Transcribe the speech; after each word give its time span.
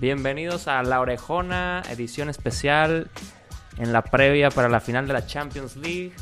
Bienvenidos 0.00 0.68
a 0.68 0.80
La 0.84 1.00
Orejona, 1.00 1.82
edición 1.90 2.28
especial 2.28 3.10
en 3.78 3.92
la 3.92 4.02
previa 4.02 4.48
para 4.48 4.68
la 4.68 4.78
final 4.78 5.08
de 5.08 5.12
la 5.12 5.26
Champions 5.26 5.76
League, 5.76 6.12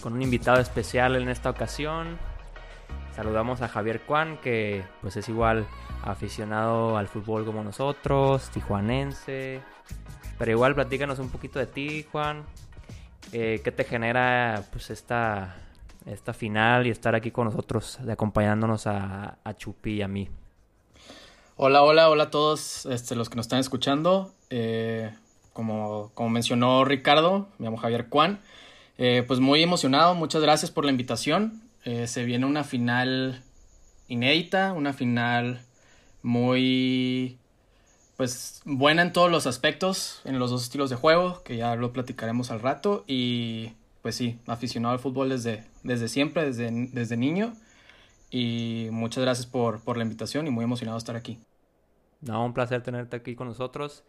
con 0.00 0.12
un 0.12 0.22
invitado 0.22 0.60
especial 0.60 1.16
en 1.16 1.28
esta 1.28 1.50
ocasión. 1.50 2.16
Saludamos 3.16 3.60
a 3.60 3.66
Javier 3.66 4.00
Juan, 4.06 4.38
que 4.40 4.84
pues 5.00 5.16
es 5.16 5.28
igual 5.28 5.66
aficionado 6.04 6.96
al 6.96 7.08
fútbol 7.08 7.44
como 7.44 7.64
nosotros, 7.64 8.48
tijuanense. 8.50 9.60
Pero 10.38 10.52
igual 10.52 10.76
platícanos 10.76 11.18
un 11.18 11.28
poquito 11.28 11.58
de 11.58 11.66
ti, 11.66 12.06
Juan. 12.12 12.44
Eh, 13.32 13.62
¿Qué 13.64 13.72
te 13.72 13.82
genera 13.82 14.62
pues 14.70 14.90
esta, 14.90 15.56
esta 16.06 16.32
final 16.32 16.86
y 16.86 16.90
estar 16.90 17.16
aquí 17.16 17.32
con 17.32 17.46
nosotros, 17.46 17.98
acompañándonos 18.08 18.86
a, 18.86 19.38
a 19.42 19.54
Chupi 19.54 19.94
y 19.94 20.02
a 20.02 20.08
mí? 20.08 20.28
Hola, 21.62 21.82
hola, 21.82 22.08
hola 22.08 22.24
a 22.24 22.30
todos 22.30 22.86
este, 22.86 23.14
los 23.14 23.28
que 23.28 23.36
nos 23.36 23.44
están 23.44 23.58
escuchando. 23.58 24.32
Eh, 24.48 25.12
como, 25.52 26.10
como, 26.14 26.30
mencionó 26.30 26.86
Ricardo, 26.86 27.48
me 27.58 27.66
llamo 27.66 27.76
Javier 27.76 28.06
Juan. 28.08 28.40
Eh, 28.96 29.24
pues 29.26 29.40
muy 29.40 29.62
emocionado, 29.62 30.14
muchas 30.14 30.40
gracias 30.40 30.70
por 30.70 30.86
la 30.86 30.90
invitación. 30.90 31.60
Eh, 31.84 32.06
se 32.06 32.24
viene 32.24 32.46
una 32.46 32.64
final 32.64 33.42
inédita, 34.08 34.72
una 34.72 34.94
final 34.94 35.60
muy 36.22 37.36
pues 38.16 38.62
buena 38.64 39.02
en 39.02 39.12
todos 39.12 39.30
los 39.30 39.46
aspectos, 39.46 40.22
en 40.24 40.38
los 40.38 40.50
dos 40.50 40.62
estilos 40.62 40.88
de 40.88 40.96
juego, 40.96 41.42
que 41.42 41.58
ya 41.58 41.76
lo 41.76 41.92
platicaremos 41.92 42.50
al 42.50 42.60
rato. 42.60 43.04
Y 43.06 43.72
pues 44.00 44.14
sí, 44.14 44.38
aficionado 44.46 44.94
al 44.94 44.98
fútbol 44.98 45.28
desde, 45.28 45.66
desde 45.82 46.08
siempre, 46.08 46.46
desde, 46.46 46.70
desde 46.70 47.18
niño. 47.18 47.52
Y 48.30 48.88
muchas 48.92 49.22
gracias 49.22 49.46
por, 49.46 49.80
por 49.80 49.98
la 49.98 50.04
invitación 50.04 50.46
y 50.46 50.50
muy 50.50 50.64
emocionado 50.64 50.96
de 50.96 51.00
estar 51.00 51.16
aquí. 51.16 51.38
No, 52.20 52.44
un 52.44 52.52
placer 52.52 52.82
tenerte 52.82 53.16
aquí 53.16 53.34
con 53.34 53.48
nosotros. 53.48 54.04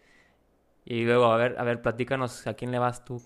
Y 0.85 1.03
luego, 1.03 1.25
a 1.25 1.37
ver, 1.37 1.55
a 1.57 1.63
ver, 1.63 1.81
platícanos 1.81 2.45
a 2.47 2.53
quién 2.53 2.71
le 2.71 2.79
vas 2.79 3.05
tú. 3.05 3.21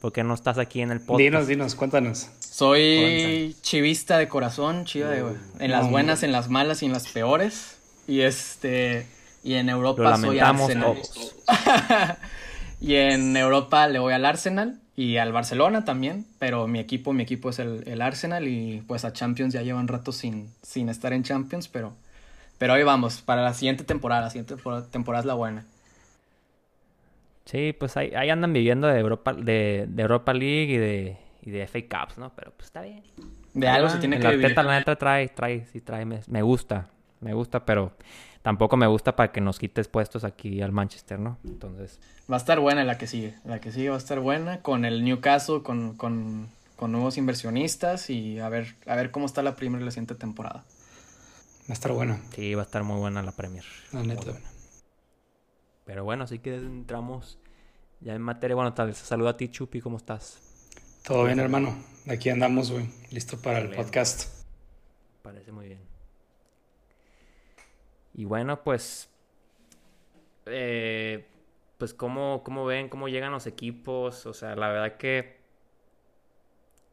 ¿Por 0.00 0.12
qué 0.12 0.22
no 0.22 0.34
estás 0.34 0.58
aquí 0.58 0.80
en 0.80 0.90
el 0.90 1.00
podcast? 1.00 1.18
Dinos, 1.18 1.46
dinos, 1.46 1.74
cuéntanos. 1.74 2.30
Soy 2.38 3.56
chivista 3.62 4.18
de 4.18 4.28
corazón, 4.28 4.84
chiva 4.84 5.10
de, 5.10 5.24
en 5.58 5.70
las 5.70 5.90
buenas, 5.90 6.22
en 6.22 6.32
las 6.32 6.48
malas 6.48 6.82
y 6.82 6.86
en 6.86 6.92
las 6.92 7.08
peores. 7.08 7.78
Y 8.06 8.20
este 8.20 9.06
y 9.42 9.54
en 9.54 9.68
Europa 9.68 10.16
soy 10.16 10.38
Arsenal. 10.38 10.98
y 12.80 12.94
en 12.94 13.36
Europa 13.36 13.88
le 13.88 13.98
voy 13.98 14.12
al 14.12 14.24
Arsenal 14.24 14.80
y 14.94 15.16
al 15.16 15.32
Barcelona 15.32 15.84
también, 15.84 16.26
pero 16.38 16.66
mi 16.66 16.80
equipo, 16.80 17.12
mi 17.12 17.22
equipo 17.22 17.50
es 17.50 17.58
el, 17.58 17.84
el 17.86 18.02
Arsenal 18.02 18.48
y 18.48 18.82
pues 18.86 19.04
a 19.04 19.12
Champions 19.12 19.54
ya 19.54 19.62
llevan 19.62 19.88
rato 19.88 20.12
sin, 20.12 20.50
sin 20.62 20.88
estar 20.88 21.12
en 21.12 21.22
Champions, 21.22 21.68
pero 21.68 21.94
pero 22.58 22.74
ahí 22.74 22.82
vamos, 22.82 23.22
para 23.22 23.42
la 23.42 23.54
siguiente 23.54 23.84
temporada. 23.84 24.22
La 24.22 24.30
siguiente 24.30 24.56
temporada 24.90 25.20
es 25.20 25.26
la 25.26 25.34
buena. 25.34 25.64
Sí, 27.44 27.72
pues 27.72 27.96
ahí, 27.96 28.12
ahí 28.14 28.28
andan 28.28 28.52
viviendo 28.52 28.88
de 28.88 29.00
Europa, 29.00 29.32
de, 29.32 29.86
de, 29.88 30.02
Europa 30.02 30.34
League 30.34 30.74
y 30.74 30.76
de, 30.76 31.16
y 31.40 31.50
de 31.50 31.66
FA 31.66 31.78
Cups, 31.80 32.18
¿no? 32.18 32.30
Pero 32.34 32.50
pues 32.50 32.66
está 32.66 32.82
bien. 32.82 33.02
De 33.54 33.68
algo 33.68 33.88
se 33.88 33.98
tiene 33.98 34.20
que 34.20 34.28
vivir. 34.28 34.54
La 34.54 34.78
neta 34.78 34.96
trae, 34.96 35.28
trae, 35.28 35.66
sí 35.72 35.80
trae, 35.80 36.04
me, 36.04 36.20
me, 36.26 36.42
gusta, 36.42 36.90
me 37.20 37.32
gusta, 37.32 37.64
pero 37.64 37.92
tampoco 38.42 38.76
me 38.76 38.86
gusta 38.86 39.16
para 39.16 39.32
que 39.32 39.40
nos 39.40 39.58
quites 39.58 39.88
puestos 39.88 40.24
aquí 40.24 40.60
al 40.60 40.72
Manchester, 40.72 41.18
¿no? 41.18 41.38
Entonces... 41.44 42.00
Va 42.30 42.36
a 42.36 42.38
estar 42.38 42.60
buena 42.60 42.84
la 42.84 42.98
que 42.98 43.06
sigue, 43.06 43.34
la 43.46 43.60
que 43.60 43.72
sigue 43.72 43.88
va 43.88 43.94
a 43.94 43.98
estar 43.98 44.20
buena 44.20 44.60
con 44.60 44.84
el 44.84 45.02
Newcastle, 45.02 45.62
con, 45.62 45.96
con, 45.96 46.48
con 46.76 46.92
nuevos 46.92 47.16
inversionistas 47.16 48.10
y 48.10 48.40
a 48.40 48.50
ver, 48.50 48.74
a 48.86 48.94
ver 48.94 49.10
cómo 49.10 49.24
está 49.24 49.42
la 49.42 49.56
primera 49.56 49.80
y 49.80 49.86
la 49.86 49.90
siguiente 49.90 50.16
temporada. 50.16 50.64
Va 51.68 51.72
a 51.72 51.74
estar 51.74 51.92
buena. 51.92 52.18
Sí, 52.34 52.54
va 52.54 52.62
a 52.62 52.64
estar 52.64 52.82
muy 52.82 52.98
buena 52.98 53.22
la 53.22 53.32
Premier. 53.32 53.62
La 53.92 54.02
neta. 54.02 54.32
Pero 55.84 56.02
bueno, 56.02 56.24
así 56.24 56.38
que 56.38 56.54
entramos 56.54 57.38
ya 58.00 58.14
en 58.14 58.22
materia. 58.22 58.54
Bueno, 58.54 58.72
tal 58.72 58.86
vez 58.86 58.96
saludo 58.96 59.28
a 59.28 59.36
ti, 59.36 59.50
Chupi, 59.50 59.82
¿cómo 59.82 59.98
estás? 59.98 60.40
Todo 61.04 61.26
bien, 61.26 61.38
hermano. 61.38 61.76
Aquí 62.08 62.30
andamos, 62.30 62.70
güey. 62.70 62.88
Listo 63.10 63.36
para 63.36 63.58
el 63.58 63.68
podcast. 63.68 64.46
Parece 65.20 65.52
muy 65.52 65.66
bien. 65.66 65.80
Y 68.14 68.24
bueno, 68.24 68.64
pues. 68.64 69.10
Eh, 70.46 71.28
pues, 71.76 71.92
¿cómo, 71.92 72.42
¿cómo 72.44 72.64
ven? 72.64 72.88
¿Cómo 72.88 73.08
llegan 73.08 73.32
los 73.32 73.46
equipos? 73.46 74.24
O 74.24 74.32
sea, 74.32 74.56
la 74.56 74.68
verdad 74.68 74.96
que. 74.96 75.36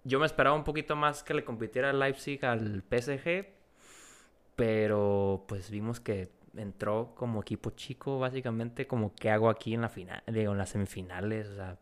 Yo 0.04 0.20
me 0.20 0.26
esperaba 0.26 0.54
un 0.54 0.66
poquito 0.66 0.98
más 0.98 1.24
que 1.24 1.34
le 1.34 1.46
compitiera 1.46 1.92
el 1.92 2.00
Leipzig 2.00 2.44
al 2.44 2.84
PSG 2.90 3.55
pero 4.56 5.46
pues 5.48 5.70
vimos 5.70 6.00
que 6.00 6.32
entró 6.56 7.14
como 7.16 7.42
equipo 7.42 7.72
chico, 7.72 8.20
básicamente, 8.20 8.88
como 8.88 9.14
que 9.14 9.30
hago 9.30 9.50
aquí 9.50 9.74
en 9.74 9.82
la 9.82 9.90
final, 9.90 10.24
digo, 10.28 10.52
en 10.54 10.58
las 10.58 10.70
semifinales, 10.70 11.48
o 11.48 11.56
sea, 11.56 11.78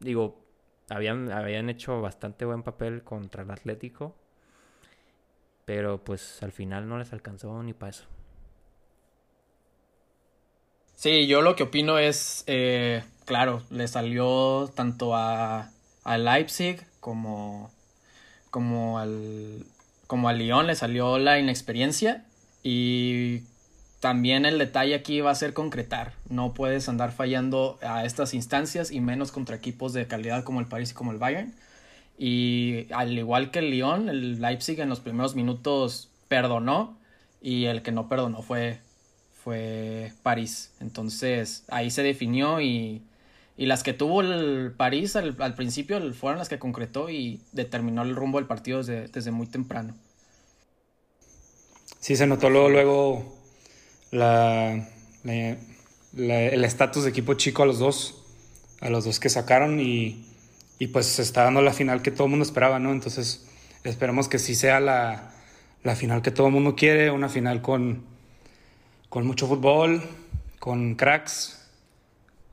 digo, 0.00 0.44
habían, 0.88 1.30
habían 1.32 1.68
hecho 1.68 2.00
bastante 2.00 2.44
buen 2.44 2.62
papel 2.62 3.02
contra 3.02 3.42
el 3.42 3.50
Atlético, 3.50 4.14
pero 5.64 6.02
pues 6.04 6.42
al 6.42 6.52
final 6.52 6.88
no 6.88 6.98
les 6.98 7.12
alcanzó 7.12 7.62
ni 7.62 7.72
para 7.72 7.90
eso. 7.90 8.06
Sí, 10.94 11.26
yo 11.26 11.42
lo 11.42 11.56
que 11.56 11.64
opino 11.64 11.98
es, 11.98 12.44
eh, 12.46 13.04
claro, 13.26 13.62
le 13.70 13.86
salió 13.86 14.70
tanto 14.74 15.14
a, 15.14 15.70
a 16.04 16.18
Leipzig 16.18 16.86
como, 17.00 17.70
como 18.50 18.98
al, 18.98 19.66
como 20.06 20.28
a 20.28 20.32
Lyon 20.32 20.66
le 20.66 20.74
salió 20.74 21.18
la 21.18 21.38
inexperiencia 21.38 22.24
y 22.62 23.42
también 24.00 24.46
el 24.46 24.58
detalle 24.58 24.94
aquí 24.94 25.20
va 25.20 25.30
a 25.30 25.34
ser 25.34 25.52
concretar. 25.52 26.12
No 26.28 26.54
puedes 26.54 26.88
andar 26.88 27.12
fallando 27.12 27.78
a 27.82 28.04
estas 28.04 28.34
instancias 28.34 28.90
y 28.90 29.00
menos 29.00 29.32
contra 29.32 29.56
equipos 29.56 29.92
de 29.92 30.06
calidad 30.06 30.44
como 30.44 30.60
el 30.60 30.66
París 30.66 30.90
y 30.92 30.94
como 30.94 31.12
el 31.12 31.18
Bayern. 31.18 31.54
Y 32.18 32.86
al 32.92 33.16
igual 33.18 33.50
que 33.50 33.58
el 33.58 33.70
Lyon, 33.70 34.08
el 34.08 34.40
Leipzig 34.40 34.80
en 34.80 34.88
los 34.88 35.00
primeros 35.00 35.34
minutos 35.34 36.08
perdonó 36.28 36.96
y 37.42 37.64
el 37.66 37.82
que 37.82 37.92
no 37.92 38.08
perdonó 38.08 38.42
fue, 38.42 38.80
fue 39.42 40.12
París. 40.22 40.72
Entonces 40.80 41.64
ahí 41.68 41.90
se 41.90 42.02
definió 42.02 42.60
y 42.60 43.02
y 43.56 43.66
las 43.66 43.82
que 43.82 43.94
tuvo 43.94 44.20
el 44.20 44.72
París 44.76 45.16
al, 45.16 45.54
principio 45.54 46.00
fueron 46.12 46.38
las 46.38 46.48
que 46.48 46.58
concretó 46.58 47.08
y 47.08 47.40
determinó 47.52 48.02
el 48.02 48.14
rumbo 48.14 48.38
del 48.38 48.46
partido 48.46 48.82
desde, 48.82 49.30
muy 49.30 49.46
temprano. 49.46 49.94
Sí, 51.98 52.16
se 52.16 52.26
notó 52.26 52.50
luego, 52.50 52.68
luego 52.68 53.36
la, 54.10 54.88
el 55.24 56.64
estatus 56.64 57.04
de 57.04 57.10
equipo 57.10 57.34
chico 57.34 57.62
a 57.62 57.66
los 57.66 57.78
dos, 57.78 58.22
a 58.80 58.90
los 58.90 59.04
dos 59.04 59.18
que 59.18 59.30
sacaron 59.30 59.80
y, 59.80 60.26
y, 60.78 60.88
pues 60.88 61.06
se 61.06 61.22
está 61.22 61.44
dando 61.44 61.62
la 61.62 61.72
final 61.72 62.02
que 62.02 62.10
todo 62.10 62.24
el 62.24 62.30
mundo 62.30 62.44
esperaba, 62.44 62.78
¿no? 62.78 62.92
Entonces 62.92 63.46
esperemos 63.84 64.28
que 64.28 64.38
sí 64.38 64.54
sea 64.54 64.80
la, 64.80 65.32
la 65.82 65.96
final 65.96 66.20
que 66.20 66.30
todo 66.30 66.48
el 66.48 66.52
mundo 66.52 66.76
quiere, 66.76 67.10
una 67.10 67.30
final 67.30 67.62
con, 67.62 68.04
con 69.08 69.26
mucho 69.26 69.48
fútbol, 69.48 70.02
con 70.58 70.94
cracks, 70.94 71.65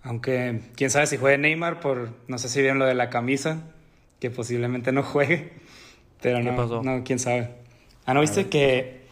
aunque 0.03 0.61
quién 0.75 0.89
sabe 0.89 1.07
si 1.07 1.17
juegue 1.17 1.37
Neymar, 1.37 1.79
por 1.79 2.09
no 2.27 2.37
sé 2.37 2.49
si 2.49 2.59
vieron 2.59 2.79
lo 2.79 2.85
de 2.85 2.93
la 2.93 3.09
camisa, 3.09 3.61
que 4.19 4.29
posiblemente 4.29 4.91
no 4.91 5.03
juegue. 5.03 5.53
Pero 6.21 6.41
no, 6.41 6.83
no, 6.83 7.03
quién 7.03 7.19
sabe. 7.19 7.49
Ah, 8.05 8.13
¿no 8.13 8.21
viste 8.21 8.47
que, 8.47 9.07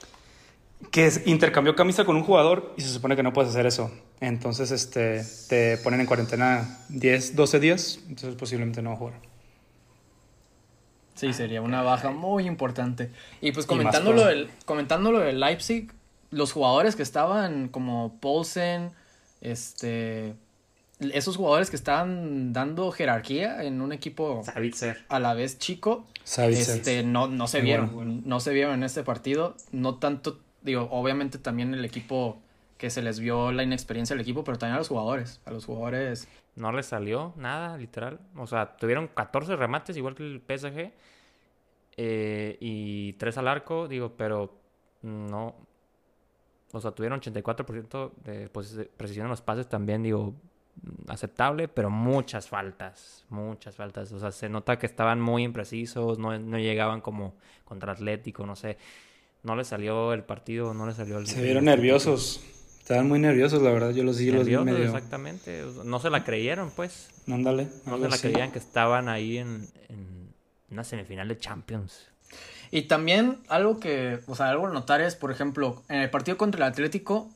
que 0.92 1.12
intercambió 1.26 1.76
camisa 1.76 2.06
con 2.06 2.16
un 2.16 2.24
jugador 2.24 2.74
y 2.78 2.82
se 2.82 2.90
supone 2.90 3.16
que 3.16 3.24
no 3.24 3.34
puedes 3.34 3.52
hacer 3.52 3.66
eso? 3.66 3.92
Entonces 4.22 4.72
este, 4.72 5.24
te 5.50 5.78
ponen 5.78 6.02
en 6.02 6.06
cuarentena 6.06 6.80
10, 6.90 7.36
12 7.36 7.60
días, 7.60 8.00
entonces 8.08 8.36
posiblemente 8.36 8.82
no 8.82 8.92
va 8.92 8.96
a 8.96 9.00
jugar. 9.00 9.32
Sí, 11.16 11.34
sería 11.34 11.62
una 11.62 11.82
baja 11.82 12.12
muy 12.12 12.48
importante. 12.48 13.12
Y 13.42 13.52
pues 13.52 13.66
comentando, 13.66 14.14
lo 14.14 14.26
del, 14.26 14.50
comentando 14.66 15.12
lo 15.12 15.20
del 15.20 15.40
Leipzig, 15.40 15.92
los 16.30 16.52
jugadores 16.52 16.96
que 16.96 17.04
estaban 17.04 17.68
como 17.68 18.18
Paulsen, 18.22 18.92
este, 19.42 20.36
esos 21.14 21.38
jugadores 21.38 21.70
que 21.70 21.76
estaban 21.76 22.54
dando 22.54 22.92
jerarquía 22.92 23.64
en 23.64 23.82
un 23.82 23.92
equipo 23.92 24.44
a 25.10 25.20
la 25.20 25.34
vez 25.34 25.58
chico, 25.58 26.06
este, 26.38 27.04
no, 27.04 27.28
no 27.28 27.48
se 27.48 27.62
vieron, 27.62 28.22
no 28.26 28.40
se 28.40 28.54
vieron 28.54 28.76
en 28.76 28.84
este 28.84 29.04
partido, 29.04 29.56
no 29.72 29.96
tanto, 29.96 30.40
digo, 30.62 30.88
obviamente 30.92 31.40
también 31.40 31.74
el 31.74 31.84
equipo 31.86 32.40
que 32.78 32.90
se 32.90 33.02
les 33.02 33.20
vio 33.20 33.52
la 33.52 33.64
inexperiencia 33.64 34.16
del 34.16 34.22
equipo, 34.22 34.44
pero 34.44 34.58
también 34.58 34.76
a 34.76 34.80
los 34.80 34.88
jugadores, 34.88 35.40
a 35.46 35.52
los 35.52 35.66
jugadores. 35.66 36.28
No 36.56 36.72
les 36.72 36.88
salió 36.88 37.34
nada, 37.38 37.78
literal. 37.78 38.20
O 38.36 38.48
sea, 38.48 38.76
tuvieron 38.78 39.08
14 39.08 39.56
remates, 39.56 39.98
igual 39.98 40.16
que 40.16 40.24
el 40.24 40.42
PSG, 40.42 40.92
eh, 41.98 42.58
y 42.60 43.14
3 43.14 43.38
al 43.38 43.48
arco, 43.48 43.88
digo, 43.88 44.14
pero 44.18 44.58
no. 45.04 45.56
O 46.72 46.82
sea, 46.82 46.92
tuvieron 46.92 47.22
84% 47.22 48.12
de 48.24 48.50
precisión 48.98 49.26
en 49.26 49.30
los 49.30 49.42
pases 49.42 49.68
también, 49.68 50.02
digo, 50.02 50.34
aceptable, 51.08 51.68
pero 51.68 51.90
muchas 51.90 52.48
faltas, 52.48 53.26
muchas 53.30 53.76
faltas. 53.76 54.12
O 54.12 54.20
sea, 54.20 54.32
se 54.32 54.50
nota 54.50 54.80
que 54.80 54.86
estaban 54.86 55.22
muy 55.22 55.44
imprecisos, 55.44 56.20
no, 56.20 56.38
no 56.38 56.58
llegaban 56.58 57.02
como 57.02 57.36
contra 57.66 57.94
Atlético, 57.94 58.46
no 58.46 58.56
sé. 58.56 58.78
No 59.44 59.56
le 59.56 59.64
salió 59.64 60.14
el 60.14 60.24
partido, 60.24 60.74
no 60.74 60.86
le 60.86 60.94
salió 60.94 61.18
el... 61.18 61.28
Se 61.28 61.42
vieron 61.42 61.66
nerviosos. 61.66 62.42
Estaban 62.80 63.08
muy 63.08 63.20
nerviosos, 63.20 63.62
la 63.62 63.72
verdad. 63.72 63.92
Yo 63.92 64.04
los 64.04 64.18
vi, 64.18 64.32
los 64.32 64.46
vi 64.46 64.58
medio. 64.58 64.86
Exactamente. 64.86 65.64
No 65.84 66.00
se 66.00 66.10
la 66.10 66.24
creyeron, 66.24 66.72
pues. 66.72 67.10
Ándale. 67.28 67.68
No 67.86 67.98
se 67.98 68.10
la 68.10 68.18
creían 68.18 68.52
que 68.52 68.60
estaban 68.60 69.10
ahí 69.10 69.38
en, 69.38 69.68
en 69.90 70.34
una 70.70 70.84
semifinal 70.84 71.28
de 71.28 71.38
Champions. 71.40 72.08
Y 72.72 72.84
también 72.84 73.40
algo 73.50 73.80
que, 73.80 74.20
o 74.28 74.36
sea, 74.36 74.50
algo 74.50 74.68
a 74.68 74.72
notar 74.72 75.02
es, 75.02 75.16
por 75.16 75.32
ejemplo, 75.32 75.84
en 75.90 76.02
el 76.02 76.10
partido 76.10 76.38
contra 76.38 76.66
el 76.66 76.72
Atlético, 76.72 77.30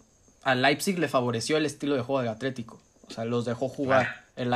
al 0.44 0.62
Leipzig 0.62 0.98
le 0.98 1.08
favoreció 1.08 1.58
el 1.58 1.66
estilo 1.66 1.96
de 1.96 2.02
juego 2.02 2.22
del 2.22 2.30
Atlético. 2.30 2.80
O 3.07 3.12
sea, 3.12 3.25
los 3.25 3.46
dejó 3.46 3.69
jugar. 3.69 4.25
El, 4.36 4.52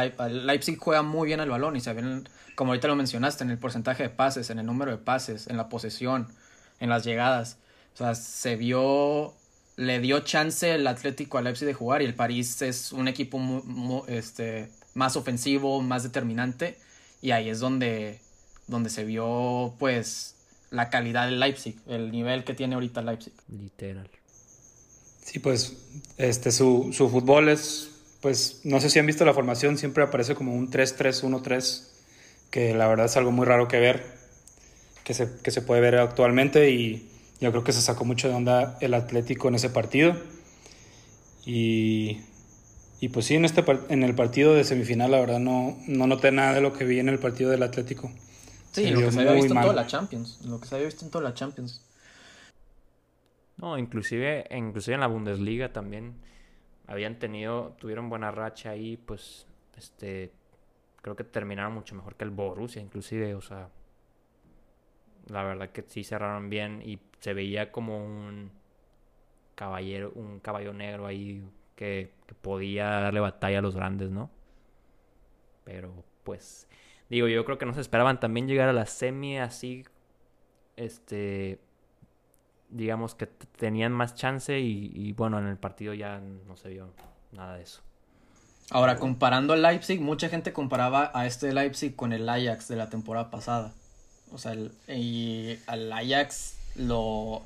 Leipzig 0.46 0.78
juega 0.78 1.04
muy 1.04 1.28
bien 1.28 1.40
el 1.40 1.50
balón 1.50 1.76
y 1.76 1.82
se 1.82 1.94
ven, 1.94 2.28
como 2.56 2.72
ahorita 2.72 2.88
lo 2.88 2.96
mencionaste, 2.96 3.44
en 3.44 3.52
el 3.52 3.58
porcentaje 3.58 4.04
de 4.04 4.10
pases, 4.10 4.50
en 4.50 4.60
el 4.60 4.66
número 4.66 4.92
de 4.92 4.98
pases, 4.98 5.48
en 5.48 5.58
la 5.58 5.70
posesión, 5.70 6.28
en 6.80 6.90
las 6.90 7.04
llegadas. 7.04 7.58
O 7.94 7.98
sea, 7.98 8.16
se 8.16 8.56
vio, 8.56 9.34
le 9.78 10.00
dio 10.00 10.20
chance 10.22 10.74
el 10.74 10.88
Atlético 10.88 11.38
al 11.38 11.46
Leipzig 11.46 11.68
de 11.68 11.74
jugar 11.74 12.02
y 12.02 12.06
el 12.06 12.16
París 12.16 12.62
es 12.62 12.92
un 12.92 13.08
equipo 13.08 14.06
este, 14.08 14.70
más 14.94 15.16
ofensivo, 15.16 15.82
más 15.82 16.04
determinante 16.04 16.78
y 17.22 17.32
ahí 17.32 17.50
es 17.50 17.60
donde, 17.60 18.20
donde 18.68 18.90
se 18.90 19.04
vio 19.04 19.74
pues 19.80 20.36
la 20.72 20.90
calidad 20.90 21.26
del 21.26 21.40
Leipzig, 21.40 21.78
el 21.88 22.12
nivel 22.12 22.44
que 22.44 22.54
tiene 22.54 22.76
ahorita 22.76 23.02
Leipzig. 23.02 23.34
Literal. 23.50 24.10
Sí, 25.24 25.40
pues 25.40 25.78
este 26.18 26.52
su, 26.52 26.92
su 26.94 27.10
fútbol 27.10 27.50
es 27.50 27.90
pues 28.22 28.62
no 28.64 28.80
sé 28.82 28.90
si 28.90 29.00
han 29.00 29.06
visto 29.06 29.26
la 29.26 29.34
formación, 29.34 29.78
siempre 29.78 30.04
aparece 30.04 30.36
como 30.36 30.54
un 30.54 30.70
3-3-1-3, 30.70 31.88
que 32.52 32.74
la 32.74 32.88
verdad 32.88 33.06
es 33.06 33.18
algo 33.18 33.32
muy 33.32 33.46
raro 33.46 33.68
que 33.68 33.80
ver, 33.80 34.06
que 35.04 35.14
se, 35.14 35.30
que 35.42 35.52
se 35.52 35.62
puede 35.62 35.82
ver 35.82 35.96
actualmente 35.96 36.70
y 36.72 37.10
yo 37.40 37.52
creo 37.52 37.64
que 37.64 37.72
se 37.72 37.82
sacó 37.82 38.04
mucho 38.06 38.28
de 38.28 38.34
onda 38.34 38.78
el 38.82 38.94
Atlético 38.94 39.48
en 39.48 39.56
ese 39.56 39.70
partido. 39.70 40.16
Y, 41.46 42.20
y 43.00 43.10
pues 43.10 43.26
sí, 43.26 43.36
en, 43.36 43.46
este, 43.46 43.64
en 43.90 44.04
el 44.04 44.14
partido 44.14 44.54
de 44.54 44.66
semifinal 44.66 45.12
la 45.12 45.20
verdad 45.20 45.40
no, 45.40 45.78
no 45.88 46.06
noté 46.06 46.32
nada 46.32 46.54
de 46.54 46.62
lo 46.62 46.74
que 46.74 46.84
vi 46.84 47.00
en 47.00 47.08
el 47.08 47.20
partido 47.20 47.50
del 47.50 47.64
Atlético. 47.64 48.12
Sí, 48.72 48.90
lo 48.92 49.00
que 49.00 49.12
se 49.12 49.20
había 49.22 49.32
visto 49.34 49.54
en 49.54 49.62
toda 49.62 49.74
la 49.74 49.88
Champions, 49.88 50.42
lo 50.46 50.60
que 50.60 50.68
se 50.68 50.76
había 50.76 50.88
visto 50.88 51.06
en 51.06 51.12
toda 51.12 51.24
la 51.24 51.34
Champions. 51.34 51.82
No, 53.58 53.78
inclusive, 53.78 54.46
inclusive 54.56 54.96
en 54.96 55.02
la 55.02 55.08
Bundesliga 55.08 55.74
también 55.74 56.14
habían 56.90 57.20
tenido, 57.20 57.76
tuvieron 57.80 58.10
buena 58.10 58.32
racha 58.32 58.72
ahí, 58.72 58.98
pues, 58.98 59.48
este, 59.78 60.32
creo 61.02 61.16
que 61.16 61.24
terminaron 61.24 61.74
mucho 61.74 61.96
mejor 61.96 62.16
que 62.16 62.24
el 62.24 62.32
Borussia, 62.32 62.82
inclusive, 62.82 63.36
o 63.36 63.42
sea, 63.42 63.70
la 65.28 65.44
verdad 65.44 65.70
que 65.70 65.84
sí 65.88 66.04
cerraron 66.04 66.50
bien 66.50 66.82
y 66.84 67.00
se 67.20 67.34
veía 67.34 67.72
como 67.72 68.04
un 68.04 68.52
caballero, 69.54 70.12
un 70.16 70.40
caballo 70.40 70.74
negro 70.74 71.06
ahí 71.06 71.48
que, 71.76 72.12
que 72.26 72.34
podía 72.34 72.86
darle 72.86 73.20
batalla 73.20 73.60
a 73.60 73.62
los 73.62 73.76
grandes, 73.76 74.10
¿no? 74.10 74.32
Pero, 75.64 76.04
pues, 76.24 76.68
digo, 77.08 77.28
yo 77.28 77.46
creo 77.46 77.60
que 77.60 77.68
no 77.68 77.74
se 77.76 77.82
esperaban 77.82 78.20
también 78.20 78.48
llegar 78.48 78.68
a 78.68 78.74
la 78.74 78.88
semi 78.88 79.38
así, 79.38 79.86
este, 80.76 81.60
digamos 82.70 83.16
que 83.16 83.26
tenían 83.26 83.92
más 83.92 84.16
chance 84.16 84.60
y, 84.60 85.12
bueno, 85.14 85.40
en 85.40 85.48
el 85.48 85.58
partido 85.58 85.94
ya 85.94 86.20
no 86.20 86.56
se 86.56 86.70
vio 86.70 86.90
nada 87.32 87.56
de 87.56 87.64
eso. 87.64 87.82
Ahora, 88.72 88.98
comparando 88.98 89.54
al 89.54 89.64
Leipzig, 89.64 90.00
mucha 90.00 90.30
gente 90.30 90.54
comparaba 90.54 91.12
a 91.14 91.26
este 91.26 91.52
Leipzig 91.54 91.96
con 91.96 92.14
el 92.14 92.30
Ajax 92.30 92.68
de 92.68 92.76
la 92.76 92.90
temporada 92.90 93.32
pasada. 93.32 93.74
O 94.32 94.38
sea, 94.38 94.56
y 94.88 95.58
al 95.66 95.92
Ajax 95.92 96.58
lo 96.76 97.42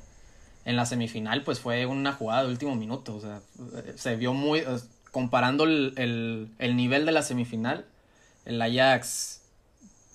en 0.66 0.76
la 0.76 0.86
semifinal 0.86 1.42
pues 1.42 1.60
fue 1.60 1.84
una 1.86 2.12
jugada 2.12 2.44
de 2.44 2.50
último 2.50 2.74
minuto. 2.74 3.16
O 3.16 3.20
sea, 3.20 3.40
se 3.96 4.16
vio 4.16 4.34
muy... 4.34 4.62
Comparando 5.10 5.64
el, 5.64 6.50
el 6.58 6.76
nivel 6.76 7.06
de 7.06 7.12
la 7.12 7.22
semifinal, 7.22 7.86
el 8.44 8.60
Ajax 8.60 9.42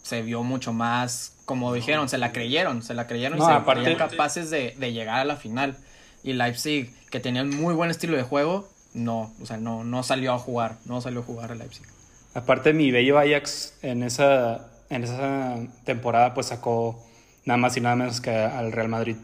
se 0.03 0.21
vio 0.21 0.43
mucho 0.43 0.73
más, 0.73 1.37
como 1.49 1.73
dijeron, 1.73 2.07
se 2.09 2.19
la 2.19 2.31
creyeron, 2.31 2.83
se 2.83 2.93
la 2.93 3.07
creyeron 3.07 3.39
y 3.39 3.41
se 3.41 3.51
aparte... 3.51 3.97
capaces 3.97 4.51
de, 4.51 4.75
llegar 4.93 5.19
a 5.19 5.25
la 5.25 5.35
final. 5.35 5.75
Y 6.23 6.33
Leipzig, 6.33 6.93
que 7.09 7.19
tenía 7.19 7.41
un 7.41 7.49
muy 7.49 7.73
buen 7.73 7.89
estilo 7.89 8.15
de 8.15 8.21
juego, 8.21 8.69
no, 8.93 9.33
o 9.41 9.45
sea, 9.47 9.57
no, 9.57 9.83
no 9.83 10.03
salió 10.03 10.33
a 10.33 10.37
jugar, 10.37 10.77
no 10.85 11.01
salió 11.01 11.21
a 11.21 11.23
jugar 11.23 11.51
a 11.51 11.55
Leipzig. 11.55 11.87
Aparte, 12.35 12.71
mi 12.71 12.91
bello 12.91 13.17
Ajax 13.17 13.73
en 13.81 14.03
esa, 14.03 14.69
en 14.91 15.05
esa 15.05 15.57
temporada, 15.85 16.35
pues 16.35 16.45
sacó 16.45 17.03
nada 17.45 17.57
más 17.57 17.75
y 17.77 17.81
nada 17.81 17.95
menos 17.95 18.21
que 18.21 18.29
al 18.29 18.71
Real 18.71 18.89
Madrid 18.89 19.15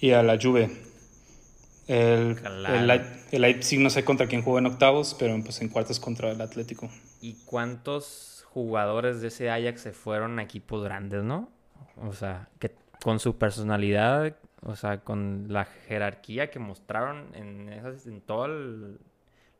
y 0.00 0.12
a 0.12 0.22
la 0.22 0.38
Juve. 0.40 0.70
El, 1.88 2.38
el, 3.32 3.42
Leipzig 3.42 3.80
no 3.80 3.90
sé 3.90 4.02
contra 4.02 4.28
quién 4.28 4.40
jugó 4.40 4.60
en 4.60 4.64
octavos, 4.64 5.14
pero 5.18 5.38
pues 5.42 5.60
en 5.60 5.68
cuartos 5.68 6.00
contra 6.00 6.30
el 6.30 6.40
Atlético. 6.40 6.88
¿Y 7.20 7.34
cuántos 7.44 8.37
jugadores 8.52 9.20
de 9.20 9.28
ese 9.28 9.50
Ajax 9.50 9.82
se 9.82 9.92
fueron 9.92 10.38
a 10.38 10.42
equipos 10.42 10.82
grandes, 10.82 11.22
¿no? 11.22 11.50
O 11.96 12.12
sea, 12.12 12.48
que 12.58 12.74
con 13.02 13.18
su 13.18 13.36
personalidad, 13.38 14.36
o 14.62 14.76
sea, 14.76 15.00
con 15.00 15.46
la 15.48 15.64
jerarquía 15.64 16.50
que 16.50 16.58
mostraron 16.58 17.34
en, 17.34 17.68
esas, 17.68 18.06
en 18.06 18.20
todas 18.20 18.50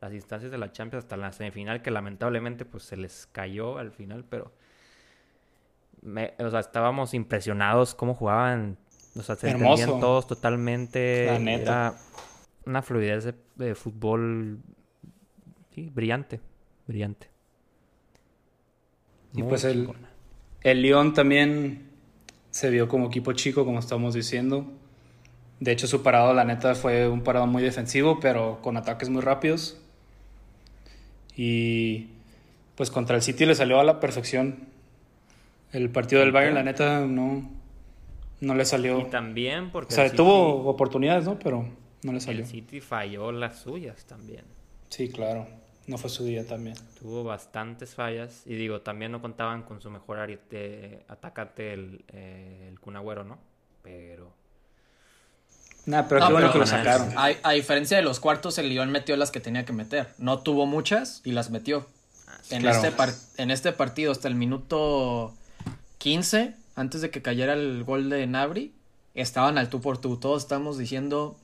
las 0.00 0.12
instancias 0.12 0.50
de 0.50 0.58
la 0.58 0.72
Champions 0.72 1.04
hasta 1.04 1.16
la 1.16 1.32
semifinal, 1.32 1.82
que 1.82 1.90
lamentablemente 1.90 2.64
pues 2.64 2.84
se 2.84 2.96
les 2.96 3.28
cayó 3.32 3.78
al 3.78 3.92
final, 3.92 4.24
pero 4.28 4.52
o 6.38 6.50
sea, 6.50 6.60
estábamos 6.60 7.14
impresionados 7.14 7.94
cómo 7.94 8.14
jugaban, 8.14 8.78
o 9.16 9.22
sea, 9.22 9.34
se 9.34 9.50
entendían 9.50 10.00
todos 10.00 10.26
totalmente, 10.26 11.26
era 11.26 11.94
una 12.64 12.82
fluidez 12.82 13.24
de, 13.24 13.34
de 13.56 13.74
fútbol, 13.74 14.60
sí, 15.74 15.90
brillante, 15.92 16.40
brillante. 16.86 17.37
Y 19.34 19.42
pues 19.42 19.64
el, 19.64 19.88
el 20.62 20.82
León 20.82 21.14
también 21.14 21.88
se 22.50 22.70
vio 22.70 22.88
como 22.88 23.06
equipo 23.06 23.32
chico, 23.32 23.64
como 23.64 23.78
estamos 23.78 24.14
diciendo. 24.14 24.66
De 25.60 25.72
hecho, 25.72 25.86
su 25.86 26.02
parado, 26.02 26.34
la 26.34 26.44
neta, 26.44 26.74
fue 26.74 27.08
un 27.08 27.22
parado 27.22 27.46
muy 27.46 27.62
defensivo, 27.62 28.20
pero 28.20 28.60
con 28.62 28.76
ataques 28.76 29.08
muy 29.08 29.22
rápidos. 29.22 29.78
Y 31.36 32.08
pues 32.74 32.90
contra 32.90 33.16
el 33.16 33.22
City 33.22 33.44
le 33.44 33.54
salió 33.54 33.80
a 33.80 33.84
la 33.84 34.00
perfección. 34.00 34.66
El 35.72 35.90
partido 35.90 36.20
del 36.20 36.32
Bayern, 36.32 36.54
la 36.54 36.62
neta, 36.62 37.06
no, 37.06 37.48
no 38.40 38.54
le 38.54 38.64
salió. 38.64 39.00
Y 39.00 39.04
también 39.04 39.70
porque. 39.70 39.92
O 39.92 39.96
sea, 39.96 40.10
tuvo 40.10 40.68
oportunidades, 40.68 41.24
¿no? 41.24 41.38
Pero 41.38 41.68
no 42.02 42.12
le 42.12 42.20
salió. 42.20 42.42
El 42.42 42.46
City 42.46 42.80
falló 42.80 43.32
las 43.32 43.58
suyas 43.58 44.04
también. 44.06 44.44
Sí, 44.88 45.08
claro. 45.08 45.46
No 45.88 45.96
fue 45.96 46.10
su 46.10 46.24
día 46.24 46.46
también. 46.46 46.76
Tuvo 47.00 47.24
bastantes 47.24 47.94
fallas. 47.94 48.42
Y 48.44 48.56
digo, 48.56 48.82
también 48.82 49.10
no 49.10 49.22
contaban 49.22 49.62
con 49.62 49.80
su 49.80 49.90
mejor 49.90 50.18
ariete, 50.18 51.02
atacante, 51.08 51.72
el, 51.72 52.04
eh, 52.08 52.68
el 52.70 52.78
Cunagüero, 52.78 53.24
¿no? 53.24 53.38
Pero. 53.82 54.30
Nah, 55.86 56.02
pero 56.02 56.26
qué 56.26 56.32
bueno 56.32 56.52
que 56.52 56.58
lo 56.58 56.66
sacaron. 56.66 57.14
A, 57.16 57.52
diferencia 57.52 57.96
de 57.96 58.02
los 58.02 58.20
cuartos, 58.20 58.58
el 58.58 58.68
León 58.68 58.90
metió 58.90 59.16
las 59.16 59.30
que 59.30 59.40
tenía 59.40 59.64
que 59.64 59.72
meter. 59.72 60.08
No 60.18 60.40
tuvo 60.40 60.66
muchas 60.66 61.22
y 61.24 61.32
las 61.32 61.48
metió. 61.48 61.86
Ah, 62.26 62.38
en, 62.50 62.66
este 62.66 62.92
en 63.38 63.50
este 63.50 63.72
partido, 63.72 64.12
hasta 64.12 64.28
el 64.28 64.34
minuto 64.34 65.32
15, 65.96 66.54
antes 66.76 67.00
de 67.00 67.08
que 67.10 67.22
cayera 67.22 67.54
el 67.54 67.82
gol 67.84 68.10
de 68.10 68.26
Nabri, 68.26 68.74
estaban 69.14 69.56
al 69.56 69.70
tú 69.70 69.80
por 69.80 69.96
tú. 69.96 70.18
Todos 70.18 70.42
estamos 70.42 70.76
diciendo, 70.76 71.38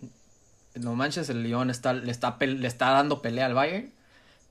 no 0.75 0.95
manches, 0.95 1.31
el 1.31 1.43
León 1.43 1.71
está, 1.71 1.95
le, 1.95 2.11
está, 2.11 2.37
le 2.39 2.67
está 2.67 2.91
dando 2.91 3.23
pelea 3.23 3.47
al 3.47 3.55
Bayern 3.55 3.94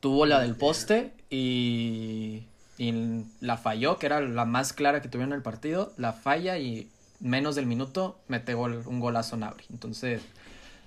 tuvo 0.03 0.25
la 0.25 0.41
del 0.41 0.57
poste 0.57 1.13
y, 1.29 2.43
y, 2.77 3.23
la 3.39 3.55
falló, 3.55 3.97
que 3.97 4.05
era 4.05 4.19
la 4.19 4.43
más 4.43 4.73
clara 4.73 5.01
que 5.01 5.07
tuvieron 5.07 5.31
en 5.31 5.37
el 5.37 5.41
partido, 5.41 5.93
la 5.95 6.11
falla 6.11 6.57
y 6.57 6.89
menos 7.21 7.55
del 7.55 7.67
minuto 7.67 8.19
mete 8.27 8.53
gol, 8.53 8.83
un 8.85 8.99
golazo 8.99 9.37
Nabri. 9.37 9.63
Entonces, 9.71 10.21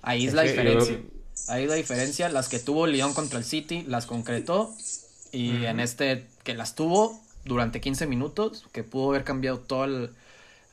ahí 0.03 0.27
es, 0.27 0.35
la 0.35 0.43
diferencia. 0.43 0.99
Ahí 1.47 1.63
es 1.63 1.69
la 1.69 1.73
diferencia. 1.73 2.29
Las 2.29 2.47
que 2.47 2.59
tuvo 2.59 2.85
León 2.85 3.15
contra 3.15 3.39
el 3.39 3.43
City 3.43 3.83
las 3.87 4.05
concretó 4.05 4.71
y 5.31 5.65
en 5.65 5.79
este 5.79 6.27
que 6.43 6.53
las 6.53 6.75
tuvo 6.75 7.19
durante 7.43 7.81
15 7.81 8.05
minutos, 8.05 8.67
que 8.71 8.83
pudo 8.83 9.09
haber 9.09 9.23
cambiado 9.23 9.57
todo 9.57 9.85
el... 9.85 10.11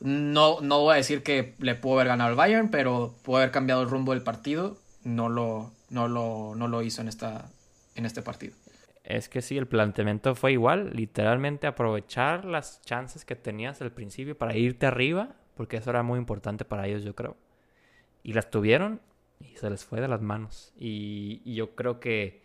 No, 0.01 0.61
no 0.61 0.81
voy 0.81 0.93
a 0.93 0.97
decir 0.97 1.23
que 1.23 1.55
le 1.57 1.73
pudo 1.73 1.95
haber 1.95 2.09
ganado 2.09 2.29
al 2.29 2.35
Bayern, 2.35 2.69
pero 2.69 3.15
pudo 3.23 3.37
haber 3.37 3.49
cambiado 3.49 3.81
el 3.81 3.89
rumbo 3.89 4.11
del 4.11 4.21
partido. 4.21 4.77
No 5.03 5.29
lo, 5.29 5.71
no 5.89 6.07
lo, 6.07 6.53
no 6.53 6.67
lo 6.67 6.83
hizo 6.83 7.01
en 7.01 7.07
esta, 7.07 7.49
en 7.95 8.05
este 8.05 8.21
partido. 8.21 8.55
Es 9.03 9.29
que 9.29 9.41
sí, 9.41 9.57
el 9.57 9.67
planteamiento 9.67 10.33
fue 10.35 10.51
igual, 10.51 10.91
literalmente 10.93 11.67
aprovechar 11.67 12.43
las 12.43 12.81
chances 12.81 13.23
que 13.23 13.35
tenías 13.35 13.81
al 13.81 13.91
principio 13.91 14.37
para 14.37 14.55
irte 14.55 14.87
arriba, 14.87 15.35
porque 15.55 15.77
eso 15.77 15.91
era 15.91 16.03
muy 16.03 16.17
importante 16.17 16.65
para 16.65 16.87
ellos, 16.87 17.03
yo 17.03 17.15
creo. 17.15 17.37
Y 18.23 18.33
las 18.33 18.49
tuvieron 18.49 18.99
y 19.39 19.55
se 19.57 19.69
les 19.69 19.85
fue 19.85 20.01
de 20.01 20.07
las 20.07 20.21
manos. 20.21 20.73
Y, 20.77 21.53
yo 21.53 21.75
creo 21.75 21.99
que 21.99 22.43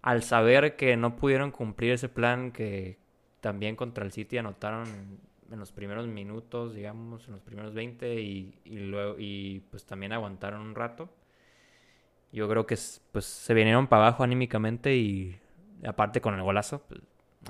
al 0.00 0.22
saber 0.22 0.76
que 0.76 0.96
no 0.96 1.16
pudieron 1.16 1.50
cumplir 1.50 1.92
ese 1.92 2.08
plan 2.08 2.52
que 2.52 2.98
también 3.40 3.74
contra 3.74 4.04
el 4.04 4.12
City 4.12 4.38
anotaron 4.38 4.86
en, 5.50 5.58
los 5.58 5.72
primeros 5.72 6.06
minutos, 6.08 6.74
digamos, 6.74 7.26
en 7.28 7.34
los 7.34 7.42
primeros 7.42 7.74
20 7.74 8.20
y, 8.20 8.60
y 8.64 8.76
luego 8.76 9.16
y 9.18 9.60
pues 9.70 9.84
también 9.84 10.12
aguantaron 10.12 10.62
un 10.62 10.74
rato 10.74 11.08
yo 12.34 12.48
creo 12.48 12.66
que 12.66 12.76
pues 13.12 13.24
se 13.24 13.54
vinieron 13.54 13.86
para 13.86 14.08
abajo 14.08 14.24
anímicamente 14.24 14.96
y 14.96 15.40
aparte 15.86 16.20
con 16.20 16.34
el 16.34 16.42
golazo, 16.42 16.82
pues, 16.88 17.00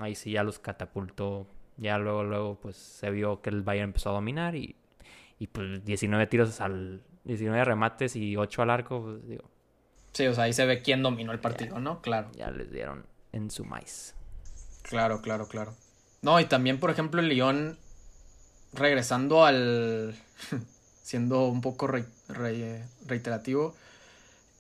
ahí 0.00 0.14
sí 0.14 0.32
ya 0.32 0.42
los 0.44 0.58
catapultó. 0.58 1.46
Ya 1.76 1.98
luego, 1.98 2.22
luego, 2.22 2.54
pues 2.60 2.76
se 2.76 3.10
vio 3.10 3.40
que 3.40 3.50
el 3.50 3.62
Bayern 3.62 3.90
empezó 3.90 4.10
a 4.10 4.12
dominar 4.12 4.54
y, 4.54 4.76
y 5.38 5.46
pues 5.48 5.84
19 5.84 6.26
tiros 6.28 6.60
al 6.60 7.02
19 7.24 7.64
remates 7.64 8.14
y 8.14 8.36
8 8.36 8.62
al 8.62 8.70
arco, 8.70 9.02
pues, 9.02 9.26
digo. 9.26 9.50
Sí, 10.12 10.26
o 10.26 10.34
sea, 10.34 10.44
ahí 10.44 10.52
se 10.52 10.66
ve 10.66 10.82
quién 10.82 11.02
dominó 11.02 11.32
el 11.32 11.40
partido, 11.40 11.80
¿no? 11.80 12.00
Claro. 12.00 12.30
Ya 12.36 12.50
les 12.50 12.70
dieron 12.70 13.06
en 13.32 13.50
su 13.50 13.64
maíz. 13.64 14.14
Claro, 14.82 15.20
claro, 15.22 15.48
claro. 15.48 15.74
No, 16.22 16.38
y 16.38 16.44
también, 16.44 16.78
por 16.78 16.90
ejemplo, 16.90 17.20
el 17.20 17.28
Lyon 17.28 17.78
regresando 18.72 19.44
al. 19.44 20.14
siendo 21.02 21.48
un 21.48 21.60
poco 21.60 21.88
reiterativo. 23.06 23.74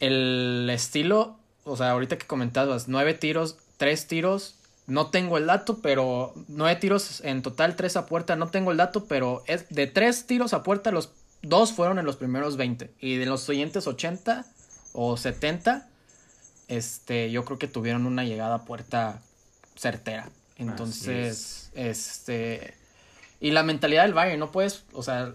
El 0.00 0.68
estilo, 0.70 1.38
o 1.64 1.76
sea, 1.76 1.90
ahorita 1.90 2.18
que 2.18 2.26
comentabas, 2.26 2.88
nueve 2.88 3.14
tiros, 3.14 3.56
tres 3.76 4.06
tiros. 4.06 4.56
No 4.86 5.06
tengo 5.08 5.38
el 5.38 5.46
dato, 5.46 5.78
pero 5.80 6.34
nueve 6.48 6.78
tiros 6.78 7.22
en 7.24 7.40
total, 7.40 7.74
tres 7.74 7.96
a 7.96 8.06
puerta. 8.06 8.36
No 8.36 8.48
tengo 8.48 8.70
el 8.70 8.76
dato, 8.76 9.06
pero 9.06 9.42
es 9.46 9.68
de 9.70 9.86
tres 9.86 10.26
tiros 10.26 10.52
a 10.52 10.62
puerta, 10.62 10.90
los 10.90 11.10
dos 11.42 11.72
fueron 11.72 11.98
en 11.98 12.04
los 12.04 12.16
primeros 12.16 12.56
20. 12.56 12.90
Y 13.00 13.16
de 13.16 13.26
los 13.26 13.42
siguientes 13.42 13.86
80 13.86 14.44
o 14.92 15.16
70, 15.16 15.88
este, 16.68 17.30
yo 17.30 17.44
creo 17.44 17.58
que 17.58 17.68
tuvieron 17.68 18.06
una 18.06 18.24
llegada 18.24 18.56
a 18.56 18.64
puerta 18.64 19.22
certera. 19.76 20.28
Entonces, 20.56 21.70
este. 21.74 22.74
Y 23.40 23.50
la 23.50 23.62
mentalidad 23.62 24.04
del 24.04 24.14
Bayern, 24.14 24.38
no 24.38 24.52
puedes, 24.52 24.84
o 24.92 25.02
sea, 25.02 25.34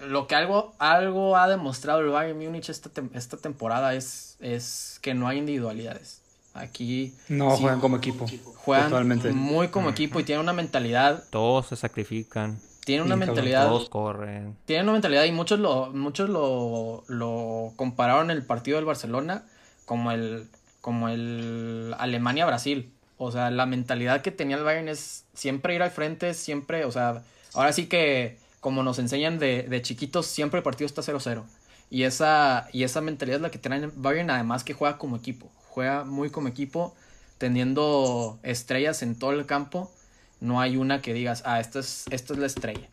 lo 0.00 0.26
que 0.26 0.34
algo, 0.34 0.74
algo 0.78 1.36
ha 1.36 1.48
demostrado 1.48 2.00
el 2.00 2.08
Bayern 2.08 2.38
Múnich 2.38 2.68
esta, 2.68 2.90
esta 3.14 3.36
temporada 3.36 3.94
es, 3.94 4.36
es 4.40 4.98
que 5.02 5.14
no 5.14 5.28
hay 5.28 5.38
individualidades. 5.38 6.22
Aquí. 6.54 7.14
No, 7.28 7.50
juegan 7.50 7.80
como 7.80 7.98
equipo. 7.98 8.26
Juegan 8.56 9.36
muy 9.36 9.68
como 9.68 9.90
equipo 9.90 10.20
y 10.20 10.24
tienen 10.24 10.42
una 10.42 10.54
mentalidad. 10.54 11.24
Todos 11.30 11.66
se 11.66 11.76
sacrifican. 11.76 12.58
Tienen 12.84 13.04
una 13.04 13.16
mentalidad. 13.16 13.68
Todos 13.68 13.90
corren. 13.90 14.56
Tienen 14.64 14.84
una 14.84 14.92
mentalidad 14.92 15.24
y 15.24 15.32
muchos 15.32 15.58
lo, 15.58 15.92
muchos 15.92 16.30
lo, 16.30 17.04
lo 17.08 17.72
compararon 17.76 18.30
el 18.30 18.44
partido 18.44 18.76
del 18.76 18.86
Barcelona 18.86 19.44
como 19.84 20.12
el, 20.12 20.48
como 20.80 21.08
el 21.08 21.94
Alemania-Brasil. 21.98 22.90
O 23.18 23.32
sea, 23.32 23.50
la 23.50 23.66
mentalidad 23.66 24.22
que 24.22 24.30
tenía 24.30 24.56
el 24.56 24.64
Bayern 24.64 24.88
es 24.88 25.24
siempre 25.34 25.74
ir 25.74 25.82
al 25.82 25.90
frente, 25.90 26.32
siempre, 26.32 26.84
o 26.84 26.92
sea, 26.92 27.22
ahora 27.54 27.72
sí 27.72 27.86
que 27.86 28.38
como 28.60 28.82
nos 28.82 28.98
enseñan 28.98 29.38
de, 29.38 29.62
de 29.62 29.82
chiquitos, 29.82 30.26
siempre 30.26 30.58
el 30.58 30.64
partido 30.64 30.86
está 30.86 31.02
0-0. 31.02 31.44
Y 31.90 32.02
esa, 32.02 32.68
y 32.72 32.82
esa 32.82 33.00
mentalidad 33.00 33.36
es 33.36 33.42
la 33.42 33.50
que 33.50 33.58
tiene 33.58 33.90
Bayern, 33.94 34.30
además 34.30 34.64
que 34.64 34.74
juega 34.74 34.98
como 34.98 35.16
equipo. 35.16 35.50
Juega 35.68 36.04
muy 36.04 36.30
como 36.30 36.48
equipo, 36.48 36.94
teniendo 37.38 38.38
estrellas 38.42 39.02
en 39.02 39.18
todo 39.18 39.32
el 39.32 39.46
campo. 39.46 39.92
No 40.40 40.60
hay 40.60 40.76
una 40.76 41.00
que 41.00 41.14
digas, 41.14 41.42
ah, 41.46 41.60
esta 41.60 41.80
es, 41.80 42.04
esta 42.10 42.32
es 42.32 42.38
la 42.38 42.46
estrella. 42.46 42.88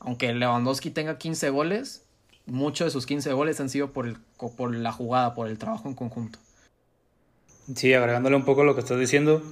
Aunque 0.00 0.32
Lewandowski 0.32 0.90
tenga 0.90 1.18
15 1.18 1.50
goles, 1.50 2.02
muchos 2.46 2.86
de 2.86 2.90
sus 2.90 3.06
15 3.06 3.32
goles 3.32 3.60
han 3.60 3.68
sido 3.68 3.92
por, 3.92 4.06
el, 4.06 4.18
por 4.56 4.74
la 4.74 4.92
jugada, 4.92 5.34
por 5.34 5.46
el 5.48 5.58
trabajo 5.58 5.88
en 5.88 5.94
conjunto. 5.94 6.38
Sí, 7.76 7.94
agregándole 7.94 8.34
un 8.34 8.44
poco 8.44 8.64
lo 8.64 8.74
que 8.74 8.80
estás 8.80 8.98
diciendo, 8.98 9.42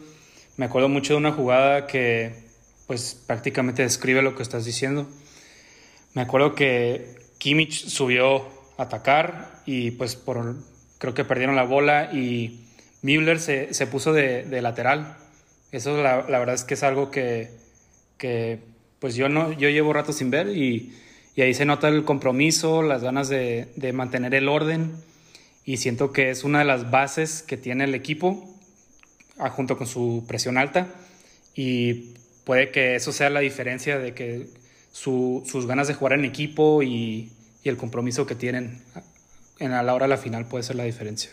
me 0.56 0.66
acuerdo 0.66 0.88
mucho 0.88 1.12
de 1.12 1.18
una 1.18 1.32
jugada 1.32 1.86
que 1.86 2.50
pues 2.88 3.14
prácticamente 3.14 3.82
describe 3.82 4.20
lo 4.20 4.34
que 4.34 4.42
estás 4.42 4.64
diciendo. 4.64 5.06
Me 6.14 6.22
acuerdo 6.22 6.54
que 6.54 7.16
Kimmich 7.38 7.86
subió 7.86 8.48
a 8.76 8.82
atacar 8.84 9.62
y 9.64 9.92
pues 9.92 10.16
por, 10.16 10.56
creo 10.98 11.14
que 11.14 11.24
perdieron 11.24 11.56
la 11.56 11.62
bola 11.62 12.12
y 12.12 12.66
Müller 13.02 13.40
se, 13.40 13.72
se 13.74 13.86
puso 13.86 14.12
de, 14.12 14.44
de, 14.44 14.62
lateral. 14.62 15.16
Eso 15.72 16.02
la, 16.02 16.28
la, 16.28 16.38
verdad 16.38 16.54
es 16.54 16.64
que 16.64 16.74
es 16.74 16.82
algo 16.82 17.10
que, 17.10 17.50
que 18.18 18.58
pues 18.98 19.14
yo, 19.14 19.28
no, 19.28 19.52
yo 19.52 19.68
llevo 19.70 19.92
rato 19.92 20.12
sin 20.12 20.30
ver 20.30 20.48
y, 20.48 20.92
y 21.36 21.42
ahí 21.42 21.54
se 21.54 21.64
nota 21.64 21.88
el 21.88 22.04
compromiso, 22.04 22.82
las 22.82 23.02
ganas 23.02 23.28
de, 23.28 23.68
de 23.76 23.92
mantener 23.92 24.34
el 24.34 24.48
orden 24.48 24.92
y 25.64 25.76
siento 25.76 26.12
que 26.12 26.30
es 26.30 26.44
una 26.44 26.58
de 26.58 26.64
las 26.64 26.90
bases 26.90 27.42
que 27.42 27.56
tiene 27.56 27.84
el 27.84 27.94
equipo 27.94 28.48
ah, 29.38 29.50
junto 29.50 29.78
con 29.78 29.86
su 29.86 30.24
presión 30.26 30.58
alta 30.58 30.88
y 31.54 32.14
puede 32.44 32.70
que 32.70 32.96
eso 32.96 33.12
sea 33.12 33.30
la 33.30 33.40
diferencia 33.40 33.98
de 33.98 34.12
que 34.12 34.48
su, 34.90 35.42
sus 35.47 35.66
ganas 35.66 35.88
de 35.88 35.94
jugar 35.94 36.14
en 36.14 36.25
equipo 36.25 36.82
y, 36.82 37.32
y, 37.62 37.68
el 37.68 37.76
compromiso 37.76 38.26
que 38.26 38.35
tienen 38.35 38.82
en, 39.59 39.73
a 39.73 39.82
la 39.82 39.94
hora 39.94 40.06
de 40.06 40.11
la 40.11 40.16
final 40.16 40.47
puede 40.47 40.64
ser 40.64 40.76
la 40.76 40.85
diferencia. 40.85 41.30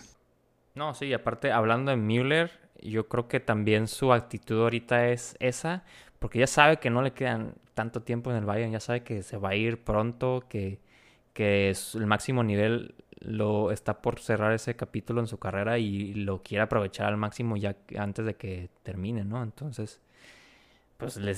No, 0.76 0.94
sí, 0.94 1.12
aparte 1.14 1.52
hablando 1.52 1.92
de 1.92 1.98
Müller, 1.98 2.52
yo 2.82 3.08
creo 3.08 3.28
que 3.28 3.40
también 3.40 3.88
su 3.88 4.14
actitud 4.14 4.62
ahorita 4.62 5.10
es 5.10 5.36
esa, 5.40 5.84
porque 6.20 6.40
ya 6.40 6.48
sabe 6.48 6.78
que 6.78 6.90
no 6.90 7.02
le 7.02 7.14
quedan 7.14 7.56
tanto 7.74 8.02
tiempo 8.02 8.32
en 8.32 8.38
el 8.38 8.46
Bayern, 8.46 8.72
ya 8.72 8.80
sabe 8.80 9.04
que 9.04 9.24
se 9.24 9.38
va 9.38 9.50
a 9.50 9.56
ir 9.56 9.84
pronto, 9.84 10.44
que, 10.50 10.80
que 11.34 11.70
el 11.70 12.06
máximo 12.06 12.44
nivel 12.44 12.96
lo 13.20 13.72
está 13.72 14.02
por 14.02 14.20
cerrar 14.20 14.54
ese 14.54 14.76
capítulo 14.76 15.22
en 15.22 15.28
su 15.28 15.40
carrera 15.40 15.80
y 15.80 16.14
lo 16.14 16.44
quiere 16.44 16.64
aprovechar 16.64 17.08
al 17.08 17.18
máximo 17.18 17.58
ya 17.58 17.76
antes 17.98 18.26
de 18.26 18.36
que 18.36 18.70
termine, 18.84 19.24
¿no? 19.26 19.42
Entonces, 19.42 20.00
pues 20.98 21.18
le, 21.18 21.32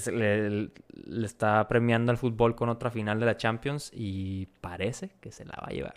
está 1.23 1.67
premiando 1.67 2.11
al 2.11 2.17
fútbol 2.17 2.55
con 2.55 2.69
otra 2.69 2.91
final 2.91 3.19
de 3.19 3.25
la 3.25 3.37
Champions 3.37 3.91
y 3.93 4.47
parece 4.61 5.11
que 5.21 5.31
se 5.31 5.45
la 5.45 5.57
va 5.61 5.67
a 5.67 5.73
llevar. 5.73 5.95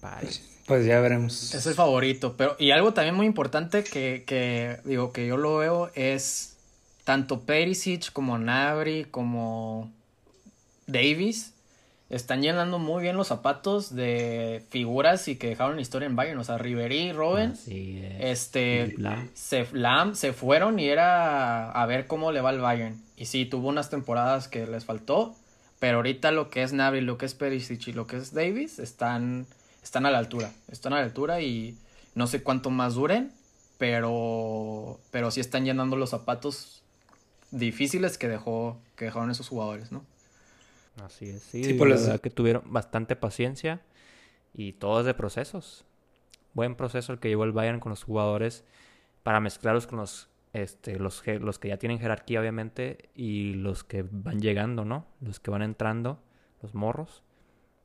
Pues, 0.00 0.62
pues 0.66 0.84
ya 0.86 1.00
veremos. 1.00 1.54
Es 1.54 1.66
el 1.66 1.74
favorito, 1.74 2.34
pero 2.36 2.56
y 2.58 2.70
algo 2.72 2.92
también 2.92 3.14
muy 3.14 3.26
importante 3.26 3.84
que, 3.84 4.24
que 4.26 4.78
digo 4.84 5.12
que 5.12 5.26
yo 5.26 5.36
lo 5.36 5.58
veo 5.58 5.90
es 5.94 6.56
tanto 7.04 7.42
Perisic 7.42 8.12
como 8.12 8.38
Nabri 8.38 9.04
como 9.04 9.92
Davis 10.86 11.52
están 12.12 12.42
llenando 12.42 12.78
muy 12.78 13.02
bien 13.02 13.16
los 13.16 13.28
zapatos 13.28 13.94
de 13.94 14.62
figuras 14.68 15.28
y 15.28 15.36
que 15.36 15.48
dejaron 15.48 15.80
historia 15.80 16.04
en 16.04 16.14
Bayern. 16.14 16.38
O 16.38 16.44
sea, 16.44 16.58
Ribery 16.58 17.10
Robben, 17.12 17.54
este, 18.20 18.94
se, 19.32 19.66
se 20.12 20.32
fueron 20.34 20.78
y 20.78 20.88
era 20.88 21.70
a 21.70 21.86
ver 21.86 22.06
cómo 22.06 22.30
le 22.30 22.42
va 22.42 22.50
al 22.50 22.60
Bayern. 22.60 23.02
Y 23.16 23.26
sí, 23.26 23.46
tuvo 23.46 23.68
unas 23.68 23.88
temporadas 23.88 24.46
que 24.46 24.66
les 24.66 24.84
faltó, 24.84 25.34
pero 25.78 25.96
ahorita 25.96 26.32
lo 26.32 26.50
que 26.50 26.62
es 26.62 26.74
Navi, 26.74 27.00
lo 27.00 27.16
que 27.16 27.24
es 27.24 27.32
Perisic 27.32 27.88
y 27.88 27.92
lo 27.94 28.06
que 28.06 28.18
es 28.18 28.34
Davis 28.34 28.78
están, 28.78 29.46
están 29.82 30.04
a 30.04 30.10
la 30.10 30.18
altura. 30.18 30.52
Están 30.68 30.92
a 30.92 30.96
la 30.96 31.04
altura 31.04 31.40
y 31.40 31.78
no 32.14 32.26
sé 32.26 32.42
cuánto 32.42 32.68
más 32.68 32.94
duren, 32.94 33.32
pero, 33.78 35.00
pero 35.10 35.30
sí 35.30 35.40
están 35.40 35.64
llenando 35.64 35.96
los 35.96 36.10
zapatos 36.10 36.82
difíciles 37.52 38.18
que, 38.18 38.28
dejó, 38.28 38.76
que 38.96 39.06
dejaron 39.06 39.30
esos 39.30 39.48
jugadores, 39.48 39.92
¿no? 39.92 40.04
Así 40.96 41.30
es, 41.30 41.42
sí. 41.42 41.74
por 41.74 41.88
la 41.88 41.96
verdad 41.96 42.20
que 42.20 42.30
tuvieron 42.30 42.62
bastante 42.66 43.16
paciencia 43.16 43.80
y 44.54 44.74
todo 44.74 45.00
es 45.00 45.06
de 45.06 45.14
procesos. 45.14 45.84
Buen 46.52 46.74
proceso 46.74 47.12
el 47.12 47.18
que 47.18 47.28
llevó 47.28 47.44
el 47.44 47.52
Bayern 47.52 47.80
con 47.80 47.90
los 47.90 48.04
jugadores 48.04 48.64
para 49.22 49.40
mezclarlos 49.40 49.86
con 49.86 49.98
los, 49.98 50.28
este, 50.52 50.98
los, 50.98 51.22
los 51.26 51.58
que 51.58 51.68
ya 51.68 51.78
tienen 51.78 51.98
jerarquía, 51.98 52.40
obviamente, 52.40 53.08
y 53.14 53.54
los 53.54 53.84
que 53.84 54.04
van 54.10 54.40
llegando, 54.40 54.84
¿no? 54.84 55.06
Los 55.20 55.40
que 55.40 55.50
van 55.50 55.62
entrando, 55.62 56.18
los 56.60 56.74
morros. 56.74 57.22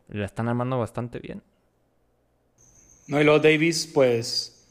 La 0.09 0.25
están 0.25 0.47
armando 0.49 0.77
bastante 0.79 1.19
bien. 1.19 1.43
No, 3.07 3.21
y 3.21 3.23
luego 3.23 3.39
Davis, 3.39 3.89
pues, 3.93 4.67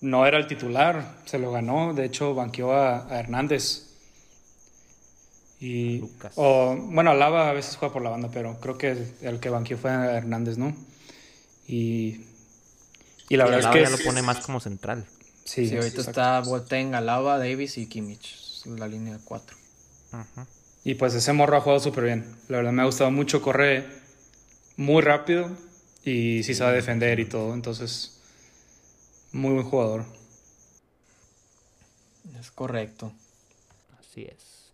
no 0.00 0.26
era 0.26 0.38
el 0.38 0.46
titular, 0.46 1.18
se 1.24 1.38
lo 1.38 1.50
ganó. 1.50 1.92
De 1.92 2.04
hecho, 2.04 2.34
banqueó 2.34 2.72
a 2.72 3.18
Hernández 3.18 3.89
y, 5.60 6.02
O, 6.36 6.74
bueno, 6.74 7.10
Alaba 7.10 7.50
a 7.50 7.52
veces 7.52 7.76
juega 7.76 7.92
por 7.92 8.02
la 8.02 8.08
banda, 8.08 8.30
pero 8.32 8.58
creo 8.60 8.78
que 8.78 8.96
el, 9.20 9.40
que 9.40 9.50
banqueó 9.50 9.76
fue 9.76 9.90
Hernández, 9.90 10.56
¿no? 10.56 10.74
Y, 11.68 12.24
y 13.28 13.36
la 13.36 13.44
verdad 13.44 13.60
es 13.60 13.66
que. 13.66 13.82
ya 13.82 13.90
lo 13.90 14.02
pone 14.02 14.22
más 14.22 14.38
como 14.38 14.58
central. 14.60 15.06
Sí, 15.44 15.68
sí 15.68 15.76
ahorita 15.76 16.00
está 16.00 16.40
Boateng, 16.40 16.94
Alaba, 16.94 17.38
Davis 17.38 17.76
y 17.76 17.86
Kimmich, 17.86 18.64
la 18.66 18.88
línea 18.88 19.18
4. 19.22 19.56
Y 20.84 20.94
pues 20.94 21.14
ese 21.14 21.32
morro 21.32 21.56
ha 21.56 21.60
jugado 21.60 21.80
súper 21.80 22.04
bien. 22.04 22.36
La 22.48 22.58
verdad 22.58 22.72
me 22.72 22.82
ha 22.82 22.86
gustado 22.86 23.10
mucho, 23.10 23.42
corre 23.42 23.84
muy 24.76 25.02
rápido 25.02 25.50
y 26.04 26.42
sí 26.42 26.54
sabe 26.54 26.76
defender 26.76 27.20
y 27.20 27.26
todo. 27.26 27.52
Entonces, 27.52 28.18
muy 29.32 29.52
buen 29.52 29.66
jugador. 29.66 30.06
Es 32.38 32.50
correcto. 32.50 33.12
Así 33.98 34.22
es. 34.22 34.69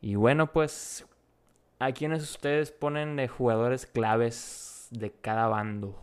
Y 0.00 0.14
bueno, 0.14 0.52
pues, 0.52 1.04
¿a 1.78 1.92
quiénes 1.92 2.22
ustedes 2.22 2.70
ponen 2.70 3.16
de 3.16 3.28
jugadores 3.28 3.86
claves 3.86 4.86
de 4.90 5.10
cada 5.10 5.48
bando? 5.48 5.96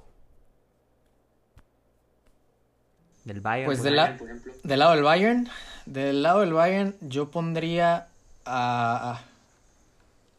Del 3.24 3.42
Bayern. 3.42 3.66
Pues 3.66 3.82
del 3.82 3.96
lado 3.96 4.92
del 4.92 5.04
Bayern, 5.04 5.50
del 5.86 6.22
lado 6.22 6.42
del 6.42 6.54
Bayern 6.54 6.96
yo 7.02 7.32
pondría 7.32 8.08
a, 8.46 9.22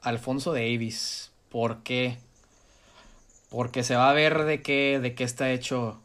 Alfonso 0.03 0.53
Davis. 0.53 1.33
¿Por 1.51 1.83
qué? 1.83 2.19
Porque 3.51 3.83
se 3.83 3.97
va 3.97 4.11
a 4.11 4.13
ver 4.13 4.45
de 4.45 4.63
qué, 4.63 5.01
de 5.03 5.15
qué 5.15 5.25
está 5.25 5.51
hecho 5.51 6.01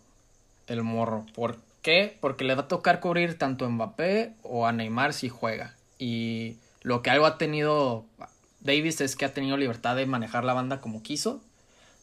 el 0.67 0.81
morro. 0.81 1.25
¿Por 1.35 1.57
qué? 1.81 2.17
Porque 2.19 2.45
le 2.45 2.55
va 2.55 2.63
a 2.63 2.67
tocar 2.67 2.99
cubrir 2.99 3.37
tanto 3.37 3.65
a 3.65 3.69
Mbappé 3.69 4.33
o 4.41 4.65
a 4.65 4.71
Neymar 4.71 5.13
si 5.13 5.29
juega. 5.29 5.75
Y 5.99 6.55
lo 6.81 7.01
que 7.01 7.09
algo 7.09 7.25
ha 7.25 7.37
tenido 7.37 8.05
Davis 8.59 9.01
es 9.01 9.15
que 9.15 9.25
ha 9.25 9.33
tenido 9.33 9.57
libertad 9.57 9.95
de 9.95 10.05
manejar 10.05 10.43
la 10.43 10.53
banda 10.53 10.81
como 10.81 11.03
quiso. 11.03 11.41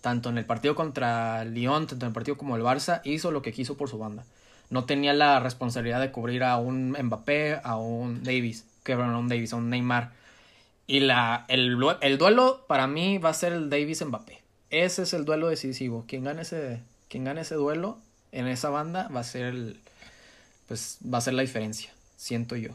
Tanto 0.01 0.29
en 0.29 0.39
el 0.39 0.45
partido 0.45 0.77
contra 0.77 1.45
Lyon, 1.45 1.89
tanto 1.89 2.07
en 2.07 2.11
el 2.11 2.15
partido 2.15 2.37
como 2.37 2.57
el 2.57 2.63
Barça, 2.63 3.01
hizo 3.05 3.33
lo 3.33 3.43
que 3.43 3.53
quiso 3.53 3.77
por 3.77 3.89
su 3.89 3.99
banda. 3.99 4.25
No 4.71 4.85
tenía 4.85 5.13
la 5.13 5.41
responsabilidad 5.41 6.01
de 6.01 6.13
cubrir 6.13 6.45
a 6.45 6.57
un 6.57 6.93
Mbappé, 6.93 7.61
a 7.65 7.77
un 7.77 8.23
Davis, 8.23 8.65
que 8.85 8.93
a 8.93 8.99
un 8.99 9.29
Davis, 9.29 9.53
a 9.53 9.57
un 9.57 9.71
Neymar. 9.71 10.13
Y 10.87 11.01
la, 11.01 11.45
el, 11.49 11.77
el 12.01 12.19
duelo 12.19 12.65
para 12.69 12.87
mí 12.87 13.19
va 13.19 13.31
a 13.31 13.35
ser 13.35 13.53
el 13.53 13.71
Davis-Mbappé. 13.71 14.41
Ese 14.71 15.03
es 15.03 15.13
el 15.15 15.25
duelo 15.25 15.49
decisivo. 15.49 16.05
Quien 16.07 16.25
gane 16.25 16.43
ese, 16.43 16.81
quien 17.09 17.25
gane 17.25 17.41
ese 17.41 17.57
duelo 17.57 17.99
en 18.31 18.47
esa 18.47 18.71
banda 18.71 19.09
va 19.09 19.21
a 19.21 19.25
ser 19.25 19.47
el, 19.47 19.81
pues 20.69 20.99
va 21.03 21.19
a 21.19 21.23
ser 21.23 21.35
la 21.35 21.43
diferencia, 21.43 21.91
siento 22.17 22.55
yo. 22.57 22.71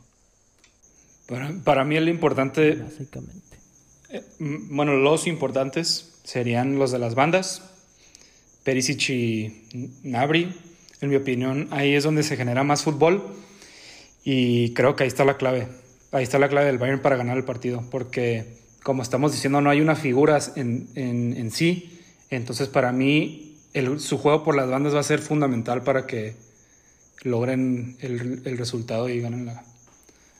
Para, 1.27 1.51
para 1.63 1.83
mí 1.83 1.99
lo 1.99 2.09
importante, 2.09 2.75
básicamente, 2.75 3.57
eh, 4.09 4.23
bueno, 4.39 4.95
los 4.95 5.27
importantes 5.27 6.19
serían 6.23 6.77
los 6.77 6.91
de 6.91 6.99
las 6.99 7.15
bandas, 7.15 7.61
Perisic 8.63 9.09
y 9.09 9.65
Nabri. 10.03 10.53
En 11.01 11.09
mi 11.09 11.17
opinión, 11.17 11.67
ahí 11.71 11.95
es 11.95 12.03
donde 12.03 12.23
se 12.23 12.37
genera 12.37 12.63
más 12.63 12.83
fútbol 12.83 13.21
y 14.23 14.73
creo 14.73 14.95
que 14.95 15.03
ahí 15.03 15.07
está 15.07 15.25
la 15.25 15.35
clave. 15.35 15.67
Ahí 16.11 16.23
está 16.23 16.39
la 16.39 16.47
clave 16.47 16.67
del 16.67 16.77
Bayern 16.77 17.01
para 17.01 17.17
ganar 17.17 17.37
el 17.37 17.43
partido, 17.43 17.83
porque 17.91 18.45
como 18.83 19.01
estamos 19.01 19.31
diciendo, 19.31 19.61
no 19.61 19.69
hay 19.69 19.81
una 19.81 19.95
figura 19.95 20.39
en, 20.55 20.87
en, 20.95 21.35
en 21.35 21.51
sí. 21.51 21.99
Entonces, 22.29 22.67
para 22.67 22.91
mí, 22.91 23.57
el, 23.73 23.99
su 23.99 24.17
juego 24.17 24.43
por 24.43 24.55
las 24.55 24.69
bandas 24.69 24.93
va 24.93 24.99
a 24.99 25.03
ser 25.03 25.19
fundamental 25.19 25.83
para 25.83 26.05
que 26.05 26.35
logren 27.23 27.97
el, 27.99 28.41
el 28.45 28.57
resultado 28.57 29.09
y 29.09 29.19
ganen 29.21 29.45
la, 29.45 29.63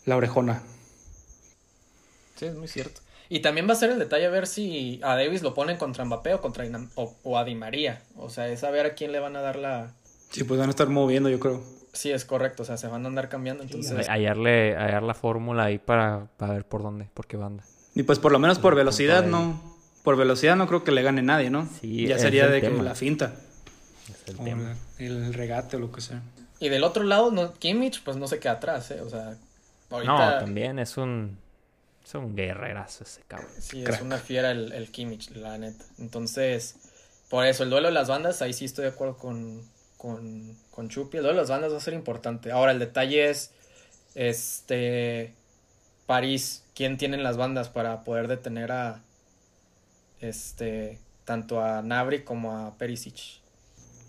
la, 0.06 0.18
orejona. 0.18 0.62
Sí, 2.36 2.46
es 2.46 2.56
muy 2.56 2.68
cierto. 2.68 3.02
Y 3.30 3.40
también 3.40 3.68
va 3.68 3.74
a 3.74 3.76
ser 3.76 3.90
el 3.90 4.00
detalle 4.00 4.26
a 4.26 4.30
ver 4.30 4.48
si 4.48 5.00
a 5.04 5.16
Davis 5.16 5.42
lo 5.42 5.54
ponen 5.54 5.78
contra 5.78 6.06
Mbappé 6.06 6.36
o 6.36 6.42
contra 6.42 6.66
o, 6.96 7.16
o, 7.24 7.38
a 7.38 7.44
Di 7.44 7.56
María. 7.56 8.02
O 8.16 8.30
sea, 8.30 8.48
es 8.48 8.64
a 8.64 8.70
ver 8.70 8.86
a 8.86 8.94
quién 8.94 9.12
le 9.12 9.20
van 9.20 9.36
a 9.36 9.42
dar 9.42 9.56
la. 9.56 9.94
Sí, 10.30 10.44
pues 10.44 10.60
van 10.60 10.70
a 10.70 10.72
estar 10.72 10.90
moviendo, 10.90 11.30
yo 11.30 11.40
creo. 11.40 11.64
Sí, 11.94 12.12
es 12.12 12.26
correcto. 12.26 12.64
O 12.64 12.66
sea, 12.66 12.78
se 12.78 12.88
van 12.88 13.06
a 13.06 13.08
andar 13.08 13.30
cambiando. 13.30 13.64
Entonces. 13.64 14.06
Sí, 14.06 14.12
hallarle, 14.12 14.76
hallar 14.76 15.04
la 15.04 15.14
fórmula 15.14 15.66
ahí 15.66 15.80
para, 15.80 16.28
para, 16.38 16.54
ver 16.54 16.66
por 16.66 16.84
dónde, 16.84 17.08
por 17.14 17.28
qué 17.28 17.38
banda. 17.38 17.64
Y 17.96 18.04
pues 18.04 18.20
por 18.20 18.32
lo 18.32 18.40
menos 18.40 18.60
por 18.60 18.76
velocidad, 18.76 19.26
no. 19.26 19.74
Por 20.04 20.18
velocidad 20.18 20.56
no 20.56 20.68
creo 20.68 20.84
que 20.84 20.92
le 20.92 21.02
gane 21.02 21.22
nadie, 21.22 21.50
¿no? 21.50 21.68
Sí, 21.80 22.08
ya 22.08 22.20
sería 22.20 22.48
de 22.48 22.62
que 22.62 22.70
la 22.70 22.94
finta. 22.94 23.34
Es 24.10 24.30
el, 24.30 24.38
tema. 24.44 24.76
el 25.00 25.34
regate 25.34 25.78
o 25.78 25.80
lo 25.80 25.92
que 25.92 26.02
sea. 26.02 26.22
Y 26.60 26.70
del 26.70 26.84
otro 26.84 27.04
lado, 27.04 27.32
no, 27.32 27.54
Kimmich, 27.54 28.04
pues 28.04 28.18
no 28.18 28.28
se 28.28 28.40
queda 28.40 28.54
atrás, 28.54 28.92
¿eh? 28.92 29.02
O 29.02 29.10
sea, 29.10 29.38
ahorita... 29.90 30.36
No, 30.36 30.40
también 30.40 30.80
es 30.80 30.98
un... 30.98 31.38
Es 32.04 32.16
un 32.16 32.36
guerrerazo 32.36 33.04
ese 33.04 33.22
cabrón. 33.28 33.50
Sí, 33.60 33.84
Crack. 33.84 33.96
es 33.98 34.02
una 34.02 34.18
fiera 34.18 34.52
el, 34.52 34.72
el 34.74 34.92
Kimmich, 34.92 35.32
la 35.32 35.58
neta. 35.58 35.86
Entonces, 36.00 36.76
por 37.30 37.46
eso, 37.46 37.64
el 37.64 37.70
duelo 37.70 37.88
de 37.88 37.94
las 37.94 38.10
bandas, 38.10 38.42
ahí 38.42 38.54
sí 38.54 38.66
estoy 38.66 38.84
de 38.84 38.92
acuerdo 38.92 39.18
con, 39.18 39.62
con, 39.98 40.56
con 40.70 40.90
Chupi. 40.90 41.18
El 41.18 41.24
duelo 41.24 41.38
de 41.38 41.42
las 41.42 41.50
bandas 41.50 41.74
va 41.74 41.78
a 41.78 41.82
ser 41.82 41.94
importante. 41.94 42.52
Ahora, 42.52 42.72
el 42.74 42.80
detalle 42.80 43.30
es, 43.30 43.52
este, 44.14 45.34
París, 46.06 46.64
¿quién 46.76 46.98
tienen 46.98 47.24
las 47.24 47.38
bandas 47.38 47.70
para 47.70 48.04
poder 48.04 48.28
detener 48.28 48.72
a, 48.72 49.02
este, 50.20 51.00
tanto 51.26 51.64
a 51.64 51.82
Nabri 51.82 52.24
como 52.24 52.56
a 52.56 52.78
Perisic? 52.78 53.42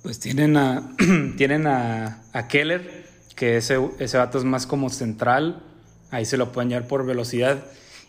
Pues 0.03 0.21
tienen 0.21 0.57
a, 0.57 0.95
tienen 1.39 1.67
a, 1.67 2.23
a, 2.33 2.49
Keller, 2.49 3.07
que 3.37 3.57
ese, 3.57 3.79
ese 4.01 4.19
vato 4.19 4.37
es 4.37 4.45
más 4.45 4.67
como 4.67 4.91
central, 4.91 5.63
ahí 6.11 6.27
se 6.27 6.37
lo 6.37 6.53
pueden 6.53 6.69
llevar 6.69 6.89
por 6.89 7.07
velocidad. 7.07 7.65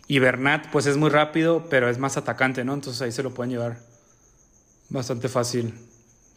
Y 0.08 0.20
Bernat, 0.20 0.70
pues 0.72 0.86
es 0.86 0.98
muy 0.98 1.10
rápido, 1.10 1.68
pero 1.70 1.90
es 1.90 1.98
más 1.98 2.18
atacante, 2.18 2.64
¿no? 2.64 2.74
Entonces 2.74 3.02
ahí 3.02 3.12
se 3.12 3.24
lo 3.24 3.34
pueden 3.34 3.52
llevar 3.52 3.78
bastante 4.90 5.30
fácil. 5.30 5.74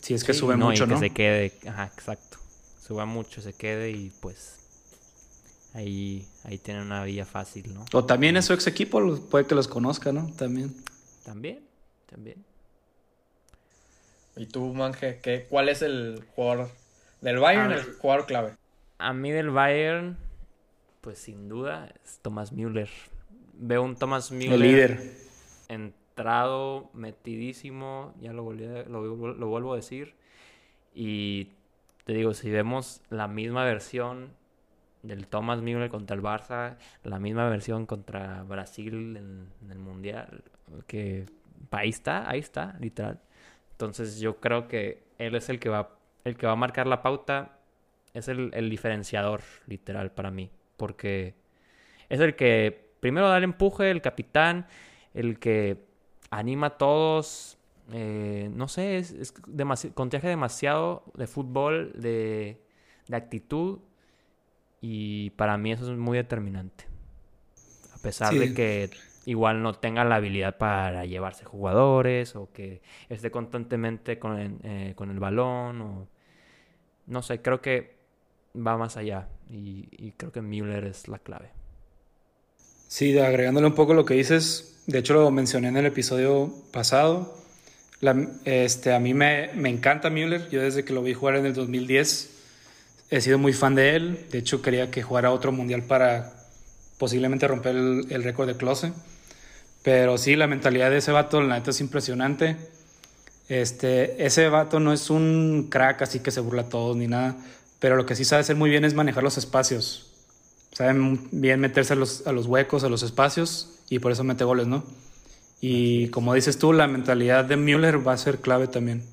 Si 0.01 0.15
es 0.15 0.25
que 0.25 0.33
sí, 0.33 0.39
sube 0.41 0.57
no, 0.57 0.67
mucho, 0.67 0.85
y 0.85 0.87
que 0.87 0.95
¿no? 0.95 1.01
se 1.01 1.11
quede, 1.11 1.53
ajá, 1.67 1.91
exacto. 1.95 2.39
Suba 2.81 3.05
mucho, 3.05 3.43
se 3.43 3.53
quede 3.53 3.91
y 3.91 4.11
pues 4.23 4.59
ahí, 5.75 6.27
ahí 6.45 6.57
tienen 6.57 6.85
una 6.85 7.05
vía 7.05 7.27
fácil, 7.27 7.75
¿no? 7.75 7.85
O 7.93 8.05
también 8.05 8.37
es 8.37 8.47
su 8.47 8.55
ex 8.55 8.67
equipo, 8.67 9.17
puede 9.31 9.47
que 9.47 9.55
los 9.55 9.69
conozca, 9.69 10.13
¿no? 10.13 10.33
También. 10.37 10.75
También, 11.25 11.61
también. 12.07 12.43
¿Y 14.37 14.47
tú, 14.47 14.73
Manje, 14.73 15.21
qué, 15.21 15.47
cuál 15.51 15.69
es 15.69 15.83
el 15.83 16.25
jugador 16.35 16.71
del 17.21 17.39
Bayern, 17.39 17.73
el 17.73 17.83
jugador 17.95 18.25
clave? 18.27 18.55
A 18.99 19.13
mí 19.13 19.31
del 19.31 19.51
Bayern, 19.51 20.17
pues 21.01 21.19
sin 21.19 21.49
duda, 21.49 21.93
es 22.05 22.19
Thomas 22.23 22.53
Müller. 22.53 22.89
Veo 23.59 23.83
un 23.83 23.97
Thomas 23.97 24.31
Müller. 24.31 24.55
El 24.55 24.61
líder. 24.61 25.01
Entrado, 25.69 26.91
metidísimo, 26.95 28.15
ya 28.21 28.33
lo, 28.33 28.43
volví 28.43 28.65
a, 28.65 28.85
lo, 28.85 29.35
lo 29.35 29.47
vuelvo 29.49 29.73
a 29.73 29.77
decir. 29.77 30.15
Y 30.95 31.49
te 32.05 32.15
digo, 32.15 32.33
si 32.35 32.51
vemos 32.51 33.03
la 33.11 33.29
misma 33.29 33.65
versión 33.65 34.31
del 35.03 35.27
Thomas 35.27 35.61
Müller 35.61 35.91
contra 35.91 36.17
el 36.17 36.23
Barça, 36.23 36.77
la 37.05 37.19
misma 37.19 37.49
versión 37.49 37.87
contra 37.87 38.43
Brasil 38.45 39.17
en, 39.17 39.49
en 39.63 39.71
el 39.71 39.79
Mundial, 39.79 40.43
que 40.87 41.27
ahí 41.71 41.91
está, 41.91 42.29
ahí 42.29 42.39
está, 42.41 42.77
literal. 42.81 43.21
Entonces 43.73 44.21
yo 44.21 44.41
creo 44.41 44.69
que 44.69 45.03
él 45.19 45.35
es 45.35 45.49
el 45.49 45.59
que 45.59 45.69
va, 45.69 45.99
el 46.25 46.37
que 46.37 46.47
va 46.47 46.53
a 46.53 46.57
marcar 46.57 46.87
la 46.87 47.03
pauta, 47.03 47.59
es 48.15 48.29
el, 48.29 48.51
el 48.55 48.71
diferenciador, 48.71 49.43
literal, 49.67 50.13
para 50.13 50.31
mí. 50.31 50.51
Porque 50.77 51.35
es 52.09 52.21
el 52.21 52.35
que 52.37 52.88
primero 53.01 53.29
da 53.29 53.39
el 53.39 53.45
empuje, 53.45 53.91
el 53.91 54.03
capitán, 54.03 54.67
el 55.15 55.39
que 55.39 55.85
anima 56.31 56.69
a 56.69 56.79
todos. 56.79 57.59
Eh, 57.93 58.51
no 58.53 58.69
sé, 58.69 58.99
es, 58.99 59.13
es 59.13 59.35
demasi 59.47 59.91
contagia 59.91 60.29
demasiado 60.29 61.05
de 61.15 61.27
fútbol, 61.27 61.93
de, 61.95 62.61
de 63.09 63.17
actitud. 63.17 63.79
Y 64.81 65.31
para 65.31 65.59
mí 65.59 65.73
eso 65.73 65.91
es 65.91 65.99
muy 65.99 66.17
determinante. 66.17 66.85
A 67.95 67.99
pesar 67.99 68.33
sí. 68.33 68.39
de 68.39 68.55
que 68.55 68.91
igual 69.29 69.63
no 69.63 69.75
tenga 69.75 70.05
la 70.05 70.17
habilidad 70.17 70.57
para 70.57 71.05
llevarse 71.05 71.45
jugadores 71.45 72.35
o 72.35 72.51
que 72.53 72.81
esté 73.11 73.31
constantemente 73.31 74.19
con 74.19 74.39
el, 74.39 74.57
eh, 74.63 74.93
con 74.97 75.11
el 75.11 75.19
balón 75.19 75.83
o 75.83 76.09
no 77.07 77.23
sé, 77.23 77.43
creo 77.43 77.61
que 77.61 77.99
va 78.57 78.79
más 78.79 78.97
allá 78.97 79.29
y, 79.51 79.89
y, 79.93 80.13
creo 80.13 80.33
que 80.33 80.41
Müller 80.41 80.85
es 80.85 81.09
la 81.09 81.19
clave. 81.19 81.51
Sí, 82.89 83.19
agregándole 83.19 83.67
un 83.67 83.75
poco 83.75 83.95
lo 83.95 84.05
que 84.05 84.15
dices, 84.15 84.75
de 84.87 84.99
hecho 84.99 85.15
lo 85.15 85.31
mencioné 85.31 85.69
en 85.69 85.77
el 85.77 85.87
episodio 85.87 86.53
pasado, 86.73 87.37
este, 88.45 88.95
a 88.95 88.99
mí 88.99 89.13
me, 89.13 89.51
me 89.55 89.69
encanta 89.69 90.09
Müller, 90.09 90.49
yo 90.51 90.63
desde 90.63 90.85
que 90.85 90.93
lo 90.93 91.03
vi 91.03 91.15
jugar 91.15 91.37
en 91.37 91.47
el 91.47 91.53
2010 91.53 92.31
he 93.11 93.21
sido 93.21 93.39
muy 93.39 93.53
fan 93.53 93.75
de 93.75 93.97
él, 93.97 94.27
de 94.31 94.39
hecho 94.39 94.63
quería 94.63 94.91
que 94.91 95.03
jugara 95.03 95.33
otro 95.33 95.53
mundial 95.53 95.83
para 95.83 96.33
posiblemente 96.99 97.47
romper 97.47 97.77
el, 97.77 98.07
el 98.11 98.25
récord 98.25 98.47
de 98.47 98.57
Klose. 98.57 98.93
Pero 99.83 100.19
sí, 100.19 100.37
la 100.37 100.47
mentalidad 100.47 100.91
de 100.91 100.99
ese 100.99 101.13
vato, 101.13 101.41
la 101.41 101.59
neta, 101.59 101.71
es 101.71 101.81
impresionante. 101.81 102.57
Este, 103.49 104.27
ese 104.27 104.49
vato 104.49 104.81
no 104.81 104.93
es 104.93 105.09
un 105.09 105.69
crack 105.71 106.03
así 106.03 106.21
que 106.21 106.31
se 106.31 106.41
burla 106.41 106.63
a 106.63 106.69
todos 106.69 106.97
ni 106.97 107.07
nada, 107.07 107.37
pero 107.79 107.97
lo 107.97 108.05
que 108.05 108.15
sí 108.15 108.25
sabe 108.25 108.41
hacer 108.41 108.57
muy 108.57 108.69
bien 108.69 108.85
es 108.85 108.95
manejar 108.95 109.23
los 109.23 109.39
espacios. 109.39 110.13
Sabe 110.73 111.19
bien 111.33 111.61
meterse 111.61 111.95
a 111.95 111.97
los, 111.97 112.27
a 112.27 112.33
los 112.33 112.47
huecos, 112.47 112.85
a 112.85 112.89
los 112.89 113.03
espacios, 113.03 113.81
y 113.89 113.99
por 113.99 114.13
eso 114.13 114.25
mete 114.25 114.45
goles, 114.45 114.67
¿no? 114.67 114.85
Y 115.61 116.09
como 116.09 116.35
dices 116.35 116.59
tú, 116.59 116.73
la 116.73 116.87
mentalidad 116.87 117.45
de 117.45 117.57
Müller 117.57 118.07
va 118.07 118.13
a 118.13 118.19
ser 118.19 118.41
clave 118.41 118.69
también. 118.69 119.05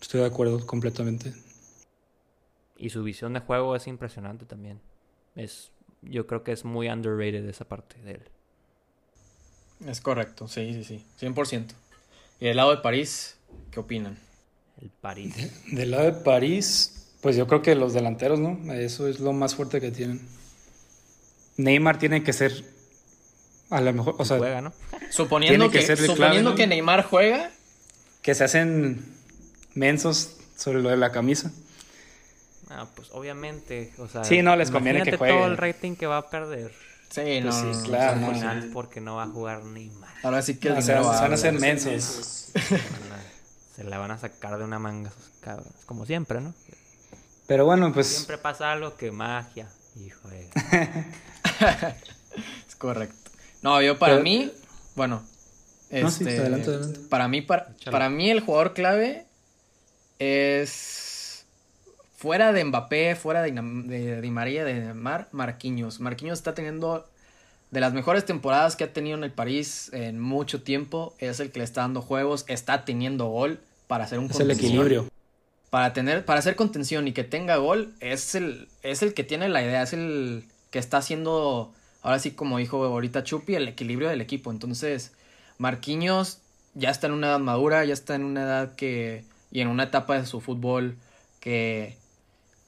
Estoy 0.00 0.20
de 0.20 0.26
acuerdo 0.26 0.66
completamente. 0.66 1.32
Y 2.76 2.90
su 2.90 3.04
visión 3.04 3.32
de 3.34 3.40
juego 3.40 3.76
es 3.76 3.86
impresionante 3.86 4.44
también. 4.44 4.80
Es, 5.36 5.70
yo 6.02 6.26
creo 6.26 6.42
que 6.42 6.50
es 6.50 6.64
muy 6.64 6.88
underrated 6.88 7.48
esa 7.48 7.64
parte 7.66 7.96
de 8.02 8.12
él. 8.12 8.22
Es 9.86 10.00
correcto, 10.00 10.48
sí, 10.48 10.74
sí, 10.74 10.84
sí, 10.84 11.04
100%. 11.20 11.66
¿Y 12.40 12.46
del 12.46 12.56
lado 12.56 12.70
de 12.74 12.78
París, 12.78 13.36
qué 13.70 13.80
opinan? 13.80 14.18
El 14.80 14.90
París. 14.90 15.36
De, 15.36 15.50
del 15.76 15.92
lado 15.92 16.04
de 16.04 16.12
París, 16.12 17.01
pues 17.22 17.36
yo 17.36 17.46
creo 17.46 17.62
que 17.62 17.74
los 17.74 17.94
delanteros, 17.94 18.40
¿no? 18.40 18.58
Eso 18.74 19.08
es 19.08 19.20
lo 19.20 19.32
más 19.32 19.54
fuerte 19.54 19.80
que 19.80 19.90
tienen. 19.90 20.20
Neymar 21.56 21.98
tiene 21.98 22.22
que 22.22 22.32
ser 22.32 22.64
a 23.70 23.80
lo 23.80 23.92
mejor, 23.94 24.16
o 24.18 24.24
sea, 24.24 24.36
juega, 24.36 24.60
¿no? 24.60 24.72
suponiendo 25.10 25.70
que, 25.70 25.78
que 25.78 25.96
suponiendo 25.96 26.14
clave, 26.14 26.42
¿no? 26.42 26.54
que 26.54 26.66
Neymar 26.66 27.04
juega, 27.04 27.50
que 28.20 28.34
se 28.34 28.44
hacen 28.44 29.02
mensos 29.74 30.36
sobre 30.56 30.82
lo 30.82 30.90
de 30.90 30.98
la 30.98 31.10
camisa. 31.10 31.50
Ah, 32.68 32.86
pues 32.94 33.08
obviamente, 33.12 33.92
o 33.98 34.08
sea, 34.08 34.24
sí, 34.24 34.42
no 34.42 34.56
les 34.56 34.70
conviene 34.70 35.02
que 35.02 35.16
juegue. 35.16 35.32
todo 35.32 35.46
el 35.46 35.56
rating 35.56 35.94
que 35.94 36.06
va 36.06 36.18
a 36.18 36.28
perder. 36.28 36.72
Sí, 37.08 37.40
no, 37.40 37.50
pues 37.50 37.56
sí, 37.56 37.66
no, 37.66 37.82
claro, 37.84 38.20
no, 38.20 38.32
final 38.32 38.70
porque 38.72 39.00
no 39.00 39.16
va 39.16 39.24
a 39.24 39.28
jugar 39.28 39.64
Neymar. 39.64 40.10
Ahora 40.22 40.42
sí 40.42 40.56
que 40.56 40.68
el 40.68 40.74
va 40.74 41.00
van 41.00 41.30
a 41.30 41.34
hacer 41.34 41.52
mensos. 41.54 42.52
se 43.76 43.84
la 43.84 43.98
van 43.98 44.10
a 44.10 44.18
sacar 44.18 44.58
de 44.58 44.64
una 44.64 44.78
manga 44.78 45.12
como 45.86 46.04
siempre, 46.04 46.40
¿no? 46.40 46.52
Pero 47.52 47.66
bueno, 47.66 47.92
pues... 47.92 48.06
Siempre 48.06 48.38
pasa 48.38 48.72
algo 48.72 48.96
que 48.96 49.10
magia, 49.10 49.68
hijo 50.02 50.26
de... 50.30 50.48
es 52.66 52.74
correcto. 52.76 53.30
No, 53.60 53.82
yo 53.82 53.98
para 53.98 54.20
mí, 54.20 54.50
bueno, 54.94 55.22
este, 55.90 56.38
adelante, 56.38 56.70
adelante. 56.70 57.00
para 57.10 57.28
mí, 57.28 57.42
para, 57.42 57.68
para 57.90 58.08
mí 58.08 58.30
el 58.30 58.40
jugador 58.40 58.72
clave 58.72 59.26
es 60.18 61.44
fuera 62.16 62.54
de 62.54 62.64
Mbappé, 62.64 63.16
fuera 63.16 63.42
de, 63.42 63.52
de 63.52 64.22
Di 64.22 64.30
María, 64.30 64.64
de 64.64 64.94
Mar, 64.94 65.28
Marquinhos. 65.32 66.00
Marquinhos 66.00 66.38
está 66.38 66.54
teniendo 66.54 67.06
de 67.70 67.80
las 67.80 67.92
mejores 67.92 68.24
temporadas 68.24 68.76
que 68.76 68.84
ha 68.84 68.94
tenido 68.94 69.18
en 69.18 69.24
el 69.24 69.30
París 69.30 69.90
en 69.92 70.18
mucho 70.18 70.62
tiempo. 70.62 71.14
Es 71.18 71.38
el 71.38 71.50
que 71.50 71.58
le 71.58 71.66
está 71.66 71.82
dando 71.82 72.00
juegos, 72.00 72.46
está 72.48 72.86
teniendo 72.86 73.26
gol 73.26 73.60
para 73.88 74.04
hacer 74.04 74.20
un 74.20 74.30
Es 74.30 74.40
el 74.40 74.50
equilibrio. 74.52 75.06
Para 75.72 75.94
tener, 75.94 76.26
para 76.26 76.38
hacer 76.38 76.54
contención 76.54 77.08
y 77.08 77.12
que 77.14 77.24
tenga 77.24 77.56
gol, 77.56 77.94
es 78.00 78.34
el, 78.34 78.68
es 78.82 79.00
el 79.00 79.14
que 79.14 79.24
tiene 79.24 79.48
la 79.48 79.62
idea, 79.62 79.80
es 79.80 79.94
el 79.94 80.44
que 80.70 80.78
está 80.78 80.98
haciendo, 80.98 81.72
ahora 82.02 82.18
sí 82.18 82.32
como 82.32 82.58
dijo 82.58 82.84
ahorita 82.84 83.24
Chupi, 83.24 83.54
el 83.54 83.68
equilibrio 83.68 84.10
del 84.10 84.20
equipo. 84.20 84.50
Entonces, 84.50 85.12
Marquinhos 85.56 86.42
ya 86.74 86.90
está 86.90 87.06
en 87.06 87.14
una 87.14 87.28
edad 87.28 87.38
madura, 87.38 87.86
ya 87.86 87.94
está 87.94 88.14
en 88.16 88.24
una 88.24 88.42
edad 88.42 88.74
que, 88.74 89.24
y 89.50 89.62
en 89.62 89.68
una 89.68 89.84
etapa 89.84 90.20
de 90.20 90.26
su 90.26 90.42
fútbol 90.42 90.98
que, 91.40 91.96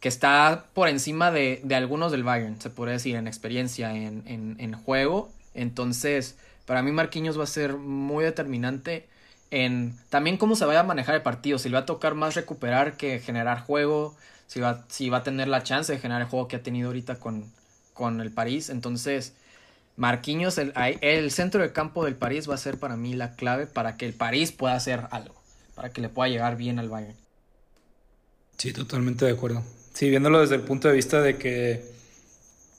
que 0.00 0.08
está 0.08 0.64
por 0.72 0.88
encima 0.88 1.30
de, 1.30 1.60
de 1.62 1.74
algunos 1.74 2.10
del 2.10 2.24
Bayern, 2.24 2.58
se 2.58 2.70
podría 2.70 2.94
decir, 2.94 3.16
en 3.16 3.26
experiencia, 3.26 3.94
en, 3.94 4.22
en, 4.26 4.56
en 4.58 4.72
juego. 4.72 5.30
Entonces, 5.52 6.38
para 6.64 6.80
mí 6.82 6.90
Marquinhos 6.90 7.38
va 7.38 7.44
a 7.44 7.48
ser 7.48 7.74
muy 7.74 8.24
determinante 8.24 9.06
en 9.50 9.96
también 10.08 10.36
cómo 10.36 10.56
se 10.56 10.64
vaya 10.64 10.80
a 10.80 10.84
manejar 10.84 11.14
el 11.14 11.22
partido, 11.22 11.58
si 11.58 11.68
le 11.68 11.74
va 11.74 11.80
a 11.80 11.86
tocar 11.86 12.14
más 12.14 12.34
recuperar 12.34 12.96
que 12.96 13.20
generar 13.20 13.60
juego, 13.60 14.14
si 14.46 14.60
va, 14.60 14.84
si 14.88 15.10
va 15.10 15.18
a 15.18 15.22
tener 15.22 15.48
la 15.48 15.62
chance 15.62 15.92
de 15.92 15.98
generar 15.98 16.22
el 16.22 16.28
juego 16.28 16.48
que 16.48 16.56
ha 16.56 16.62
tenido 16.62 16.88
ahorita 16.88 17.16
con, 17.16 17.52
con 17.92 18.20
el 18.20 18.30
París. 18.30 18.70
Entonces, 18.70 19.34
Marquinhos, 19.96 20.58
el, 20.58 20.72
el 21.00 21.30
centro 21.30 21.62
de 21.62 21.72
campo 21.72 22.04
del 22.04 22.16
París 22.16 22.48
va 22.48 22.54
a 22.54 22.58
ser 22.58 22.78
para 22.78 22.96
mí 22.96 23.14
la 23.14 23.36
clave 23.36 23.66
para 23.66 23.96
que 23.96 24.06
el 24.06 24.12
París 24.12 24.52
pueda 24.52 24.74
hacer 24.74 25.06
algo, 25.10 25.34
para 25.74 25.90
que 25.90 26.00
le 26.00 26.08
pueda 26.08 26.28
llegar 26.28 26.56
bien 26.56 26.78
al 26.78 26.88
Bayern. 26.88 27.16
Sí, 28.58 28.72
totalmente 28.72 29.24
de 29.24 29.32
acuerdo. 29.32 29.62
Sí, 29.92 30.10
viéndolo 30.10 30.40
desde 30.40 30.56
el 30.56 30.62
punto 30.62 30.88
de 30.88 30.94
vista 30.94 31.20
de 31.20 31.38
que, 31.38 31.84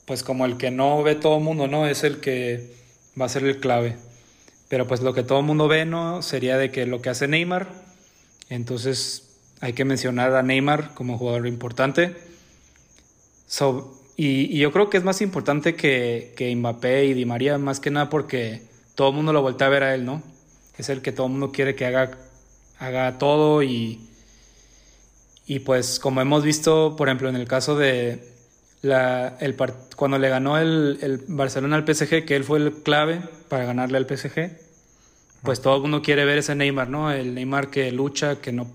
pues 0.06 0.24
como 0.24 0.46
el 0.46 0.58
que 0.58 0.72
no 0.72 1.02
ve 1.04 1.16
todo 1.16 1.38
el 1.38 1.44
mundo, 1.44 1.68
¿no? 1.68 1.88
Es 1.88 2.04
el 2.04 2.20
que 2.20 2.76
va 3.20 3.26
a 3.26 3.30
ser 3.30 3.44
el 3.46 3.60
clave. 3.60 3.98
Pero 4.68 4.88
pues 4.88 5.02
lo 5.02 5.14
que 5.14 5.24
todo 5.24 5.40
el 5.40 5.46
mundo 5.46 5.68
ve, 5.68 5.86
¿no? 5.86 6.22
Sería 6.22 6.58
de 6.58 6.72
que 6.72 6.86
lo 6.86 7.02
que 7.02 7.10
hace 7.10 7.28
Neymar, 7.28 7.70
entonces 8.50 9.26
hay 9.62 9.74
que 9.74 9.86
mencionar 9.86 10.36
a 10.36 10.44
Neymar 10.44 10.94
como 10.94 11.18
jugador 11.18 11.48
importante. 11.48 12.16
y, 14.18 14.58
yo 14.58 14.72
creo 14.72 14.90
que 14.90 14.98
es 14.98 15.04
más 15.04 15.22
importante 15.22 15.76
que, 15.76 16.34
que 16.36 16.56
Mbappé 16.56 17.06
y 17.06 17.14
Di 17.14 17.26
María, 17.26 17.58
más 17.58 17.80
que 17.80 17.92
nada 17.92 18.10
porque 18.10 18.62
todo 18.96 19.10
el 19.10 19.16
mundo 19.16 19.34
lo 19.34 19.42
vuelve 19.42 19.66
a 19.66 19.70
ver 19.70 19.84
a 19.84 19.94
él, 19.94 20.06
¿no? 20.06 20.24
Es 20.78 20.90
el 20.90 21.02
que 21.02 21.12
todo 21.12 21.28
el 21.28 21.34
mundo 21.34 21.52
quiere 21.52 21.76
que 21.76 21.86
haga, 21.86 22.18
haga 22.80 23.18
todo 23.18 23.64
y, 23.64 24.00
y 25.46 25.60
pues 25.60 26.00
como 26.00 26.22
hemos 26.22 26.44
visto, 26.44 26.96
por 26.98 27.08
ejemplo, 27.08 27.30
en 27.30 27.36
el 27.36 27.48
caso 27.48 27.78
de 27.78 28.35
la, 28.86 29.36
el, 29.40 29.56
cuando 29.96 30.20
le 30.20 30.30
ganó 30.30 30.58
el, 30.58 31.00
el, 31.02 31.24
Barcelona 31.28 31.76
al 31.76 31.86
PSG, 31.86 32.26
que 32.26 32.36
él 32.36 32.44
fue 32.44 32.60
el 32.60 32.72
clave 32.84 33.22
para 33.50 33.66
ganarle 33.66 33.98
al 33.98 34.06
PSG, 34.06 34.52
pues 35.44 35.62
todo 35.62 35.76
el 35.76 35.82
mundo 35.82 36.02
quiere 36.02 36.26
ver 36.26 36.38
ese 36.38 36.56
Neymar, 36.56 36.90
¿no? 36.90 37.12
El 37.12 37.34
Neymar 37.34 37.70
que 37.70 37.92
lucha, 37.92 38.42
que 38.42 38.52
no 38.52 38.68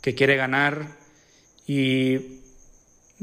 que 0.00 0.14
quiere 0.14 0.36
ganar 0.36 0.86
y 1.66 2.40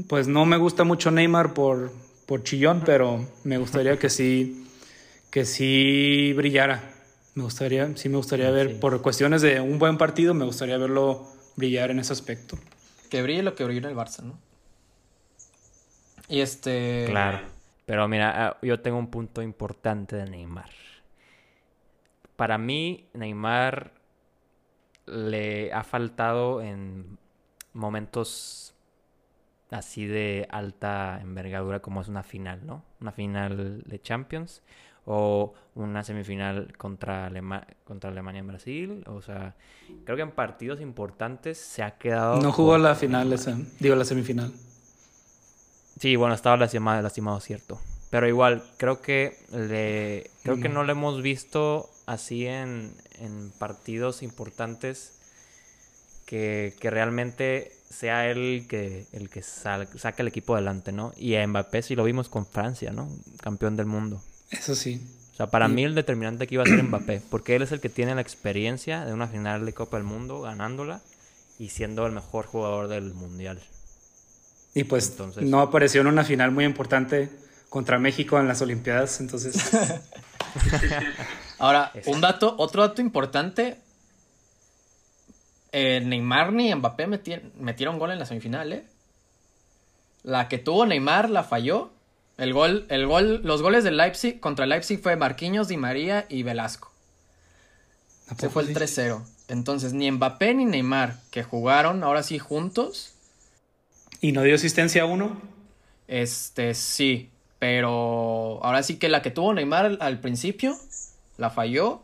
pues 0.07 0.27
no 0.27 0.45
me 0.45 0.57
gusta 0.57 0.83
mucho 0.83 1.11
Neymar 1.11 1.53
por, 1.53 1.91
por 2.25 2.43
chillón, 2.43 2.81
pero 2.85 3.27
me 3.43 3.57
gustaría 3.57 3.97
que 3.97 4.09
sí 4.09 4.65
que 5.29 5.45
sí 5.45 6.33
brillara. 6.33 6.93
Me 7.35 7.43
gustaría, 7.43 7.95
sí 7.95 8.09
me 8.09 8.17
gustaría 8.17 8.51
ver 8.51 8.79
por 8.79 9.01
cuestiones 9.01 9.41
de 9.41 9.61
un 9.61 9.79
buen 9.79 9.97
partido, 9.97 10.33
me 10.33 10.45
gustaría 10.45 10.77
verlo 10.77 11.25
brillar 11.55 11.91
en 11.91 11.99
ese 11.99 12.13
aspecto. 12.13 12.57
Que 13.09 13.21
brille 13.21 13.43
lo 13.43 13.55
que 13.55 13.63
brilla 13.63 13.79
en 13.79 13.85
el 13.85 13.95
Barça, 13.95 14.21
¿no? 14.23 14.50
Y 16.31 16.39
este. 16.39 17.05
Claro. 17.09 17.39
Pero 17.85 18.07
mira, 18.07 18.47
ah, 18.47 18.57
yo 18.61 18.79
tengo 18.79 18.97
un 18.97 19.11
punto 19.11 19.41
importante 19.41 20.15
de 20.15 20.25
Neymar. 20.25 20.69
Para 22.37 22.57
mí, 22.57 23.09
Neymar 23.13 23.91
le 25.07 25.73
ha 25.73 25.83
faltado 25.83 26.61
en 26.61 27.17
momentos 27.73 28.73
así 29.71 30.05
de 30.05 30.47
alta 30.49 31.19
envergadura 31.21 31.81
como 31.81 31.99
es 32.01 32.07
una 32.07 32.23
final, 32.23 32.65
¿no? 32.65 32.83
Una 33.01 33.11
final 33.11 33.83
de 33.85 34.01
Champions 34.01 34.63
o 35.05 35.53
una 35.75 36.03
semifinal 36.03 36.77
contra, 36.77 37.29
contra 37.83 38.09
Alemania 38.09 38.39
en 38.39 38.47
Brasil. 38.47 39.03
O 39.07 39.21
sea, 39.21 39.55
creo 40.05 40.15
que 40.15 40.23
en 40.23 40.31
partidos 40.31 40.79
importantes 40.79 41.57
se 41.57 41.83
ha 41.83 41.97
quedado... 41.97 42.41
No 42.41 42.53
jugó 42.53 42.77
la 42.77 42.95
final, 42.95 43.33
esa, 43.33 43.57
digo 43.79 43.95
la 43.95 44.05
semifinal. 44.05 44.53
Sí, 46.01 46.15
bueno, 46.15 46.33
estaba 46.33 46.57
lastimado, 46.57 46.99
lastimado, 46.99 47.39
cierto. 47.39 47.79
Pero 48.09 48.27
igual, 48.27 48.63
creo 48.77 49.03
que 49.03 49.37
le, 49.51 50.31
creo 50.41 50.59
que 50.59 50.67
mm. 50.67 50.73
no 50.73 50.83
lo 50.83 50.91
hemos 50.93 51.21
visto 51.21 51.91
así 52.07 52.47
en, 52.47 52.91
en 53.19 53.51
partidos 53.59 54.23
importantes 54.23 55.13
que, 56.25 56.73
que, 56.79 56.89
realmente 56.89 57.71
sea 57.87 58.27
él 58.31 58.65
que, 58.67 59.05
el 59.11 59.29
que 59.29 59.43
saque 59.43 60.23
el 60.23 60.27
equipo 60.27 60.55
adelante, 60.55 60.91
¿no? 60.91 61.13
Y 61.17 61.35
a 61.35 61.45
Mbappé 61.45 61.83
sí 61.83 61.95
lo 61.95 62.03
vimos 62.03 62.29
con 62.29 62.47
Francia, 62.47 62.91
¿no? 62.91 63.07
Campeón 63.39 63.77
del 63.77 63.85
mundo. 63.85 64.23
Eso 64.49 64.73
sí. 64.73 65.07
O 65.33 65.35
sea, 65.35 65.51
para 65.51 65.67
mí 65.67 65.83
el 65.83 65.93
determinante 65.93 66.45
aquí 66.45 66.55
iba 66.55 66.63
a 66.63 66.65
ser 66.65 66.81
Mbappé, 66.81 67.21
porque 67.29 67.55
él 67.55 67.61
es 67.61 67.71
el 67.73 67.79
que 67.79 67.89
tiene 67.89 68.15
la 68.15 68.21
experiencia 68.21 69.05
de 69.05 69.13
una 69.13 69.27
final 69.27 69.67
de 69.67 69.73
Copa 69.73 69.97
del 69.97 70.07
Mundo, 70.07 70.41
ganándola 70.41 70.99
y 71.59 71.69
siendo 71.69 72.07
el 72.07 72.11
mejor 72.11 72.47
jugador 72.47 72.87
del 72.87 73.13
Mundial. 73.13 73.61
Y 74.73 74.83
pues 74.85 75.17
no 75.41 75.59
apareció 75.61 76.01
en 76.01 76.07
una 76.07 76.23
final 76.23 76.51
muy 76.51 76.65
importante 76.65 77.29
contra 77.69 77.99
México 77.99 78.39
en 78.39 78.47
las 78.47 78.61
Olimpiadas, 78.61 79.19
entonces... 79.19 79.71
Ahora, 81.59 81.91
un 82.07 82.21
dato, 82.21 82.55
otro 82.57 82.81
dato 82.81 83.01
importante. 83.01 83.77
Eh, 85.71 86.01
Neymar 86.03 86.51
ni 86.53 86.73
Mbappé 86.73 87.07
metieron 87.07 87.99
gol 87.99 88.11
en 88.11 88.19
la 88.19 88.25
semifinal, 88.25 88.73
¿eh? 88.73 88.83
La 90.23 90.47
que 90.47 90.57
tuvo 90.57 90.85
Neymar 90.85 91.29
la 91.29 91.43
falló 91.43 91.91
el 92.41 92.53
gol, 92.53 92.87
el 92.89 93.05
gol, 93.05 93.41
los 93.43 93.61
goles 93.61 93.83
del 93.83 93.97
Leipzig 93.97 94.39
contra 94.39 94.65
Leipzig 94.65 94.99
fue 94.99 95.15
Marquinhos, 95.15 95.67
Di 95.67 95.77
María 95.77 96.25
y 96.27 96.41
Velasco. 96.41 96.91
Ese 98.35 98.49
fue 98.49 98.63
el 98.63 98.73
3-0. 98.73 99.23
Entonces, 99.47 99.93
ni 99.93 100.09
Mbappé 100.09 100.55
ni 100.55 100.65
Neymar, 100.65 101.19
que 101.29 101.43
jugaron 101.43 102.03
ahora 102.03 102.23
sí 102.23 102.39
juntos. 102.39 103.13
¿Y 104.21 104.31
no 104.31 104.43
dio 104.43 104.55
asistencia 104.55 105.03
a 105.03 105.05
uno? 105.05 105.41
Este, 106.07 106.73
sí. 106.73 107.29
Pero 107.59 108.59
ahora 108.63 108.83
sí 108.83 108.97
que 108.97 109.09
la 109.09 109.21
que 109.21 109.31
tuvo 109.31 109.53
Neymar 109.53 109.97
al, 109.99 110.19
principio, 110.19 110.77
la 111.37 111.49
falló. 111.49 112.01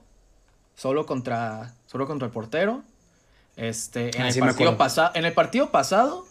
Solo 0.75 1.05
contra, 1.05 1.73
solo 1.87 2.05
contra 2.05 2.27
el 2.27 2.31
portero. 2.31 2.83
Este, 3.55 4.15
en, 4.15 4.23
ah, 4.23 4.29
el 4.29 4.39
partido 4.39 4.77
en 5.15 5.25
el 5.25 5.33
partido 5.33 5.71
pasado, 5.71 6.27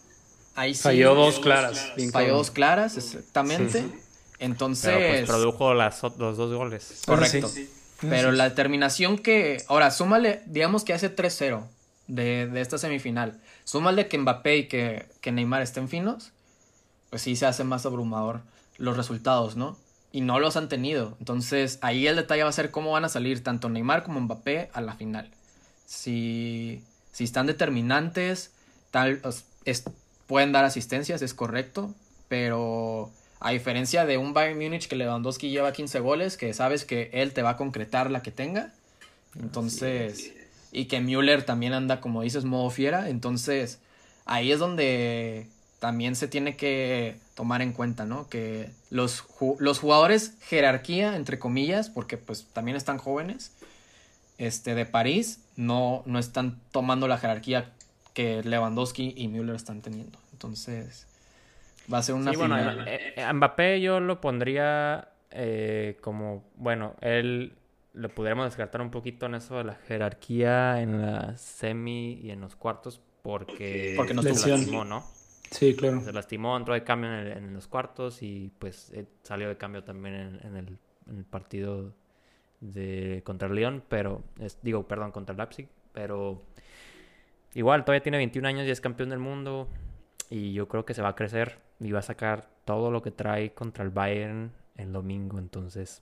Ahí 0.57 0.73
falló 0.73 1.13
dos 1.13 1.39
claras. 1.39 1.93
Falló 2.11 2.35
dos 2.35 2.49
claras, 2.49 2.97
exactamente. 2.97 3.85
Entonces. 4.39 4.91
pues 4.97 5.27
produjo 5.27 5.75
las, 5.75 6.01
los 6.17 6.35
dos 6.35 6.51
goles. 6.51 7.03
Correcto. 7.05 7.47
Pero 8.01 8.31
la 8.31 8.49
determinación 8.49 9.19
que. 9.19 9.63
Ahora, 9.67 9.91
súmale, 9.91 10.41
digamos 10.47 10.83
que 10.83 10.93
hace 10.93 11.15
3-0 11.15 11.63
de, 12.07 12.47
de, 12.47 12.61
esta 12.61 12.79
semifinal. 12.79 13.39
Súmale 13.67 14.07
que 14.07 14.17
Mbappé 14.17 14.57
y 14.59 14.67
que, 14.69 15.09
que 15.19 15.33
Neymar 15.33 15.61
estén 15.61 15.89
finos. 15.89 16.31
Pues 17.09 17.21
sí 17.21 17.35
se 17.35 17.47
hace 17.47 17.65
más 17.65 17.85
abrumador 17.85 18.39
los 18.77 18.95
resultados, 18.95 19.57
¿no? 19.57 19.77
Y 20.13 20.21
no 20.21 20.39
los 20.39 20.55
han 20.55 20.69
tenido. 20.69 21.17
Entonces, 21.19 21.77
ahí 21.81 22.07
el 22.07 22.15
detalle 22.15 22.43
va 22.43 22.49
a 22.49 22.53
ser 22.53 22.71
cómo 22.71 22.91
van 22.91 23.03
a 23.03 23.09
salir 23.09 23.43
tanto 23.43 23.67
Neymar 23.67 24.03
como 24.03 24.21
Mbappé 24.21 24.69
a 24.71 24.79
la 24.79 24.95
final. 24.95 25.29
Si, 25.85 26.81
si 27.11 27.25
están 27.25 27.45
determinantes, 27.45 28.53
tal. 28.89 29.21
Es, 29.65 29.83
pueden 30.27 30.53
dar 30.53 30.63
asistencias, 30.63 31.21
es 31.21 31.33
correcto, 31.33 31.93
pero 32.29 33.11
a 33.41 33.51
diferencia 33.51 34.05
de 34.05 34.17
un 34.17 34.33
Bayern 34.33 34.57
Múnich 34.57 34.87
que 34.87 34.95
Lewandowski 34.95 35.49
lleva 35.49 35.73
15 35.73 35.99
goles, 35.99 36.37
que 36.37 36.53
sabes 36.53 36.85
que 36.85 37.09
él 37.11 37.33
te 37.33 37.41
va 37.41 37.49
a 37.49 37.57
concretar 37.57 38.11
la 38.11 38.21
que 38.21 38.31
tenga, 38.31 38.71
entonces, 39.39 40.31
y 40.71 40.85
que 40.85 41.01
Müller 41.01 41.43
también 41.43 41.73
anda, 41.73 42.01
como 42.01 42.21
dices, 42.21 42.45
modo 42.45 42.69
fiera, 42.69 43.09
entonces 43.09 43.79
ahí 44.25 44.51
es 44.51 44.59
donde 44.59 45.47
también 45.79 46.15
se 46.15 46.27
tiene 46.27 46.55
que 46.55 47.19
tomar 47.35 47.61
en 47.61 47.73
cuenta, 47.73 48.05
¿no? 48.05 48.27
Que 48.29 48.69
los, 48.89 49.23
los 49.59 49.79
jugadores 49.79 50.33
jerarquía, 50.41 51.15
entre 51.15 51.39
comillas, 51.39 51.89
porque 51.89 52.17
pues 52.17 52.47
también 52.53 52.75
están 52.77 52.97
jóvenes, 52.97 53.51
este, 54.37 54.75
de 54.75 54.85
París 54.85 55.39
no, 55.55 56.03
no 56.05 56.19
están 56.19 56.59
tomando 56.71 57.07
la 57.07 57.17
jerarquía 57.17 57.71
que 58.13 58.41
Lewandowski 58.43 59.13
y 59.15 59.27
Müller 59.27 59.55
están 59.55 59.81
teniendo. 59.81 60.19
Entonces, 60.31 61.07
va 61.91 61.99
a 61.99 62.03
ser 62.03 62.15
una 62.15 62.31
sí, 62.31 62.37
Bueno, 62.37 62.57
eh, 62.57 63.13
eh, 63.15 63.33
Mbappé 63.33 63.81
yo 63.81 63.99
lo 63.99 64.21
pondría 64.21 65.09
eh, 65.31 65.97
como, 66.01 66.43
bueno, 66.55 66.95
él 67.01 67.56
lo 67.97 68.09
pudiéramos 68.09 68.45
descartar 68.45 68.81
un 68.81 68.91
poquito 68.91 69.25
en 69.25 69.35
eso 69.35 69.57
de 69.57 69.63
la 69.63 69.75
jerarquía 69.75 70.81
en 70.81 71.01
la 71.01 71.37
semi 71.37 72.13
y 72.13 72.31
en 72.31 72.41
los 72.41 72.55
cuartos 72.55 73.01
porque, 73.21 73.93
porque 73.97 74.13
nos 74.13 74.25
se 74.25 74.49
lastimó, 74.49 74.85
¿no? 74.85 75.03
Sí, 75.51 75.75
claro. 75.75 76.01
Se 76.01 76.13
lastimó, 76.13 76.55
entró 76.55 76.73
de 76.73 76.83
cambio 76.83 77.09
en, 77.11 77.53
los 77.53 77.67
cuartos 77.67 78.21
y 78.21 78.51
pues 78.59 78.93
salió 79.23 79.47
de 79.47 79.57
cambio 79.57 79.83
también 79.83 80.39
en, 80.43 80.55
el, 80.55 80.77
en 81.09 81.17
el 81.17 81.25
partido 81.25 81.93
de 82.59 83.21
contra 83.25 83.47
el 83.47 83.55
León, 83.55 83.83
pero 83.87 84.23
es, 84.39 84.59
digo, 84.61 84.87
perdón, 84.87 85.11
contra 85.11 85.33
el 85.33 85.37
Leipzig, 85.37 85.67
pero 85.93 86.41
igual 87.53 87.85
todavía 87.85 88.03
tiene 88.03 88.17
21 88.17 88.47
años 88.47 88.67
y 88.67 88.71
es 88.71 88.81
campeón 88.81 89.09
del 89.09 89.19
mundo 89.19 89.67
y 90.29 90.53
yo 90.53 90.67
creo 90.67 90.85
que 90.85 90.93
se 90.93 91.01
va 91.01 91.09
a 91.09 91.15
crecer 91.15 91.59
y 91.79 91.91
va 91.91 91.99
a 91.99 92.03
sacar 92.03 92.49
todo 92.65 92.91
lo 92.91 93.01
que 93.01 93.11
trae 93.11 93.53
contra 93.53 93.83
el 93.83 93.89
Bayern 93.89 94.51
el 94.75 94.91
domingo, 94.91 95.39
entonces 95.39 96.01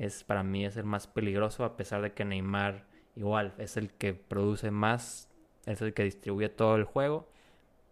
es 0.00 0.24
para 0.24 0.42
mí 0.42 0.64
es 0.64 0.76
el 0.78 0.84
más 0.84 1.06
peligroso 1.06 1.62
a 1.62 1.76
pesar 1.76 2.00
de 2.00 2.12
que 2.12 2.24
Neymar 2.24 2.86
igual 3.16 3.52
es 3.58 3.76
el 3.76 3.90
que 3.90 4.14
produce 4.14 4.70
más, 4.70 5.28
es 5.66 5.82
el 5.82 5.92
que 5.92 6.04
distribuye 6.04 6.48
todo 6.48 6.76
el 6.76 6.84
juego, 6.84 7.28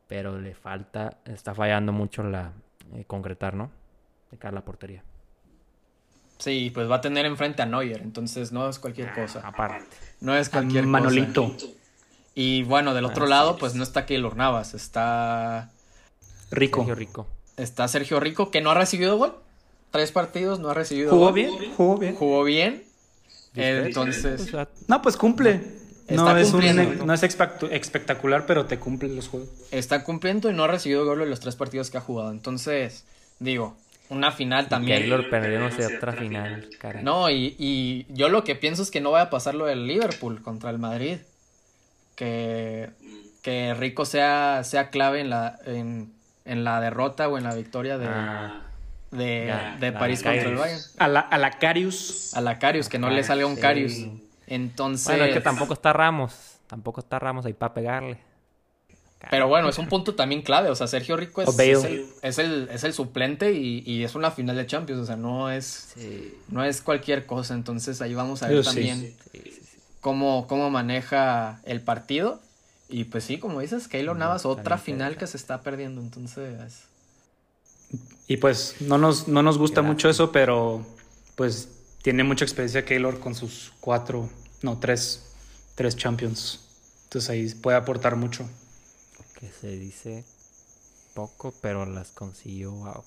pero 0.07 0.41
le 0.41 0.55
falta, 0.55 1.19
está 1.27 1.55
fallando 1.55 1.93
mucho 1.93 2.23
la 2.23 2.53
eh, 2.95 3.05
concretar, 3.07 3.55
¿no? 3.55 3.71
De 4.31 4.39
cara 4.39 4.53
a 4.53 4.55
la 4.55 4.65
portería. 4.65 5.05
Sí, 6.39 6.71
pues 6.73 6.91
va 6.91 6.97
a 6.97 7.01
tener 7.03 7.27
enfrente 7.27 7.61
a 7.61 7.67
Neuer, 7.67 8.01
entonces 8.01 8.53
no 8.53 8.69
es 8.69 8.79
cualquier 8.79 9.13
cosa. 9.13 9.47
aparte. 9.47 9.95
No 10.21 10.35
es 10.35 10.49
cualquier 10.49 10.87
Manolito. 10.87 11.55
Y 12.35 12.63
bueno, 12.63 12.95
del 12.95 13.05
otro 13.05 13.27
lado, 13.27 13.59
pues 13.59 13.75
no 13.75 13.83
está 13.83 14.07
Keylor 14.07 14.37
Navas, 14.37 14.73
está. 14.73 15.71
Rico. 16.51 16.81
Sergio 16.81 16.95
Rico. 16.95 17.27
Está 17.57 17.87
Sergio 17.89 18.21
Rico, 18.21 18.51
que 18.51 18.61
no 18.63 18.71
ha 18.71 18.75
recibido 18.75 19.19
gol. 19.19 19.35
Tres 19.91 20.13
partidos, 20.13 20.61
no 20.61 20.69
ha 20.71 20.75
recibido 20.75 21.11
¿Jugó 21.11 21.27
gol. 21.27 21.35
bien? 21.35 21.51
¿Jugó 21.77 21.97
bien? 21.99 22.15
Jugó 22.15 22.45
bien. 22.45 22.85
Entonces. 23.55 24.53
No, 24.87 25.03
pues 25.03 25.17
cumple. 25.17 25.61
no 26.11 26.37
es, 26.37 26.53
no 26.53 27.15
es 27.15 27.23
espectacular, 27.23 28.47
pero 28.47 28.67
te 28.67 28.79
cumple 28.79 29.09
los 29.09 29.29
juegos. 29.29 29.49
Está 29.71 30.05
cumpliendo 30.05 30.51
y 30.51 30.55
no 30.55 30.65
ha 30.65 30.69
recibido 30.69 31.05
gol 31.05 31.23
en 31.23 31.31
los 31.31 31.41
tres 31.41 31.57
partidos 31.57 31.91
que 31.91 31.99
ha 31.99 32.03
jugado. 32.03 32.31
Entonces, 32.31 33.05
digo, 33.39 33.77
una 34.11 34.31
final 34.33 34.69
también. 34.69 35.09
Perdió 35.31 35.61
no 35.61 35.71
sé, 35.71 35.97
otra 35.97 36.13
final, 36.13 36.69
caray. 36.79 37.03
No, 37.03 37.31
y, 37.31 37.55
y 37.59 38.07
yo 38.11 38.29
lo 38.29 38.45
que 38.45 38.55
pienso 38.55 38.83
es 38.83 38.91
que 38.91 39.01
no 39.01 39.11
vaya 39.11 39.25
a 39.25 39.31
pasar 39.31 39.55
lo 39.55 39.67
del 39.67 39.87
Liverpool 39.87 40.43
contra 40.43 40.71
el 40.71 40.79
Madrid. 40.79 41.19
Que, 42.15 42.91
que 43.43 43.75
Rico 43.75 44.05
sea, 44.05 44.63
sea 44.65 44.91
clave 44.91 45.21
en 45.21 45.31
la, 45.31 45.59
en, 45.67 46.13
en 46.45 46.65
la 46.65 46.81
derrota 46.81 47.29
o 47.29 47.39
en 47.39 47.45
la 47.45 47.55
victoria 47.55 47.97
de, 47.97 48.07
Ah, 48.09 48.63
de, 49.11 49.47
ya, 49.47 49.77
de 49.81 49.93
París 49.93 50.23
contra 50.23 50.43
el. 50.43 50.57
Bayern. 50.57 50.81
A 50.99 51.09
la, 51.09 51.21
a 51.21 51.39
la 51.39 51.59
Carius. 51.59 52.35
A 52.35 52.41
la 52.41 52.59
Carius, 52.59 52.89
que 52.89 52.99
no 52.99 53.11
le 53.11 53.23
salga 53.25 53.47
un 53.47 53.57
Sí. 53.57 53.61
Carius. 53.61 53.93
Entonces. 54.47 55.07
Bueno, 55.07 55.25
es 55.25 55.35
que 55.35 55.41
tampoco 55.41 55.75
está 55.75 55.93
Ramos. 55.93 56.59
Tampoco 56.67 57.01
está 57.01 57.19
Ramos 57.19 57.47
ahí 57.47 57.53
para 57.55 57.75
pegarle. 57.75 58.19
Pero 59.31 59.49
bueno, 59.49 59.69
es 59.69 59.79
un 59.79 59.89
punto 59.89 60.15
también 60.15 60.43
clave. 60.43 60.71
O 60.71 60.75
sea, 60.77 60.87
Sergio 60.87 61.17
Rico 61.17 61.43
es, 61.43 61.59
el, 61.59 62.07
es, 62.23 62.39
el, 62.39 62.69
es 62.71 62.85
el 62.85 62.93
suplente 62.93 63.53
y, 63.53 63.83
y 63.85 64.05
es 64.05 64.15
una 64.15 64.31
final 64.31 64.55
de 64.55 64.65
Champions. 64.67 65.03
O 65.03 65.07
sea, 65.07 65.17
no 65.17 65.51
es, 65.51 65.95
no 66.49 66.63
es 66.65 66.81
cualquier 66.83 67.27
cosa. 67.27 67.55
Entonces 67.55 68.01
ahí 68.01 68.15
vamos 68.15 68.43
a 68.43 68.49
ver 68.49 68.57
Yo 68.57 68.63
sí. 68.63 68.69
también 68.69 69.17
cómo, 70.01 70.47
cómo 70.47 70.71
maneja 70.71 71.61
el 71.65 71.81
partido. 71.81 72.41
Y 72.89 73.05
pues 73.05 73.25
sí, 73.25 73.39
como 73.39 73.61
dices, 73.61 73.89
Keylor 73.89 74.17
Navas, 74.17 74.47
otra 74.47 74.79
final 74.79 75.17
que 75.17 75.27
se 75.27 75.37
está 75.37 75.63
perdiendo. 75.63 76.01
Entonces, 76.01 76.85
Y 78.27 78.37
pues 78.39 78.77
no 78.81 78.99
nos, 78.99 79.29
no 79.29 79.43
nos 79.43 79.59
gusta 79.59 79.83
mucho 79.83 80.09
eso, 80.11 80.33
pero 80.33 80.85
pues 81.35 81.69
tiene 82.03 82.25
mucha 82.25 82.45
experiencia 82.45 82.85
Keylor 82.85 83.21
con 83.21 83.35
sus 83.35 83.73
cuatro, 83.81 84.29
no, 84.63 84.79
tres, 84.79 85.25
tres 85.75 85.97
champions. 85.97 86.61
Entonces 87.05 87.31
ahí 87.31 87.49
puede 87.55 87.77
aportar 87.79 88.17
mucho. 88.17 88.49
Que 89.39 89.51
se 89.51 89.69
dice 89.77 90.25
poco, 91.15 91.55
pero 91.63 91.87
las 91.87 92.11
consiguió 92.13 92.73
wow, 92.73 93.05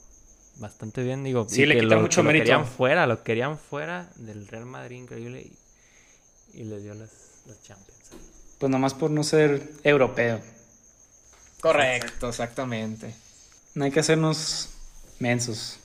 bastante 0.56 1.04
bien. 1.04 1.24
Digo, 1.24 1.48
Sí, 1.48 1.63
y 1.63 1.65
le 1.65 1.78
quita 1.78 1.96
lo, 1.96 2.02
mucho 2.02 2.22
que 2.22 2.24
lo 2.24 2.32
mérito. 2.32 2.56
querían 2.56 2.65
fuera, 2.65 3.06
lo 3.08 3.24
querían 3.24 3.58
fuera 3.60 4.10
del 4.15 4.48
Real 4.48 4.65
Madrid, 4.65 4.98
increíble. 4.98 5.41
Y, 5.41 6.60
y 6.62 6.63
le 6.65 6.80
dio 6.82 6.94
las, 6.96 7.12
las 7.46 7.62
Champions. 7.63 8.15
Pues 8.58 8.70
nomás 8.72 8.94
por 8.94 9.12
no 9.12 9.24
ser 9.24 9.72
europeo. 9.84 10.41
correcto, 11.60 12.30
exactamente. 12.30 13.15
No 13.73 13.86
hay 13.86 13.91
que 13.91 13.99
hacernos 14.01 14.69
mensos. 15.19 15.77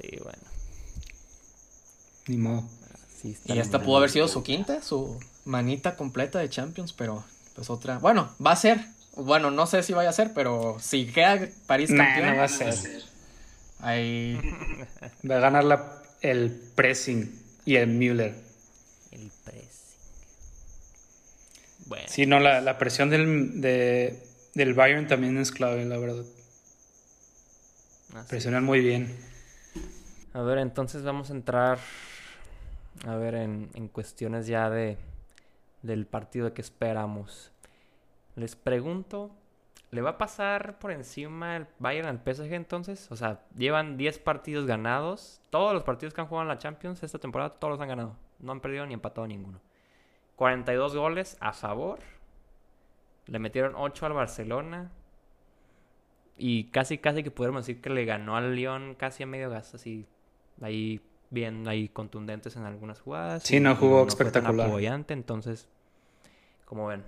Sí, 0.00 0.18
bueno. 0.22 0.38
Ni 2.26 2.36
modo. 2.36 2.64
así 3.18 3.32
está 3.32 3.54
Y 3.54 3.58
esta 3.58 3.82
pudo 3.82 3.98
haber 3.98 4.10
sido 4.10 4.28
su 4.28 4.42
quinta, 4.42 4.82
su 4.82 5.18
manita 5.44 5.96
completa 5.96 6.38
de 6.38 6.48
Champions, 6.48 6.92
pero 6.92 7.24
pues 7.54 7.70
otra. 7.70 7.98
Bueno, 7.98 8.34
va 8.44 8.52
a 8.52 8.56
ser. 8.56 8.86
Bueno, 9.16 9.50
no 9.50 9.66
sé 9.66 9.82
si 9.82 9.92
vaya 9.92 10.10
a 10.10 10.12
ser, 10.14 10.32
pero 10.34 10.76
si 10.80 11.06
queda 11.06 11.48
París 11.66 11.90
Nah, 11.90 12.04
campeón. 12.04 12.30
no 12.32 12.36
va 12.38 12.44
a 12.44 12.48
ser. 12.48 12.74
Ahí. 13.80 14.40
Va 15.30 15.36
a 15.36 15.40
ganar 15.40 15.64
la, 15.64 16.02
el 16.22 16.50
pressing 16.74 17.30
y 17.66 17.76
el 17.76 17.86
Müller. 17.88 18.34
El 19.12 19.30
pressing. 19.44 19.68
Bueno, 21.86 22.06
Sí, 22.08 22.24
no, 22.26 22.40
la, 22.40 22.60
la 22.62 22.78
presión 22.78 23.10
del, 23.10 23.60
de- 23.60 24.22
del 24.54 24.72
Bayern 24.74 25.06
también 25.06 25.36
es 25.38 25.50
clave, 25.52 25.84
la 25.84 25.98
verdad. 25.98 26.24
Así. 28.14 28.28
Presionan 28.28 28.64
muy 28.64 28.80
bien. 28.80 29.16
A 30.32 30.42
ver, 30.42 30.58
entonces 30.58 31.02
vamos 31.02 31.30
a 31.30 31.34
entrar 31.34 31.78
a 33.06 33.16
ver 33.16 33.34
en, 33.34 33.70
en 33.74 33.88
cuestiones 33.88 34.46
ya 34.46 34.70
de 34.70 34.98
del 35.84 36.06
partido 36.06 36.52
que 36.54 36.62
esperamos. 36.62 37.52
Les 38.36 38.56
pregunto, 38.56 39.30
¿le 39.90 40.00
va 40.00 40.10
a 40.10 40.18
pasar 40.18 40.78
por 40.78 40.90
encima 40.90 41.56
el 41.56 41.66
Bayern 41.78 42.08
al 42.08 42.18
PSG 42.18 42.54
entonces? 42.54 43.06
O 43.12 43.16
sea, 43.16 43.44
llevan 43.56 43.96
10 43.96 44.18
partidos 44.18 44.66
ganados. 44.66 45.40
Todos 45.50 45.74
los 45.74 45.84
partidos 45.84 46.14
que 46.14 46.22
han 46.22 46.26
jugado 46.26 46.42
en 46.42 46.48
la 46.48 46.58
Champions 46.58 47.02
esta 47.02 47.18
temporada, 47.18 47.50
todos 47.50 47.72
los 47.72 47.80
han 47.80 47.88
ganado. 47.88 48.16
No 48.40 48.52
han 48.52 48.60
perdido 48.60 48.86
ni 48.86 48.94
empatado 48.94 49.26
ninguno. 49.26 49.60
42 50.36 50.96
goles 50.96 51.36
a 51.40 51.52
favor. 51.52 52.00
Le 53.26 53.38
metieron 53.38 53.74
8 53.76 54.06
al 54.06 54.12
Barcelona. 54.14 54.90
Y 56.36 56.64
casi, 56.70 56.98
casi 56.98 57.22
que 57.22 57.30
pudiéramos 57.30 57.66
decir 57.66 57.80
que 57.80 57.90
le 57.90 58.04
ganó 58.04 58.36
al 58.36 58.56
Lyon 58.56 58.94
casi 58.96 59.22
a 59.22 59.26
medio 59.26 59.50
gas, 59.50 59.74
así 59.74 60.06
ahí 60.60 61.00
bien, 61.30 61.66
ahí 61.68 61.88
contundentes 61.88 62.56
en 62.56 62.64
algunas 62.64 63.00
jugadas. 63.00 63.42
Sí, 63.44 63.60
no 63.60 63.76
jugó 63.76 64.04
fue 64.04 64.16
tan 64.16 64.26
espectacular. 64.26 64.66
apoyante, 64.68 65.14
entonces, 65.14 65.66
como 66.64 66.86
ven, 66.88 67.02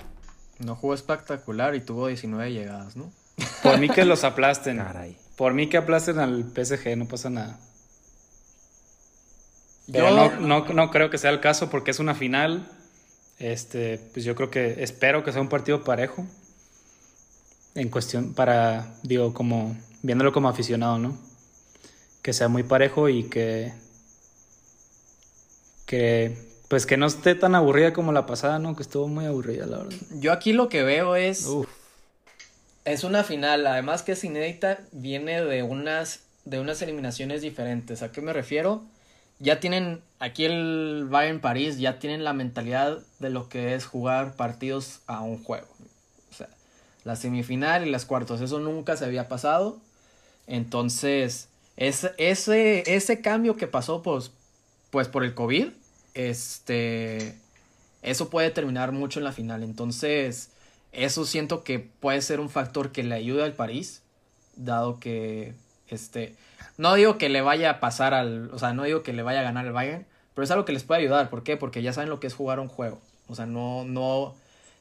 No 0.58 0.74
jugó 0.76 0.94
espectacular 0.94 1.74
y 1.74 1.80
tuvo 1.80 2.06
19 2.06 2.52
llegadas, 2.52 2.96
¿no? 2.96 3.10
Por 3.62 3.78
mí 3.78 3.88
que 3.88 4.04
los 4.04 4.24
aplasten. 4.24 4.78
caray. 4.78 5.16
Por 5.36 5.52
mí 5.54 5.68
que 5.68 5.76
aplasten 5.76 6.18
al 6.18 6.44
PSG, 6.54 6.96
no 6.96 7.06
pasa 7.08 7.28
nada. 7.28 7.58
Pero 9.92 10.08
Yo- 10.10 10.16
no, 10.40 10.40
no, 10.64 10.74
no 10.74 10.90
creo 10.90 11.10
que 11.10 11.18
sea 11.18 11.30
el 11.30 11.40
caso 11.40 11.70
porque 11.70 11.90
es 11.90 11.98
una 11.98 12.14
final. 12.14 12.66
Este, 13.38 13.98
pues 14.14 14.24
yo 14.24 14.34
creo 14.34 14.50
que 14.50 14.82
espero 14.82 15.22
que 15.22 15.30
sea 15.32 15.40
un 15.42 15.48
partido 15.48 15.84
parejo. 15.84 16.26
En 17.76 17.90
cuestión, 17.90 18.32
para, 18.34 18.94
digo, 19.02 19.32
como, 19.34 19.76
viéndolo 20.02 20.32
como 20.32 20.48
aficionado, 20.48 20.98
¿no? 20.98 21.16
Que 22.22 22.32
sea 22.32 22.48
muy 22.48 22.62
parejo 22.62 23.08
y 23.08 23.24
que, 23.28 23.72
que, 25.86 26.36
pues 26.68 26.86
que 26.86 26.96
no 26.96 27.06
esté 27.06 27.34
tan 27.34 27.54
aburrida 27.54 27.92
como 27.92 28.12
la 28.12 28.26
pasada, 28.26 28.58
¿no? 28.58 28.74
Que 28.74 28.82
estuvo 28.82 29.06
muy 29.08 29.26
aburrida, 29.26 29.66
la 29.66 29.78
verdad. 29.78 29.96
Yo 30.18 30.32
aquí 30.32 30.52
lo 30.52 30.68
que 30.68 30.82
veo 30.82 31.16
es. 31.16 31.46
Uf, 31.46 31.68
Es 32.84 33.04
una 33.04 33.22
final, 33.24 33.66
además 33.66 34.02
que 34.02 34.12
es 34.12 34.24
inédita, 34.24 34.80
viene 34.92 35.44
de 35.44 35.62
unas, 35.62 36.20
de 36.44 36.58
unas 36.60 36.80
eliminaciones 36.82 37.42
diferentes. 37.42 38.02
¿A 38.02 38.10
qué 38.10 38.22
me 38.22 38.32
refiero? 38.32 38.84
Ya 39.38 39.60
tienen, 39.60 40.00
aquí 40.18 40.46
el 40.46 41.06
Bayern 41.10 41.40
París, 41.40 41.78
ya 41.78 41.98
tienen 41.98 42.24
la 42.24 42.32
mentalidad 42.32 43.00
de 43.18 43.28
lo 43.28 43.50
que 43.50 43.74
es 43.74 43.84
jugar 43.84 44.34
partidos 44.34 45.00
a 45.06 45.20
un 45.20 45.44
juego. 45.44 45.66
La 47.06 47.14
semifinal 47.14 47.86
y 47.86 47.90
las 47.90 48.04
cuartos, 48.04 48.40
eso 48.40 48.58
nunca 48.58 48.96
se 48.96 49.04
había 49.04 49.28
pasado. 49.28 49.78
Entonces, 50.48 51.48
es, 51.76 52.10
ese, 52.18 52.82
ese 52.92 53.20
cambio 53.20 53.56
que 53.56 53.68
pasó 53.68 54.02
pues, 54.02 54.32
pues 54.90 55.06
por 55.06 55.22
el 55.22 55.32
COVID, 55.32 55.68
este, 56.14 57.36
eso 58.02 58.28
puede 58.28 58.50
terminar 58.50 58.90
mucho 58.90 59.20
en 59.20 59.24
la 59.24 59.30
final. 59.30 59.62
Entonces, 59.62 60.50
eso 60.90 61.24
siento 61.24 61.62
que 61.62 61.78
puede 61.78 62.20
ser 62.22 62.40
un 62.40 62.50
factor 62.50 62.90
que 62.90 63.04
le 63.04 63.14
ayude 63.14 63.44
al 63.44 63.52
París, 63.52 64.02
dado 64.56 64.98
que, 64.98 65.54
este, 65.86 66.34
no 66.76 66.94
digo 66.94 67.18
que 67.18 67.28
le 67.28 67.40
vaya 67.40 67.70
a 67.70 67.78
pasar 67.78 68.14
al, 68.14 68.50
o 68.52 68.58
sea, 68.58 68.72
no 68.72 68.82
digo 68.82 69.04
que 69.04 69.12
le 69.12 69.22
vaya 69.22 69.40
a 69.40 69.44
ganar 69.44 69.64
el 69.64 69.72
Bayern, 69.72 70.06
pero 70.34 70.44
es 70.44 70.50
algo 70.50 70.64
que 70.64 70.72
les 70.72 70.82
puede 70.82 71.02
ayudar. 71.02 71.30
¿Por 71.30 71.44
qué? 71.44 71.56
Porque 71.56 71.82
ya 71.82 71.92
saben 71.92 72.10
lo 72.10 72.18
que 72.18 72.26
es 72.26 72.34
jugar 72.34 72.58
un 72.58 72.66
juego. 72.66 73.00
O 73.28 73.36
sea, 73.36 73.46
no, 73.46 73.84
no, 73.84 74.34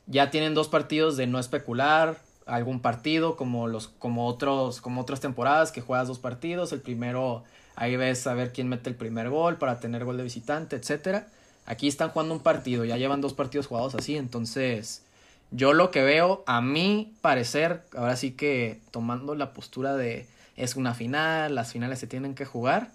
ya 0.07 0.31
tienen 0.31 0.53
dos 0.53 0.67
partidos 0.67 1.17
de 1.17 1.27
no 1.27 1.39
especular 1.39 2.17
algún 2.45 2.79
partido 2.79 3.35
como 3.35 3.67
los, 3.67 3.87
como 3.87 4.27
otros, 4.27 4.81
como 4.81 5.01
otras 5.01 5.19
temporadas 5.19 5.71
que 5.71 5.81
juegas 5.81 6.07
dos 6.07 6.19
partidos. 6.19 6.71
El 6.71 6.81
primero, 6.81 7.43
ahí 7.75 7.95
ves 7.95 8.27
a 8.27 8.33
ver 8.33 8.53
quién 8.53 8.67
mete 8.69 8.89
el 8.89 8.95
primer 8.95 9.29
gol 9.29 9.57
para 9.57 9.79
tener 9.79 10.05
gol 10.05 10.17
de 10.17 10.23
visitante, 10.23 10.75
etcétera. 10.75 11.27
Aquí 11.65 11.87
están 11.87 12.09
jugando 12.09 12.35
un 12.35 12.41
partido, 12.41 12.85
ya 12.85 12.97
llevan 12.97 13.21
dos 13.21 13.33
partidos 13.33 13.65
jugados 13.65 13.95
así, 13.95 14.15
entonces 14.17 15.01
yo 15.49 15.73
lo 15.73 15.89
que 15.89 16.03
veo, 16.03 16.43
a 16.45 16.61
mi 16.61 17.13
parecer, 17.21 17.81
ahora 17.95 18.15
sí 18.17 18.31
que 18.31 18.81
tomando 18.91 19.33
la 19.33 19.53
postura 19.53 19.95
de 19.95 20.27
es 20.55 20.75
una 20.75 20.93
final, 20.93 21.55
las 21.55 21.71
finales 21.71 21.99
se 21.99 22.07
tienen 22.07 22.35
que 22.35 22.45
jugar. 22.45 22.91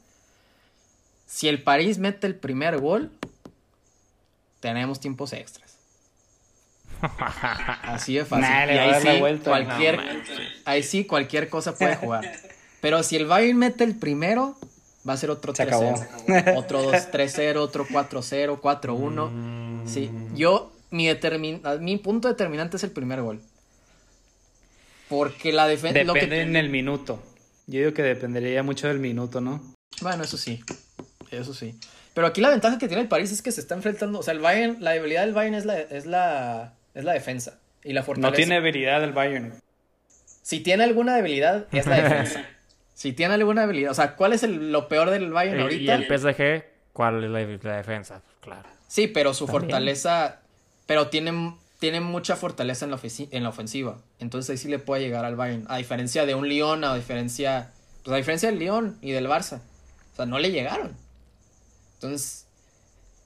Si 1.27 1.49
el 1.49 1.63
París 1.63 1.99
mete 1.99 2.27
el 2.27 2.35
primer 2.35 2.79
gol, 2.79 3.11
tenemos 4.61 5.01
tiempos 5.01 5.33
extras. 5.33 5.70
Así 7.83 8.15
de 8.15 8.25
fácil. 8.25 8.75
y 8.75 8.79
ahí 8.79 9.03
sí, 9.03 9.41
cualquier, 9.45 10.01
ahí 10.65 10.83
sí, 10.83 11.05
cualquier 11.05 11.49
cosa 11.49 11.75
puede 11.77 11.97
jugar. 11.97 12.31
Pero 12.81 13.03
si 13.03 13.17
el 13.17 13.27
Bayern 13.27 13.59
mete 13.59 13.85
el 13.85 13.95
primero, 13.95 14.57
va 15.09 15.15
a 15.15 15.17
ser 15.17 15.31
otro 15.31 15.53
3-0. 15.53 16.57
Otro 16.57 16.91
2-3-0, 16.91 17.57
otro 17.57 17.87
4-0, 17.87 18.61
4-1. 18.61 19.87
Sí, 19.87 20.11
yo, 20.35 20.73
mi, 20.91 21.07
determin 21.07 21.63
mi 21.81 21.97
punto 21.99 22.29
determinante 22.29 22.77
es 22.77 22.85
el 22.85 22.91
primer 22.91 23.23
gol. 23.23 23.41
Porque 25.09 25.53
la 25.53 25.67
defensa... 25.67 25.99
Depende 25.99 26.43
en 26.43 26.57
el 26.57 26.71
minuto. 26.71 27.21
Yo 27.67 27.81
digo 27.81 27.95
que 27.95 28.03
dependería 28.03 28.63
mucho 28.63 28.89
del 28.89 29.01
minuto, 29.01 29.41
¿no? 29.41 29.61
Bueno, 30.01 30.25
eso 30.25 30.39
sí. 30.39 30.63
Eso 31.31 31.53
sí. 31.53 31.75
Pero 32.15 32.27
aquí 32.27 32.41
la 32.41 32.51
ventaja 32.51 32.79
que 32.79 32.89
tiene 32.89 33.03
el 33.03 33.09
París 33.09 33.31
es 33.33 33.43
que 33.43 33.53
se 33.53 33.61
está 33.61 33.75
enfrentando. 33.75 34.19
O 34.19 34.23
sea, 34.23 34.35
el 34.35 34.41
Bayern, 34.41 34.77
la 34.81 34.93
debilidad 34.93 35.25
del 35.25 35.35
Bayern 35.35 35.55
es 35.55 35.65
la, 35.65 35.81
es 35.81 36.07
la, 36.07 36.75
es 36.95 37.05
la 37.05 37.13
defensa. 37.13 37.59
Y 37.83 37.93
la 37.93 38.03
fortaleza. 38.03 38.31
No 38.31 38.37
tiene 38.37 38.55
debilidad 38.57 39.03
el 39.03 39.13
Bayern. 39.13 39.55
Si 40.43 40.61
tiene 40.61 40.85
alguna 40.85 41.17
debilidad, 41.17 41.67
es 41.73 41.87
la 41.87 42.03
defensa. 42.03 42.45
si 42.95 43.13
tiene 43.13 43.35
alguna 43.35 43.63
debilidad. 43.63 43.93
O 43.93 43.95
sea, 43.95 44.17
¿cuál 44.17 44.33
es 44.33 44.43
lo 44.43 44.89
peor 44.89 45.11
del 45.11 45.31
Bayern 45.33 45.61
ahorita? 45.61 45.83
¿Y 45.83 45.89
el 45.89 46.07
PSG? 46.07 46.65
¿Cuál 46.93 47.25
es 47.25 47.31
la, 47.63 47.77
defensa? 47.77 48.23
Claro. 48.41 48.69
Sí, 48.89 49.07
pero 49.07 49.33
su 49.33 49.47
fortaleza. 49.47 50.41
Pero 50.87 51.09
tiene, 51.09 51.55
tiene 51.79 52.01
mucha 52.01 52.37
fortaleza 52.37 52.85
en 52.85 52.91
la, 52.91 53.01
en 53.03 53.43
la 53.43 53.49
ofensiva. 53.49 53.99
Entonces 54.19 54.51
ahí 54.51 54.57
sí 54.57 54.69
le 54.69 54.79
puede 54.79 55.03
llegar 55.03 55.25
al 55.25 55.37
Bayern. 55.37 55.65
A 55.69 55.77
diferencia 55.77 56.27
de 56.27 56.35
un 56.35 56.49
Lyon, 56.49 56.85
a 56.85 56.95
diferencia. 56.95 57.71
Pues 58.05 58.15
a 58.15 58.17
diferencia 58.17 58.51
del 58.51 58.59
Lyon 58.59 58.99
y 59.01 59.13
del 59.13 59.29
Barça. 59.29 59.61
O 60.13 60.17
sea, 60.17 60.27
no 60.27 60.39
le 60.39 60.51
llegaron. 60.51 60.97
Entonces, 61.95 62.47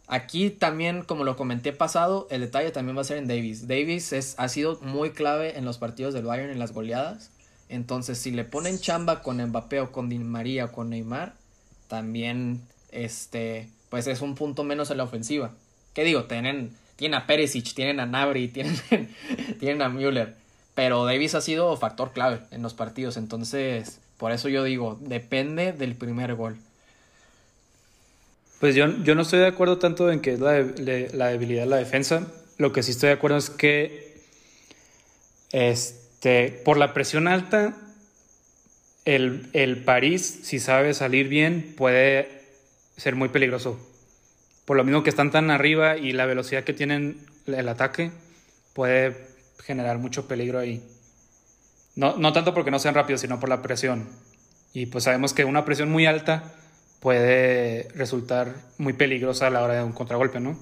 aquí 0.06 0.50
también, 0.50 1.02
como 1.02 1.24
lo 1.24 1.36
comenté 1.36 1.72
pasado, 1.72 2.26
el 2.30 2.40
detalle 2.40 2.70
también 2.70 2.96
va 2.96 3.02
a 3.02 3.04
ser 3.04 3.18
en 3.18 3.28
Davis. 3.28 3.66
Davis 3.66 4.12
es, 4.12 4.34
ha 4.38 4.48
sido 4.48 4.78
muy 4.82 5.10
clave 5.10 5.58
en 5.58 5.64
los 5.64 5.78
partidos 5.78 6.14
del 6.14 6.24
Bayern, 6.24 6.50
en 6.50 6.58
las 6.58 6.72
goleadas. 6.72 7.30
Entonces, 7.68 8.18
si 8.18 8.30
le 8.30 8.44
ponen 8.44 8.78
chamba 8.78 9.22
con 9.22 9.42
Mbappé 9.42 9.80
o 9.80 9.92
con 9.92 10.08
Di 10.08 10.18
María 10.18 10.66
o 10.66 10.72
con 10.72 10.90
Neymar, 10.90 11.34
también, 11.88 12.60
este, 12.92 13.68
pues 13.88 14.06
es 14.06 14.20
un 14.20 14.34
punto 14.34 14.64
menos 14.64 14.90
en 14.90 14.98
la 14.98 15.04
ofensiva. 15.04 15.52
¿Qué 15.94 16.04
digo? 16.04 16.24
Tienen, 16.24 16.76
tienen 16.96 17.20
a 17.20 17.26
Perisic, 17.26 17.74
tienen 17.74 18.00
a 18.00 18.06
Nabri, 18.06 18.48
tienen, 18.52 18.78
tienen 19.58 19.82
a 19.82 19.88
Müller. 19.88 20.36
Pero 20.74 21.04
Davis 21.04 21.34
ha 21.34 21.40
sido 21.40 21.76
factor 21.76 22.12
clave 22.12 22.40
en 22.50 22.62
los 22.62 22.74
partidos. 22.74 23.16
Entonces, 23.16 24.00
por 24.18 24.32
eso 24.32 24.48
yo 24.48 24.64
digo, 24.64 24.98
depende 25.00 25.72
del 25.72 25.94
primer 25.94 26.34
gol. 26.34 26.58
Pues 28.60 28.74
yo, 28.74 28.86
yo 29.02 29.14
no 29.14 29.22
estoy 29.22 29.40
de 29.40 29.46
acuerdo 29.46 29.78
tanto 29.78 30.10
en 30.10 30.20
que 30.20 30.34
es 30.34 30.40
la, 30.40 30.52
debilidad 31.28 31.62
de 31.62 31.68
la 31.68 31.76
defensa. 31.76 32.26
Lo 32.56 32.72
que 32.72 32.82
sí 32.82 32.92
estoy 32.92 33.08
de 33.08 33.14
acuerdo 33.14 33.36
es 33.36 33.50
que 33.50 34.22
este, 35.52 36.62
por 36.64 36.76
la 36.76 36.94
presión 36.94 37.28
alta, 37.28 37.76
el, 39.04 39.48
el 39.52 39.84
París, 39.84 40.40
si 40.44 40.60
sabe 40.60 40.94
salir 40.94 41.28
bien, 41.28 41.74
puede 41.76 42.28
ser 42.96 43.16
muy 43.16 43.28
peligroso. 43.28 43.78
Por 44.64 44.76
lo 44.76 44.84
mismo 44.84 45.02
que 45.02 45.10
están 45.10 45.30
tan 45.30 45.50
arriba 45.50 45.96
y 45.96 46.12
la 46.12 46.26
velocidad 46.26 46.64
que 46.64 46.72
tienen 46.72 47.18
el 47.46 47.68
ataque, 47.68 48.12
puede 48.72 49.16
generar 49.62 49.98
mucho 49.98 50.26
peligro 50.26 50.58
ahí. 50.58 50.82
No, 51.96 52.16
no 52.16 52.32
tanto 52.32 52.54
porque 52.54 52.70
no 52.70 52.78
sean 52.78 52.94
rápidos, 52.94 53.20
sino 53.20 53.38
por 53.40 53.48
la 53.48 53.62
presión. 53.62 54.08
Y 54.72 54.86
pues 54.86 55.04
sabemos 55.04 55.32
que 55.34 55.44
una 55.44 55.64
presión 55.64 55.90
muy 55.90 56.06
alta 56.06 56.54
puede 57.04 57.86
resultar 57.94 58.54
muy 58.78 58.94
peligrosa 58.94 59.48
a 59.48 59.50
la 59.50 59.62
hora 59.62 59.74
de 59.74 59.82
un 59.82 59.92
contragolpe, 59.92 60.40
¿no? 60.40 60.56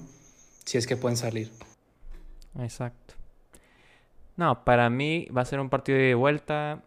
Si 0.65 0.77
es 0.77 0.85
que 0.85 0.97
pueden 0.97 1.15
salir. 1.15 1.49
Exacto. 2.59 3.13
No, 4.35 4.65
para 4.65 4.89
mí 4.89 5.25
va 5.35 5.43
a 5.43 5.45
ser 5.45 5.61
un 5.61 5.69
partido 5.69 5.97
de 5.97 6.15
vuelta. 6.15 6.83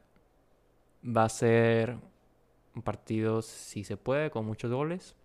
Va 1.02 1.24
a 1.24 1.30
ser 1.30 1.96
un 2.74 2.82
partido, 2.82 3.40
si 3.40 3.82
se 3.82 3.96
puede, 3.96 4.30
con 4.30 4.44
muchos 4.44 4.70
goles. 4.70 5.16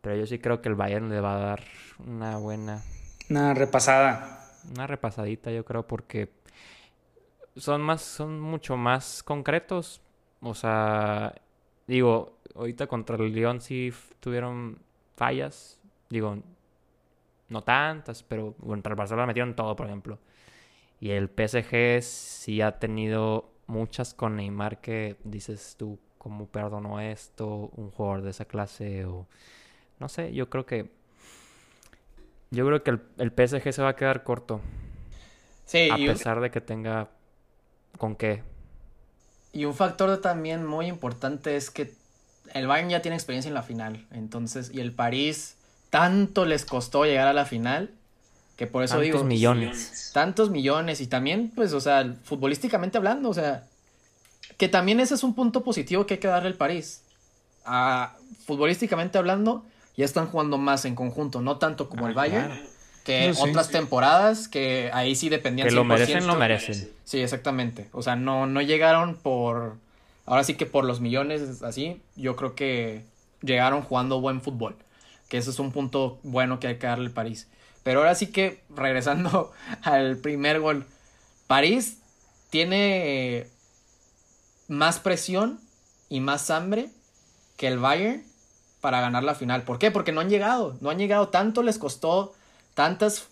Pero 0.00 0.14
yo 0.14 0.26
sí 0.26 0.38
creo 0.38 0.62
que 0.62 0.68
el 0.68 0.76
Bayern 0.76 1.10
le 1.10 1.20
va 1.20 1.34
a 1.34 1.40
dar 1.40 1.64
una 1.98 2.36
buena. 2.36 2.84
Una 3.28 3.52
repasada. 3.52 4.46
Una 4.70 4.86
repasadita, 4.86 5.50
yo 5.50 5.64
creo, 5.64 5.84
porque 5.88 6.30
son 7.56 7.82
más, 7.82 8.02
son 8.02 8.40
mucho 8.40 8.76
más 8.76 9.24
concretos. 9.24 10.00
O 10.40 10.54
sea, 10.54 11.34
digo, 11.88 12.35
ahorita 12.56 12.86
contra 12.86 13.16
el 13.16 13.32
León 13.32 13.60
sí 13.60 13.92
tuvieron 14.20 14.78
fallas. 15.16 15.78
Digo, 16.10 16.38
no 17.48 17.62
tantas, 17.62 18.22
pero 18.22 18.54
contra 18.54 18.90
el 18.90 18.96
Barcelona 18.96 19.26
metieron 19.26 19.54
todo, 19.54 19.74
por 19.76 19.86
ejemplo. 19.86 20.18
Y 21.00 21.10
el 21.10 21.28
PSG 21.28 22.02
sí 22.02 22.60
ha 22.60 22.78
tenido 22.78 23.50
muchas 23.66 24.14
con 24.14 24.36
Neymar 24.36 24.80
que 24.80 25.16
dices 25.24 25.76
tú, 25.78 25.98
¿cómo 26.18 26.46
perdonó 26.46 27.00
esto? 27.00 27.70
Un 27.76 27.90
jugador 27.90 28.22
de 28.22 28.30
esa 28.30 28.44
clase 28.44 29.04
o... 29.04 29.26
No 29.98 30.08
sé, 30.08 30.32
yo 30.32 30.48
creo 30.50 30.66
que... 30.66 30.90
Yo 32.50 32.66
creo 32.66 32.82
que 32.82 32.90
el, 32.90 33.02
el 33.18 33.30
PSG 33.30 33.72
se 33.72 33.82
va 33.82 33.90
a 33.90 33.96
quedar 33.96 34.22
corto. 34.22 34.60
Sí. 35.64 35.90
A 35.90 35.96
pesar 35.96 36.40
de 36.40 36.50
que 36.50 36.60
tenga 36.60 37.08
con 37.98 38.14
qué. 38.14 38.42
Y 39.52 39.64
un 39.64 39.74
factor 39.74 40.20
también 40.20 40.64
muy 40.64 40.86
importante 40.86 41.56
es 41.56 41.70
que 41.70 41.92
el 42.54 42.66
Bayern 42.66 42.90
ya 42.90 43.02
tiene 43.02 43.16
experiencia 43.16 43.48
en 43.48 43.54
la 43.54 43.62
final, 43.62 44.06
entonces, 44.12 44.70
y 44.72 44.80
el 44.80 44.92
París 44.92 45.56
tanto 45.90 46.44
les 46.44 46.64
costó 46.64 47.04
llegar 47.04 47.28
a 47.28 47.32
la 47.32 47.44
final, 47.44 47.90
que 48.56 48.66
por 48.66 48.82
eso 48.82 49.00
digo... 49.00 49.18
Tantos 49.18 49.28
millones. 49.28 50.10
Tantos 50.12 50.50
millones, 50.50 51.00
y 51.00 51.06
también, 51.06 51.52
pues, 51.54 51.72
o 51.72 51.80
sea, 51.80 52.14
futbolísticamente 52.24 52.98
hablando, 52.98 53.28
o 53.28 53.34
sea, 53.34 53.64
que 54.56 54.68
también 54.68 55.00
ese 55.00 55.14
es 55.14 55.22
un 55.22 55.34
punto 55.34 55.62
positivo 55.62 56.06
que 56.06 56.14
hay 56.14 56.20
que 56.20 56.28
darle 56.28 56.48
al 56.48 56.54
París. 56.54 57.02
A, 57.64 58.16
futbolísticamente 58.44 59.18
hablando, 59.18 59.64
ya 59.96 60.04
están 60.04 60.26
jugando 60.26 60.58
más 60.58 60.84
en 60.84 60.94
conjunto, 60.94 61.40
no 61.40 61.58
tanto 61.58 61.88
como 61.88 62.06
el 62.06 62.12
ah, 62.12 62.16
Bayern. 62.16 62.60
Que 63.04 63.32
otras 63.38 63.68
temporadas 63.68 64.48
que 64.48 64.90
ahí 64.92 65.14
sí 65.14 65.28
dependían 65.28 65.68
Que 65.68 65.74
lo 65.74 65.84
merecen, 65.84 66.26
lo 66.26 66.34
merecen. 66.34 66.90
Sí, 67.04 67.20
exactamente. 67.20 67.88
O 67.92 68.02
sea, 68.02 68.16
no, 68.16 68.46
no 68.46 68.60
llegaron 68.60 69.14
por 69.14 69.76
ahora 70.26 70.44
sí 70.44 70.54
que 70.54 70.66
por 70.66 70.84
los 70.84 71.00
millones 71.00 71.62
así, 71.62 72.02
yo 72.16 72.36
creo 72.36 72.54
que 72.54 73.04
llegaron 73.40 73.82
jugando 73.82 74.20
buen 74.20 74.42
fútbol. 74.42 74.76
Que 75.28 75.38
ese 75.38 75.50
es 75.50 75.58
un 75.58 75.72
punto 75.72 76.18
bueno 76.22 76.60
que 76.60 76.68
hay 76.68 76.78
que 76.78 76.86
darle 76.86 77.06
al 77.06 77.12
París. 77.12 77.48
Pero 77.82 78.00
ahora 78.00 78.14
sí 78.14 78.28
que, 78.28 78.62
regresando 78.68 79.52
al 79.82 80.18
primer 80.18 80.60
gol, 80.60 80.84
París 81.46 81.98
tiene 82.50 83.46
más 84.68 84.98
presión 84.98 85.60
y 86.08 86.20
más 86.20 86.50
hambre 86.50 86.90
que 87.56 87.68
el 87.68 87.78
Bayern 87.78 88.24
para 88.80 89.00
ganar 89.00 89.24
la 89.24 89.34
final. 89.34 89.62
¿Por 89.62 89.78
qué? 89.78 89.90
Porque 89.90 90.12
no 90.12 90.20
han 90.20 90.28
llegado, 90.28 90.76
no 90.80 90.90
han 90.90 90.98
llegado 90.98 91.28
tanto, 91.28 91.62
les 91.62 91.78
costó 91.78 92.34
tantas 92.74 93.28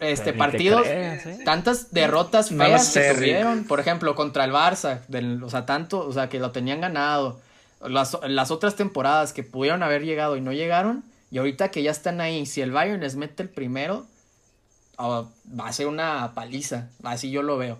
este 0.00 0.32
partidos, 0.32 0.86
¿eh? 0.86 1.40
tantas 1.44 1.92
derrotas 1.92 2.50
feas 2.50 2.92
que 2.92 3.14
tuvieron, 3.14 3.64
por 3.64 3.80
ejemplo, 3.80 4.14
contra 4.14 4.44
el 4.44 4.52
Barça, 4.52 5.00
o 5.42 5.50
sea, 5.50 5.66
tanto, 5.66 6.06
o 6.06 6.12
sea, 6.12 6.28
que 6.28 6.38
lo 6.38 6.50
tenían 6.50 6.80
ganado, 6.80 7.40
las, 7.80 8.16
las, 8.28 8.50
otras 8.50 8.76
temporadas 8.76 9.32
que 9.32 9.42
pudieron 9.42 9.82
haber 9.82 10.04
llegado 10.04 10.36
y 10.36 10.40
no 10.40 10.52
llegaron, 10.52 11.04
y 11.30 11.38
ahorita 11.38 11.70
que 11.70 11.82
ya 11.82 11.90
están 11.90 12.20
ahí, 12.20 12.46
si 12.46 12.60
el 12.60 12.72
Bayern 12.72 13.00
les 13.00 13.16
mete 13.16 13.42
el 13.42 13.48
primero, 13.48 14.06
oh, 14.98 15.28
va 15.58 15.68
a 15.68 15.72
ser 15.72 15.86
una 15.86 16.32
paliza, 16.34 16.88
así 17.02 17.30
yo 17.30 17.42
lo 17.42 17.58
veo. 17.58 17.78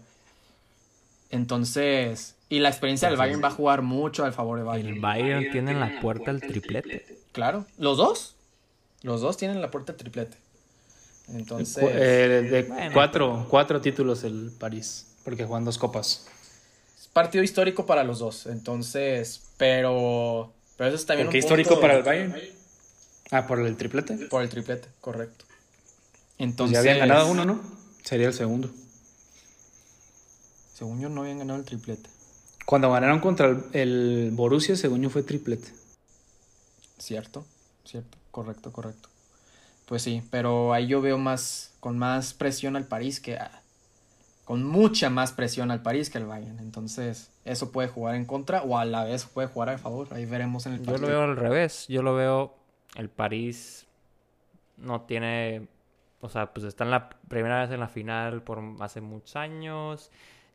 Entonces, 1.30 2.36
y 2.48 2.58
la 2.58 2.68
experiencia 2.68 3.08
del 3.08 3.16
Bayern 3.16 3.42
va 3.42 3.48
a 3.48 3.52
jugar 3.52 3.80
mucho 3.80 4.24
al 4.24 4.34
favor 4.34 4.58
de 4.58 4.64
Bayern. 4.64 4.88
El 4.94 5.00
Bayern 5.00 5.50
tiene 5.50 5.72
en 5.72 5.80
la 5.80 6.00
puerta 6.00 6.30
el 6.30 6.40
triplete. 6.40 7.18
Claro, 7.32 7.64
los 7.78 7.96
dos, 7.96 8.36
los 9.02 9.22
dos 9.22 9.38
tienen 9.38 9.62
la 9.62 9.70
puerta 9.70 9.92
el 9.92 9.98
triplete. 9.98 10.36
Entonces. 11.28 11.82
Eh, 11.90 12.66
de 12.68 12.90
cuatro, 12.92 13.46
cuatro 13.48 13.80
títulos 13.80 14.24
el 14.24 14.50
París, 14.58 15.06
porque 15.24 15.44
juegan 15.44 15.64
dos 15.64 15.78
copas. 15.78 16.26
Es 16.98 17.08
partido 17.08 17.44
histórico 17.44 17.86
para 17.86 18.04
los 18.04 18.18
dos, 18.18 18.46
entonces. 18.46 19.42
Pero. 19.56 20.52
Pero 20.76 20.88
eso 20.88 20.96
es 20.96 21.06
también. 21.06 21.26
¿Por 21.26 21.32
qué 21.32 21.38
histórico 21.38 21.80
para 21.80 21.96
el 21.96 22.02
Bayern? 22.02 22.34
Ah, 23.30 23.46
por 23.46 23.60
el 23.60 23.76
triplete. 23.76 24.16
Por 24.28 24.42
el 24.42 24.48
triplete, 24.48 24.88
correcto. 25.00 25.44
Entonces, 26.38 26.76
pues 26.76 26.84
ya 26.84 26.92
habían 26.92 27.08
ganado 27.08 27.30
uno, 27.30 27.44
¿no? 27.44 27.62
Sería 28.02 28.26
el 28.26 28.34
segundo. 28.34 28.70
Según 30.74 31.00
yo 31.00 31.08
no 31.08 31.22
habían 31.22 31.38
ganado 31.38 31.58
el 31.58 31.64
triplete. 31.64 32.10
Cuando 32.66 32.90
ganaron 32.90 33.20
contra 33.20 33.48
el, 33.48 33.64
el 33.72 34.30
Borussia, 34.32 34.76
según 34.76 35.02
yo 35.02 35.10
fue 35.10 35.22
triplete. 35.22 35.68
Cierto, 36.98 37.44
cierto, 37.84 38.18
correcto, 38.30 38.72
correcto. 38.72 39.08
Pues 39.86 40.02
sí, 40.02 40.22
pero 40.30 40.72
ahí 40.72 40.86
yo 40.86 41.00
veo 41.00 41.18
más, 41.18 41.74
con 41.80 41.98
más 41.98 42.34
presión 42.34 42.76
al 42.76 42.86
París 42.86 43.20
que 43.20 43.36
a, 43.36 43.62
con 44.44 44.64
mucha 44.64 45.10
más 45.10 45.32
presión 45.32 45.70
al 45.70 45.82
París 45.82 46.10
que 46.10 46.18
al 46.18 46.26
Bayern. 46.26 46.58
Entonces, 46.58 47.30
eso 47.44 47.72
puede 47.72 47.88
jugar 47.88 48.14
en 48.16 48.24
contra 48.24 48.62
o 48.62 48.78
a 48.78 48.84
la 48.84 49.04
vez 49.04 49.24
puede 49.26 49.48
jugar 49.48 49.70
a 49.70 49.78
favor. 49.78 50.08
Ahí 50.12 50.26
veremos 50.26 50.66
en 50.66 50.74
el 50.74 50.80
partido. 50.80 50.98
Yo 50.98 51.02
lo 51.02 51.08
veo 51.08 51.22
al 51.22 51.36
revés. 51.36 51.86
Yo 51.88 52.02
lo 52.02 52.14
veo, 52.14 52.54
el 52.96 53.08
París 53.08 53.86
no 54.76 55.02
tiene, 55.02 55.68
o 56.20 56.28
sea, 56.28 56.52
pues 56.52 56.66
está 56.66 56.84
en 56.84 56.90
la 56.90 57.10
primera 57.28 57.60
vez 57.60 57.70
en 57.70 57.80
la 57.80 57.88
final 57.88 58.42
por 58.42 58.62
hace 58.80 59.00
muchos 59.00 59.36
años, 59.36 60.10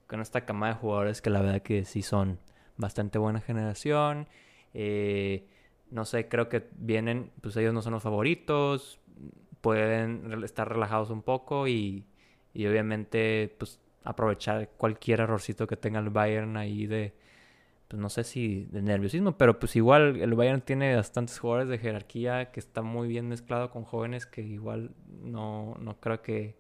con 0.07 0.21
esta 0.21 0.45
cama 0.45 0.69
de 0.69 0.73
jugadores 0.75 1.21
que 1.21 1.29
la 1.29 1.41
verdad 1.41 1.61
que 1.61 1.85
sí 1.85 2.01
son 2.01 2.39
bastante 2.77 3.17
buena 3.17 3.41
generación. 3.41 4.27
Eh, 4.73 5.47
no 5.89 6.05
sé, 6.05 6.27
creo 6.27 6.49
que 6.49 6.67
vienen, 6.77 7.31
pues 7.41 7.55
ellos 7.57 7.73
no 7.73 7.81
son 7.81 7.93
los 7.93 8.03
favoritos, 8.03 8.99
pueden 9.61 10.43
estar 10.43 10.69
relajados 10.69 11.09
un 11.09 11.21
poco 11.21 11.67
y 11.67 12.05
y 12.57 12.65
obviamente 12.65 13.53
pues 13.59 13.79
aprovechar 14.03 14.69
cualquier 14.77 15.19
errorcito 15.19 15.67
que 15.67 15.77
tenga 15.77 15.99
el 15.99 16.09
Bayern 16.09 16.57
ahí 16.57 16.87
de 16.87 17.13
pues 17.87 18.01
no 18.01 18.09
sé 18.09 18.23
si 18.23 18.65
de 18.65 18.81
nerviosismo, 18.81 19.37
pero 19.37 19.59
pues 19.59 19.75
igual 19.75 20.19
el 20.19 20.33
Bayern 20.33 20.61
tiene 20.61 20.95
bastantes 20.95 21.37
jugadores 21.37 21.69
de 21.69 21.77
jerarquía 21.77 22.51
que 22.51 22.59
está 22.59 22.81
muy 22.81 23.07
bien 23.07 23.29
mezclado 23.29 23.69
con 23.69 23.83
jóvenes 23.83 24.25
que 24.25 24.41
igual 24.41 24.89
no, 25.21 25.77
no 25.79 25.99
creo 25.99 26.23
que, 26.23 26.57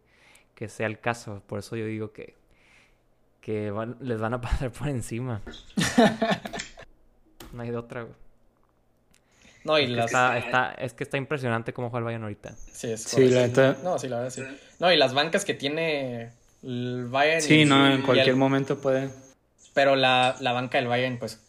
que 0.53 0.69
sea 0.69 0.85
el 0.85 0.99
caso, 0.99 1.41
por 1.47 1.59
eso 1.59 1.75
yo 1.75 1.87
digo 1.87 2.11
que, 2.11 2.35
que 3.41 3.73
les 3.99 4.21
van 4.21 4.35
a 4.35 4.41
pasar 4.41 4.71
por 4.71 4.87
encima. 4.87 5.41
no 7.53 7.63
hay 7.63 7.71
de 7.71 7.77
otra, 7.77 8.07
no, 9.67 9.77
y 9.77 9.83
es, 9.83 9.89
las... 9.89 10.05
que 10.05 10.05
está, 10.05 10.37
está, 10.37 10.71
es 10.77 10.93
que 10.93 11.03
está 11.03 11.17
impresionante 11.17 11.73
cómo 11.73 11.89
juega 11.89 11.99
el 11.99 12.05
Bayern 12.05 12.23
ahorita. 12.23 12.55
Sí, 12.71 12.91
es 12.91 13.03
sí, 13.03 13.27
la 13.27 13.41
verdad. 13.41 13.77
No, 13.83 13.99
sí, 13.99 14.07
la 14.07 14.17
verdad 14.17 14.31
sí. 14.33 14.43
No, 14.79 14.91
y 14.93 14.95
las 14.95 15.13
bancas 15.13 15.43
que 15.43 15.53
tiene 15.53 16.31
el 16.63 17.07
Bayern. 17.09 17.41
Sí, 17.41 17.65
no, 17.65 17.85
en 17.91 18.01
cualquier 18.01 18.37
momento 18.37 18.79
puede. 18.79 19.09
Pero 19.73 19.97
la, 19.97 20.37
la, 20.39 20.53
banca 20.53 20.77
del 20.77 20.87
Bayern, 20.87 21.19
pues, 21.19 21.41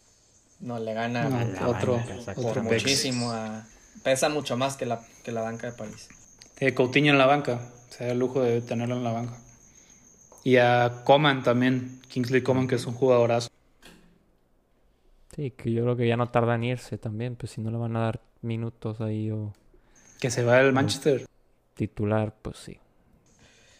no 0.59 0.79
le 0.79 0.93
gana 0.93 1.29
no, 1.29 1.69
otro, 1.69 1.95
banca, 1.95 2.33
otro 2.35 2.63
muchísimo. 2.63 3.31
A, 3.31 3.65
pesa 4.03 4.27
mucho 4.27 4.57
más 4.57 4.75
que 4.75 4.85
la, 4.85 5.01
que 5.23 5.31
la 5.31 5.41
banca 5.41 5.67
de 5.67 5.77
París. 5.77 6.09
Tiene 6.55 6.75
Coutinho 6.75 7.13
en 7.13 7.17
la 7.17 7.25
banca. 7.25 7.61
Se 7.89 8.03
da 8.03 8.11
el 8.11 8.19
lujo 8.19 8.41
de 8.41 8.59
tenerlo 8.61 8.97
en 8.97 9.05
la 9.05 9.13
banca. 9.13 9.37
Y 10.43 10.57
a 10.57 11.03
Coman 11.05 11.41
también. 11.41 12.01
Kingsley 12.09 12.41
Coman, 12.41 12.67
que 12.67 12.75
es 12.75 12.85
un 12.85 12.93
jugadorazo. 12.93 13.49
Sí, 15.39 15.51
que 15.51 15.71
yo 15.71 15.83
creo 15.83 15.95
que 15.95 16.05
ya 16.05 16.17
no 16.17 16.27
tarda 16.27 16.55
en 16.55 16.65
irse 16.65 16.97
también, 16.97 17.37
pues 17.37 17.53
si 17.53 17.61
no 17.61 17.71
le 17.71 17.77
van 17.77 17.95
a 17.95 18.01
dar 18.01 18.19
minutos 18.41 18.99
ahí 18.99 19.31
o... 19.31 19.53
Que 20.19 20.29
se 20.29 20.43
va 20.43 20.57
al 20.57 20.73
Manchester. 20.73 21.25
Titular, 21.75 22.35
pues 22.41 22.57
sí. 22.57 22.77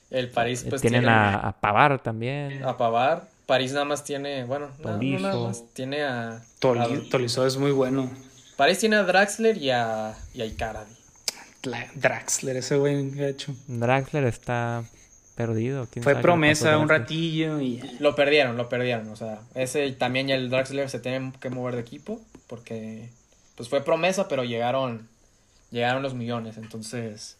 El 0.09 0.29
París, 0.29 0.65
pues 0.69 0.79
Tienen 0.79 1.01
tiene... 1.01 1.13
a, 1.13 1.33
a, 1.35 1.59
Pavar 1.59 2.01
también. 2.01 2.63
A 2.63 2.77
Pavar. 2.77 3.27
París 3.45 3.73
nada 3.73 3.83
más 3.83 4.05
tiene, 4.05 4.45
bueno, 4.45 4.69
Tolizo. 4.81 5.21
nada 5.21 5.47
más 5.47 5.65
tiene 5.73 6.01
a... 6.03 6.41
Toli 6.59 6.79
a... 6.79 7.09
Tolizo 7.09 7.45
es 7.45 7.57
muy 7.57 7.71
bueno. 7.71 8.09
París 8.55 8.79
tiene 8.79 8.95
a 8.95 9.03
Draxler 9.03 9.57
y 9.57 9.71
a, 9.71 10.15
y 10.33 10.41
a 10.41 10.45
Icardi. 10.45 10.95
Draxler, 11.95 12.55
ese 12.55 12.77
güey 12.77 13.21
hecho. 13.21 13.53
Draxler 13.67 14.23
está 14.23 14.85
perdido. 15.39 15.87
Fue 16.01 16.17
promesa 16.17 16.77
un 16.77 16.89
ratillo 16.89 17.61
y... 17.61 17.81
Lo 18.01 18.13
perdieron, 18.13 18.57
lo 18.57 18.67
perdieron. 18.67 19.07
O 19.07 19.15
sea, 19.15 19.39
ese 19.55 19.89
también 19.93 20.29
el 20.29 20.49
Draxler 20.49 20.89
se 20.89 20.99
tiene 20.99 21.31
que 21.39 21.49
mover 21.49 21.75
de 21.75 21.81
equipo 21.81 22.19
porque 22.47 23.09
pues 23.55 23.69
fue 23.69 23.81
promesa, 23.81 24.27
pero 24.27 24.43
llegaron 24.43 25.07
llegaron 25.71 26.03
los 26.03 26.13
millones, 26.13 26.57
entonces 26.57 27.37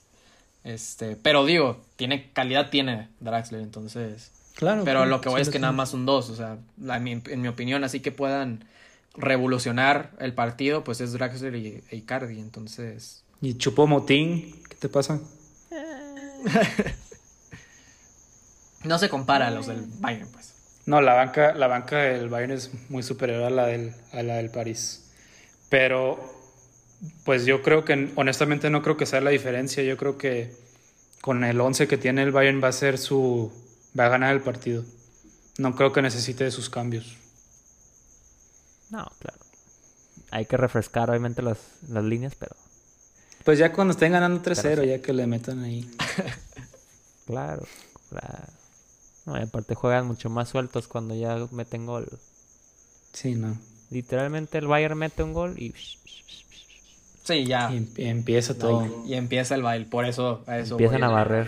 este, 0.64 1.18
pero 1.18 1.46
digo, 1.46 1.82
tiene 1.98 2.32
calidad 2.32 2.70
tiene 2.70 3.10
Draxler, 3.20 3.60
entonces 3.60 4.32
Claro. 4.56 4.84
Pero 4.86 5.06
lo 5.06 5.20
que 5.20 5.28
voy 5.28 5.42
es 5.42 5.50
que 5.50 5.60
nada 5.60 5.74
más 5.74 5.90
son 5.90 6.06
dos, 6.06 6.30
o 6.30 6.36
sea, 6.36 6.58
en 6.82 7.04
mi, 7.04 7.12
en 7.12 7.42
mi 7.42 7.50
opinión, 7.50 7.84
así 7.84 8.00
que 8.00 8.14
puedan 8.14 8.64
revolucionar 9.16 10.12
el 10.20 10.34
partido, 10.34 10.86
pues 10.86 11.02
es 11.02 11.12
Draxler 11.12 11.56
y 11.56 11.84
e 11.90 11.96
Icardi, 11.98 12.40
entonces. 12.40 13.24
¿Y 13.42 13.56
Chupo 13.56 13.88
Motín? 13.88 14.56
¿Qué 14.70 14.76
te 14.76 14.88
pasa? 14.88 15.20
No 18.84 18.98
se 18.98 19.10
compara 19.10 19.48
a 19.48 19.52
los 19.52 19.68
del 19.68 19.86
Bayern, 20.00 20.30
pues. 20.32 20.54
No, 20.86 21.02
la 21.02 21.14
banca, 21.14 21.54
la 21.54 21.68
banca 21.68 21.98
del 21.98 22.30
Bayern 22.30 22.54
es 22.54 22.72
muy 22.90 23.04
superior 23.04 23.44
a 23.44 23.50
la 23.50 23.68
del, 23.68 23.94
a 24.12 24.24
la 24.24 24.36
del 24.36 24.50
París. 24.50 25.06
Pero, 25.70 26.20
pues 27.26 27.46
yo 27.46 27.62
creo 27.62 27.86
que, 27.86 28.12
honestamente 28.16 28.70
no 28.70 28.82
creo 28.82 28.98
que 28.98 29.06
sea 29.06 29.22
la 29.22 29.30
diferencia. 29.30 29.84
Yo 29.84 29.98
creo 29.98 30.18
que 30.18 30.56
con 31.22 31.44
el 31.44 31.60
11 31.60 31.88
que 31.88 31.98
tiene 31.98 32.24
el 32.24 32.32
Bayern 32.32 32.64
va 32.64 32.70
a 32.70 32.74
ser 32.74 32.98
su... 32.98 33.52
va 33.98 34.06
a 34.06 34.10
ganar 34.10 34.34
el 34.34 34.42
partido. 34.42 34.84
No 35.58 35.76
creo 35.76 35.92
que 35.92 36.02
necesite 36.02 36.46
de 36.46 36.52
sus 36.52 36.70
cambios. 36.70 37.18
No, 38.90 39.06
claro. 39.20 39.40
Hay 40.32 40.46
que 40.46 40.58
refrescar 40.58 41.10
obviamente 41.10 41.42
las, 41.42 41.60
las 41.88 42.04
líneas, 42.04 42.34
pero... 42.34 42.56
Pues 43.44 43.60
ya 43.60 43.72
cuando 43.74 43.92
estén 43.92 44.12
ganando 44.12 44.42
3-0, 44.42 44.86
ya 44.86 45.02
que 45.02 45.14
le 45.14 45.28
metan 45.28 45.64
ahí. 45.64 45.90
claro, 47.26 47.64
claro. 48.10 48.59
No, 49.30 49.36
aparte 49.36 49.76
juegan 49.76 50.08
mucho 50.08 50.32
más 50.32 50.50
sueltos 50.50 50.88
cuando 50.88 51.14
ya 51.14 51.38
meten 51.52 51.86
gol. 51.86 52.08
Sí, 53.14 53.36
no. 53.36 53.56
Literalmente 53.92 54.58
el 54.58 54.66
Bayern 54.66 54.98
mete 54.98 55.22
un 55.22 55.34
gol 55.34 55.54
y... 55.60 55.72
Sí, 57.24 57.46
ya. 57.46 57.72
Y 57.72 58.06
empieza 58.06 58.58
todo. 58.58 59.06
Y 59.06 59.14
empieza 59.14 59.54
el 59.54 59.62
baile, 59.62 59.86
por 59.86 60.06
eso... 60.06 60.44
Eso 60.48 60.74
Empiezan 60.76 61.04
a 61.04 61.10
barrer. 61.10 61.48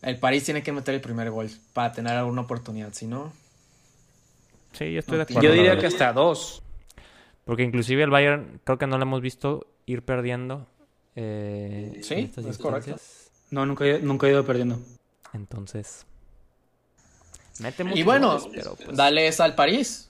El 0.00 0.18
París 0.18 0.44
tiene 0.44 0.62
que 0.62 0.72
meter 0.72 0.94
el 0.94 1.02
primer 1.02 1.30
gol 1.30 1.50
para 1.74 1.92
tener 1.92 2.14
alguna 2.14 2.40
oportunidad, 2.40 2.94
si 2.94 3.06
no... 3.06 3.30
Sí, 4.72 4.90
yo 4.90 5.00
estoy 5.00 5.18
de 5.18 5.24
acuerdo. 5.24 5.42
Yo 5.42 5.52
diría 5.52 5.78
que 5.78 5.86
hasta 5.86 6.14
dos. 6.14 6.62
Porque 7.44 7.62
inclusive 7.62 8.02
el 8.02 8.10
Bayern 8.10 8.58
creo 8.64 8.78
que 8.78 8.86
no 8.86 8.96
lo 8.96 9.02
hemos 9.02 9.20
visto 9.20 9.66
ir 9.84 10.02
perdiendo. 10.02 10.66
Eh, 11.14 12.00
sí, 12.02 12.32
es 12.34 12.56
correcto. 12.56 12.96
No, 13.50 13.66
nunca, 13.66 13.84
nunca 14.00 14.26
he 14.26 14.30
ido 14.30 14.46
perdiendo. 14.46 14.78
Entonces, 15.34 16.06
y 17.94 18.02
bueno, 18.02 18.38
pues, 18.38 18.96
dale 18.96 19.26
esa 19.26 19.44
al 19.44 19.54
París. 19.54 20.08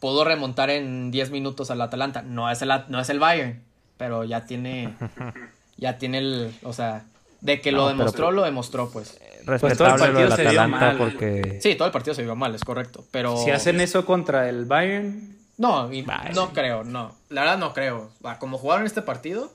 Pudo 0.00 0.24
remontar 0.24 0.70
en 0.70 1.10
10 1.10 1.30
minutos 1.30 1.70
al 1.70 1.80
Atalanta. 1.80 2.22
No 2.22 2.50
es 2.50 2.62
el, 2.62 2.70
no 2.88 3.00
es 3.00 3.08
el 3.10 3.18
Bayern, 3.18 3.62
pero 3.96 4.24
ya 4.24 4.46
tiene. 4.46 4.94
ya 5.76 5.98
tiene 5.98 6.18
el. 6.18 6.54
O 6.62 6.72
sea, 6.72 7.04
de 7.40 7.60
que 7.60 7.72
lo 7.72 7.88
demostró, 7.88 8.26
pues, 8.26 8.36
lo 8.36 8.44
demostró, 8.44 8.90
pues. 8.90 9.20
Respetable 9.44 9.98
pues 9.98 10.12
lo 10.12 10.20
del 10.20 10.32
Atalanta 10.32 10.94
porque. 10.98 11.58
Sí, 11.62 11.74
todo 11.74 11.86
el 11.86 11.92
partido 11.92 12.14
se 12.14 12.22
vio 12.22 12.36
mal, 12.36 12.54
es 12.54 12.64
correcto. 12.64 13.04
Pero. 13.10 13.36
Si 13.38 13.50
hacen 13.50 13.80
eso 13.80 14.04
contra 14.04 14.48
el 14.48 14.64
Bayern. 14.64 15.36
No, 15.56 15.90
no 16.34 16.52
creo, 16.52 16.84
no. 16.84 17.16
La 17.30 17.40
verdad 17.40 17.58
no 17.58 17.72
creo. 17.74 18.10
Como 18.38 18.58
jugaron 18.58 18.86
este 18.86 19.02
partido, 19.02 19.52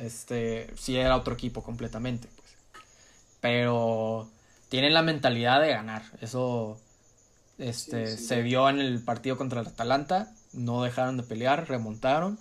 este, 0.00 0.68
sí 0.76 0.96
era 0.96 1.16
otro 1.16 1.34
equipo 1.34 1.62
completamente, 1.62 2.28
pues. 2.34 2.56
Pero 3.40 4.28
tienen 4.76 4.92
la 4.92 5.00
mentalidad 5.00 5.62
de 5.62 5.68
ganar. 5.68 6.02
Eso 6.20 6.78
este, 7.56 8.18
se 8.18 8.42
vio 8.42 8.68
en 8.68 8.78
el 8.78 9.00
partido 9.00 9.38
contra 9.38 9.62
el 9.62 9.66
Atalanta. 9.68 10.34
No 10.52 10.82
dejaron 10.82 11.16
de 11.16 11.22
pelear, 11.22 11.66
remontaron. 11.66 12.38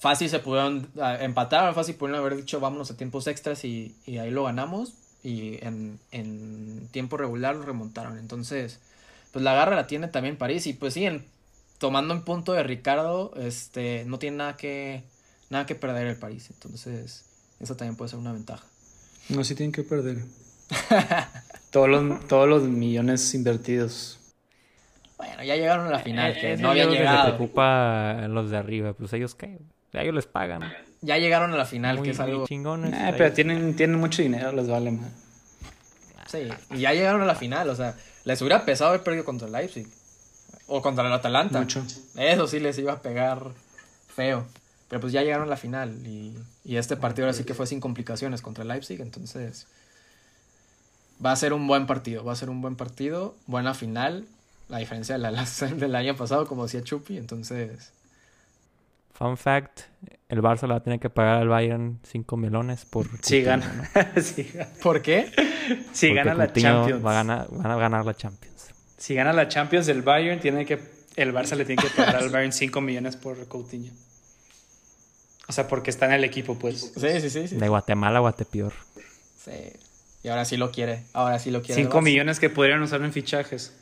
Fácil 0.00 0.28
se 0.28 0.40
pudieron 0.40 0.90
empatar, 1.20 1.72
fácil 1.72 1.94
pudieron 1.94 2.20
haber 2.20 2.34
dicho 2.34 2.58
vámonos 2.58 2.90
a 2.90 2.96
tiempos 2.96 3.28
extras 3.28 3.64
y, 3.64 3.94
ahí 4.08 4.32
lo 4.32 4.42
ganamos. 4.42 4.94
Y 5.22 5.64
en, 5.64 6.88
tiempo 6.90 7.16
regular 7.16 7.54
lo 7.54 7.62
remontaron. 7.62 8.18
Entonces, 8.18 8.80
pues 9.30 9.44
la 9.44 9.54
garra 9.54 9.76
la 9.76 9.86
tiene 9.86 10.08
también 10.08 10.36
París. 10.36 10.66
Y 10.66 10.72
pues 10.72 10.94
sí, 10.94 11.06
tomando 11.78 12.12
en 12.12 12.24
punto 12.24 12.54
de 12.54 12.64
Ricardo, 12.64 13.32
este, 13.36 14.04
no 14.04 14.18
tiene 14.18 14.38
nada 14.38 14.56
que, 14.56 15.04
nada 15.48 15.64
que 15.64 15.76
perder 15.76 16.08
el 16.08 16.16
París. 16.16 16.50
Entonces, 16.50 17.24
eso 17.60 17.76
también 17.76 17.94
puede 17.94 18.08
ser 18.08 18.18
una 18.18 18.32
ventaja. 18.32 18.66
No, 19.28 19.44
sí 19.44 19.54
tienen 19.54 19.70
que 19.70 19.84
perder. 19.84 20.24
Todos, 21.70 21.88
los, 21.88 22.26
todos 22.28 22.48
los 22.48 22.62
millones 22.62 23.34
invertidos. 23.34 24.18
Bueno, 25.16 25.42
ya 25.42 25.56
llegaron 25.56 25.86
a 25.86 25.90
la 25.90 25.98
final, 25.98 26.32
que 26.34 26.54
eh, 26.54 26.56
no 26.56 26.70
habían 26.70 26.90
llegado. 26.90 27.26
Se 27.26 27.34
preocupa 27.34 28.26
los 28.28 28.50
de 28.50 28.56
arriba, 28.56 28.92
pues 28.94 29.12
ellos 29.12 29.34
qué, 29.34 29.58
ellos 29.92 30.14
les 30.14 30.26
pagan. 30.26 30.72
Ya 31.02 31.18
llegaron 31.18 31.52
a 31.52 31.56
la 31.56 31.64
final, 31.64 32.02
que 32.02 32.10
es 32.10 32.20
algo 32.20 32.46
chingones. 32.46 32.92
Eh, 32.92 33.14
pero 33.16 33.32
tienen, 33.32 33.76
tienen 33.76 33.98
mucho 33.98 34.22
dinero, 34.22 34.52
les 34.52 34.68
vale 34.68 34.90
más. 34.92 35.10
Sí, 36.26 36.48
y 36.70 36.80
ya 36.80 36.92
llegaron 36.92 37.22
a 37.22 37.26
la 37.26 37.34
final, 37.34 37.68
o 37.68 37.74
sea, 37.74 37.96
les 38.24 38.40
hubiera 38.40 38.64
pesado 38.64 38.90
haber 38.90 39.02
perdido 39.02 39.24
contra 39.24 39.46
el 39.46 39.52
Leipzig 39.52 39.86
o 40.68 40.80
contra 40.80 41.06
el 41.06 41.12
Atalanta. 41.12 41.58
Mucho. 41.58 41.84
Eso 42.16 42.46
sí 42.46 42.60
les 42.60 42.78
iba 42.78 42.92
a 42.92 43.02
pegar 43.02 43.48
feo. 44.14 44.46
Pero 44.88 45.00
pues 45.00 45.12
ya 45.12 45.22
llegaron 45.22 45.46
a 45.46 45.50
la 45.50 45.56
final 45.56 46.04
y, 46.06 46.36
y 46.64 46.76
este 46.76 46.96
partido 46.96 47.26
ahora 47.26 47.36
sí 47.36 47.44
que 47.44 47.54
fue 47.54 47.66
sin 47.66 47.78
complicaciones 47.78 48.42
contra 48.42 48.62
el 48.62 48.68
Leipzig, 48.68 49.00
entonces 49.00 49.68
va 51.24 51.32
a 51.32 51.36
ser 51.36 51.52
un 51.52 51.66
buen 51.66 51.86
partido, 51.86 52.24
va 52.24 52.32
a 52.32 52.36
ser 52.36 52.50
un 52.50 52.60
buen 52.62 52.76
partido, 52.76 53.34
buena 53.46 53.74
final, 53.74 54.26
la 54.68 54.78
diferencia 54.78 55.14
de 55.16 55.18
la, 55.20 55.30
la- 55.30 55.44
del 55.76 55.94
año 55.94 56.16
pasado, 56.16 56.46
como 56.46 56.64
decía 56.64 56.82
Chupi, 56.82 57.16
entonces... 57.16 57.92
Fun 59.12 59.36
fact, 59.36 59.80
el 60.30 60.40
Barça 60.40 60.62
le 60.62 60.68
va 60.68 60.76
a 60.76 60.82
tener 60.82 60.98
que 60.98 61.10
pagar 61.10 61.36
al 61.42 61.48
Bayern 61.48 61.98
5 62.04 62.36
millones 62.38 62.86
por... 62.86 63.04
Sí, 63.22 63.44
Coutinho, 63.44 63.44
gana. 63.44 63.90
¿no? 64.16 64.22
sí, 64.22 64.50
gana. 64.54 64.70
¿Por 64.82 65.02
qué? 65.02 65.30
Si 65.92 66.08
Porque 66.08 66.14
gana 66.14 66.34
la 66.34 66.52
Champions. 66.52 67.04
Va 67.04 67.10
a 67.10 67.14
ganar, 67.14 67.48
van 67.50 67.70
a 67.70 67.76
ganar 67.76 68.06
la 68.06 68.14
Champions. 68.14 68.70
Si 68.96 69.14
gana 69.14 69.34
la 69.34 69.46
Champions, 69.48 69.88
el 69.88 70.00
Bayern 70.00 70.40
tiene 70.40 70.64
que. 70.64 70.80
El 71.16 71.34
Barça 71.34 71.54
le 71.54 71.66
tiene 71.66 71.82
que 71.82 71.90
pagar 71.90 72.16
al 72.16 72.30
Bayern 72.30 72.52
5 72.52 72.80
millones 72.80 73.16
por 73.16 73.46
Coutinho. 73.46 73.92
O 75.48 75.52
sea, 75.52 75.68
porque 75.68 75.90
está 75.90 76.06
en 76.06 76.12
el 76.12 76.24
equipo, 76.24 76.54
pues. 76.58 76.92
Sí, 76.96 77.20
sí, 77.20 77.28
sí, 77.28 77.48
sí. 77.48 77.56
De 77.56 77.68
Guatemala 77.68 78.18
a 78.18 78.20
Guatepeor. 78.20 78.72
Sí. 79.44 79.50
Y 80.22 80.28
ahora 80.28 80.44
sí 80.44 80.56
lo 80.56 80.70
quiere, 80.70 81.04
ahora 81.12 81.38
sí 81.38 81.50
lo 81.50 81.62
quiere. 81.62 81.80
el 81.80 81.86
5 81.86 81.98
Barça. 81.98 82.02
millones 82.02 82.40
que 82.40 82.50
podrían 82.50 82.82
usar 82.82 83.02
en 83.02 83.12
fichajes. 83.12 83.74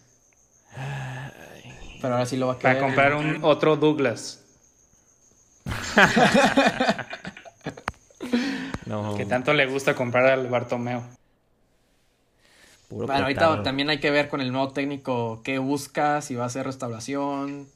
Pero 2.01 2.15
ahora 2.15 2.27
sí 2.27 2.37
lo 2.37 2.47
va 2.47 2.53
a 2.55 2.59
querer. 2.59 2.77
Para 2.77 2.87
comprar 2.87 3.15
un 3.15 3.39
otro 3.43 3.77
Douglas. 3.77 4.45
No, 8.87 9.15
Que 9.17 9.27
tanto 9.27 9.53
le 9.53 9.67
gusta 9.67 9.95
comprar 9.95 10.25
al 10.27 10.47
Bartomeo. 10.49 11.05
puro 12.89 13.07
Bueno, 13.07 13.23
ahorita 13.25 13.63
también 13.63 13.91
hay 13.91 14.01
que 14.01 14.11
ver 14.11 14.29
con 14.31 14.41
el 14.41 14.51
nuevo 14.51 14.73
técnico 14.73 15.43
qué 15.45 15.59
busca, 15.59 16.23
si 16.23 16.35
va 16.35 16.45
a 16.45 16.47
hacer 16.47 16.65
restauración, 16.65 17.69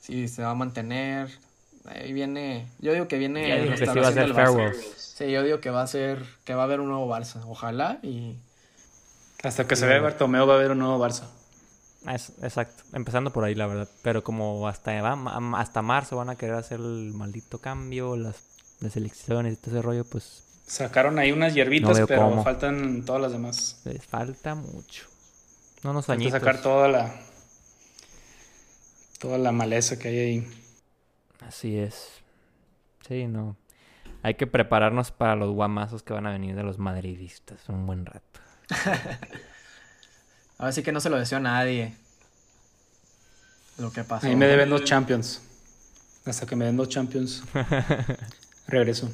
si 0.00 0.26
se 0.26 0.42
va 0.42 0.50
a 0.50 0.54
mantener. 0.54 1.28
Ahí 1.84 2.14
viene, 2.14 2.66
yo 2.78 2.94
digo 2.94 3.08
que 3.08 3.18
viene 3.18 3.46
Ya 3.46 3.56
dijo 3.56 3.72
que 3.72 3.76
sí 3.76 3.84
va 3.84 3.92
a 3.92 3.94
restauración 3.94 4.24
del 4.26 4.34
farewells. 4.34 5.03
Sí, 5.16 5.30
yo 5.30 5.44
digo 5.44 5.60
que 5.60 5.70
va 5.70 5.82
a 5.82 5.86
ser, 5.86 6.24
que 6.44 6.54
va 6.54 6.62
a 6.62 6.64
haber 6.64 6.80
un 6.80 6.88
nuevo 6.88 7.06
Barça, 7.08 7.40
ojalá 7.46 8.00
y 8.02 8.36
Hasta 9.44 9.66
que 9.68 9.76
se 9.76 9.86
vea 9.86 10.00
Bartomeo 10.00 10.44
va 10.46 10.54
a 10.54 10.56
haber 10.56 10.72
un 10.72 10.78
nuevo 10.80 10.98
Barça. 10.98 11.28
Es- 12.08 12.32
exacto, 12.42 12.82
empezando 12.92 13.30
por 13.32 13.44
ahí 13.44 13.54
la 13.54 13.66
verdad. 13.68 13.88
Pero 14.02 14.24
como 14.24 14.66
hasta, 14.66 15.00
va- 15.00 15.60
hasta 15.60 15.82
marzo 15.82 16.16
van 16.16 16.30
a 16.30 16.36
querer 16.36 16.56
hacer 16.56 16.80
el 16.80 17.12
maldito 17.14 17.58
cambio, 17.60 18.16
las, 18.16 18.42
las 18.80 18.96
elecciones 18.96 19.52
y 19.52 19.56
todo 19.56 19.70
ese 19.70 19.82
rollo, 19.82 20.04
pues 20.04 20.42
Sacaron 20.66 21.18
ahí 21.18 21.30
unas 21.30 21.54
hierbitas, 21.54 22.00
pero 22.08 22.22
cómo. 22.30 22.42
faltan 22.42 23.04
todas 23.04 23.20
las 23.22 23.32
demás. 23.32 23.80
les 23.84 24.04
falta 24.04 24.54
mucho. 24.56 25.06
No 25.84 25.92
nos 25.92 26.06
Falta 26.06 26.22
añitos. 26.22 26.40
sacar 26.40 26.60
toda 26.62 26.88
la. 26.88 27.14
Toda 29.18 29.38
la 29.38 29.52
maleza 29.52 29.98
que 29.98 30.08
hay 30.08 30.18
ahí. 30.18 30.48
Así 31.46 31.76
es. 31.78 32.08
Sí, 33.06 33.26
no. 33.26 33.56
Hay 34.24 34.36
que 34.36 34.46
prepararnos 34.46 35.10
para 35.10 35.36
los 35.36 35.50
guamazos 35.50 36.02
que 36.02 36.14
van 36.14 36.26
a 36.26 36.30
venir 36.30 36.56
de 36.56 36.62
los 36.62 36.78
madridistas 36.78 37.68
un 37.68 37.84
buen 37.84 38.06
rato. 38.06 38.40
ahora 40.58 40.72
sí 40.72 40.82
que 40.82 40.92
no 40.92 41.00
se 41.00 41.10
lo 41.10 41.18
deseo 41.18 41.36
a 41.36 41.42
nadie. 41.42 41.94
Lo 43.76 43.92
que 43.92 44.02
pasó. 44.02 44.26
Ahí 44.26 44.34
me 44.34 44.46
deben 44.46 44.70
dos 44.70 44.82
Champions. 44.84 45.42
Hasta 46.24 46.46
que 46.46 46.56
me 46.56 46.64
den 46.64 46.78
dos 46.78 46.88
Champions. 46.88 47.44
Regreso. 48.66 49.10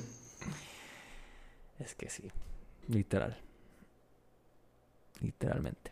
Es 1.80 1.96
que 1.96 2.08
sí, 2.08 2.30
literal. 2.86 3.36
Literalmente. 5.20 5.90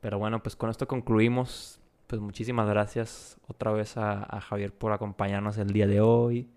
Pero 0.00 0.18
bueno, 0.18 0.42
pues 0.42 0.56
con 0.56 0.68
esto 0.68 0.88
concluimos. 0.88 1.78
Pues 2.08 2.20
muchísimas 2.20 2.68
gracias 2.68 3.36
otra 3.46 3.70
vez 3.70 3.96
a, 3.96 4.26
a 4.28 4.40
Javier 4.40 4.72
por 4.72 4.92
acompañarnos 4.92 5.58
el 5.58 5.68
día 5.68 5.86
de 5.86 6.00
hoy. 6.00 6.50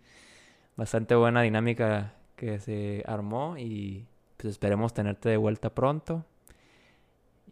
Bastante 0.80 1.14
buena 1.14 1.42
dinámica 1.42 2.14
que 2.38 2.62
se 2.62 3.04
armó 3.06 3.58
y 3.58 4.08
pues 4.38 4.54
esperemos 4.54 4.94
tenerte 4.94 5.28
de 5.28 5.36
vuelta 5.36 5.76
pronto. 5.76 6.24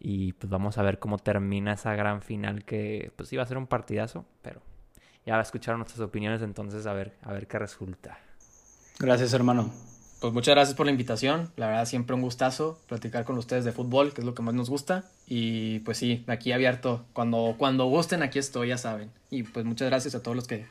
Y 0.00 0.32
pues 0.32 0.48
vamos 0.48 0.78
a 0.78 0.82
ver 0.82 0.98
cómo 0.98 1.18
termina 1.18 1.74
esa 1.74 1.94
gran 1.94 2.22
final 2.22 2.64
que 2.64 3.12
pues 3.16 3.30
iba 3.34 3.42
a 3.42 3.46
ser 3.46 3.58
un 3.58 3.66
partidazo, 3.66 4.24
pero 4.40 4.62
ya 5.26 5.38
escucharon 5.38 5.80
nuestras 5.80 6.00
opiniones 6.00 6.40
entonces 6.40 6.86
a 6.86 6.94
ver, 6.94 7.18
a 7.20 7.34
ver 7.34 7.46
qué 7.46 7.58
resulta. 7.58 8.18
Gracias, 8.98 9.34
hermano. 9.34 9.70
Pues 10.22 10.32
muchas 10.32 10.54
gracias 10.54 10.74
por 10.74 10.86
la 10.86 10.92
invitación. 10.92 11.50
La 11.56 11.66
verdad, 11.66 11.84
siempre 11.84 12.16
un 12.16 12.22
gustazo 12.22 12.80
platicar 12.88 13.26
con 13.26 13.36
ustedes 13.36 13.66
de 13.66 13.72
fútbol, 13.72 14.14
que 14.14 14.22
es 14.22 14.24
lo 14.24 14.34
que 14.34 14.40
más 14.40 14.54
nos 14.54 14.70
gusta. 14.70 15.04
Y 15.26 15.80
pues 15.80 15.98
sí, 15.98 16.24
aquí 16.28 16.52
abierto. 16.52 17.04
Cuando, 17.12 17.56
cuando 17.58 17.84
gusten, 17.88 18.22
aquí 18.22 18.38
estoy, 18.38 18.68
ya 18.68 18.78
saben. 18.78 19.10
Y 19.28 19.42
pues 19.42 19.66
muchas 19.66 19.90
gracias 19.90 20.14
a 20.14 20.22
todos 20.22 20.34
los 20.34 20.48
que 20.48 20.64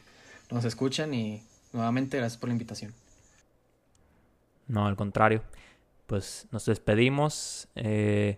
nos 0.50 0.66
escuchan 0.66 1.14
y 1.14 1.44
nuevamente 1.74 2.18
gracias 2.18 2.40
por 2.40 2.50
la 2.50 2.54
invitación. 2.54 2.94
No, 4.68 4.86
al 4.88 4.96
contrario. 4.96 5.44
Pues 6.08 6.48
nos 6.52 6.66
despedimos 6.66 7.68
eh, 7.76 8.38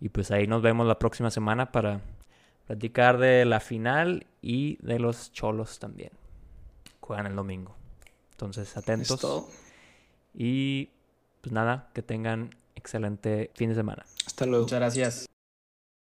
y 0.00 0.08
pues 0.08 0.30
ahí 0.30 0.46
nos 0.46 0.62
vemos 0.62 0.86
la 0.86 0.98
próxima 0.98 1.30
semana 1.30 1.72
para 1.72 2.00
platicar 2.66 3.18
de 3.18 3.44
la 3.44 3.60
final 3.60 4.26
y 4.40 4.76
de 4.84 4.98
los 4.98 5.32
cholos 5.32 5.78
también. 5.78 6.10
Juegan 7.00 7.26
el 7.26 7.36
domingo. 7.36 7.74
Entonces, 8.32 8.68
Es 8.70 8.76
atentos. 8.76 9.20
todo. 9.20 9.48
Y 10.34 10.90
pues 11.42 11.52
nada, 11.52 11.90
que 11.92 12.02
tengan 12.02 12.54
excelente 12.74 13.50
fin 13.54 13.68
de 13.68 13.74
semana. 13.74 14.04
Hasta 14.26 14.46
luego. 14.46 14.64
Muchas 14.64 14.78
gracias. 14.80 15.31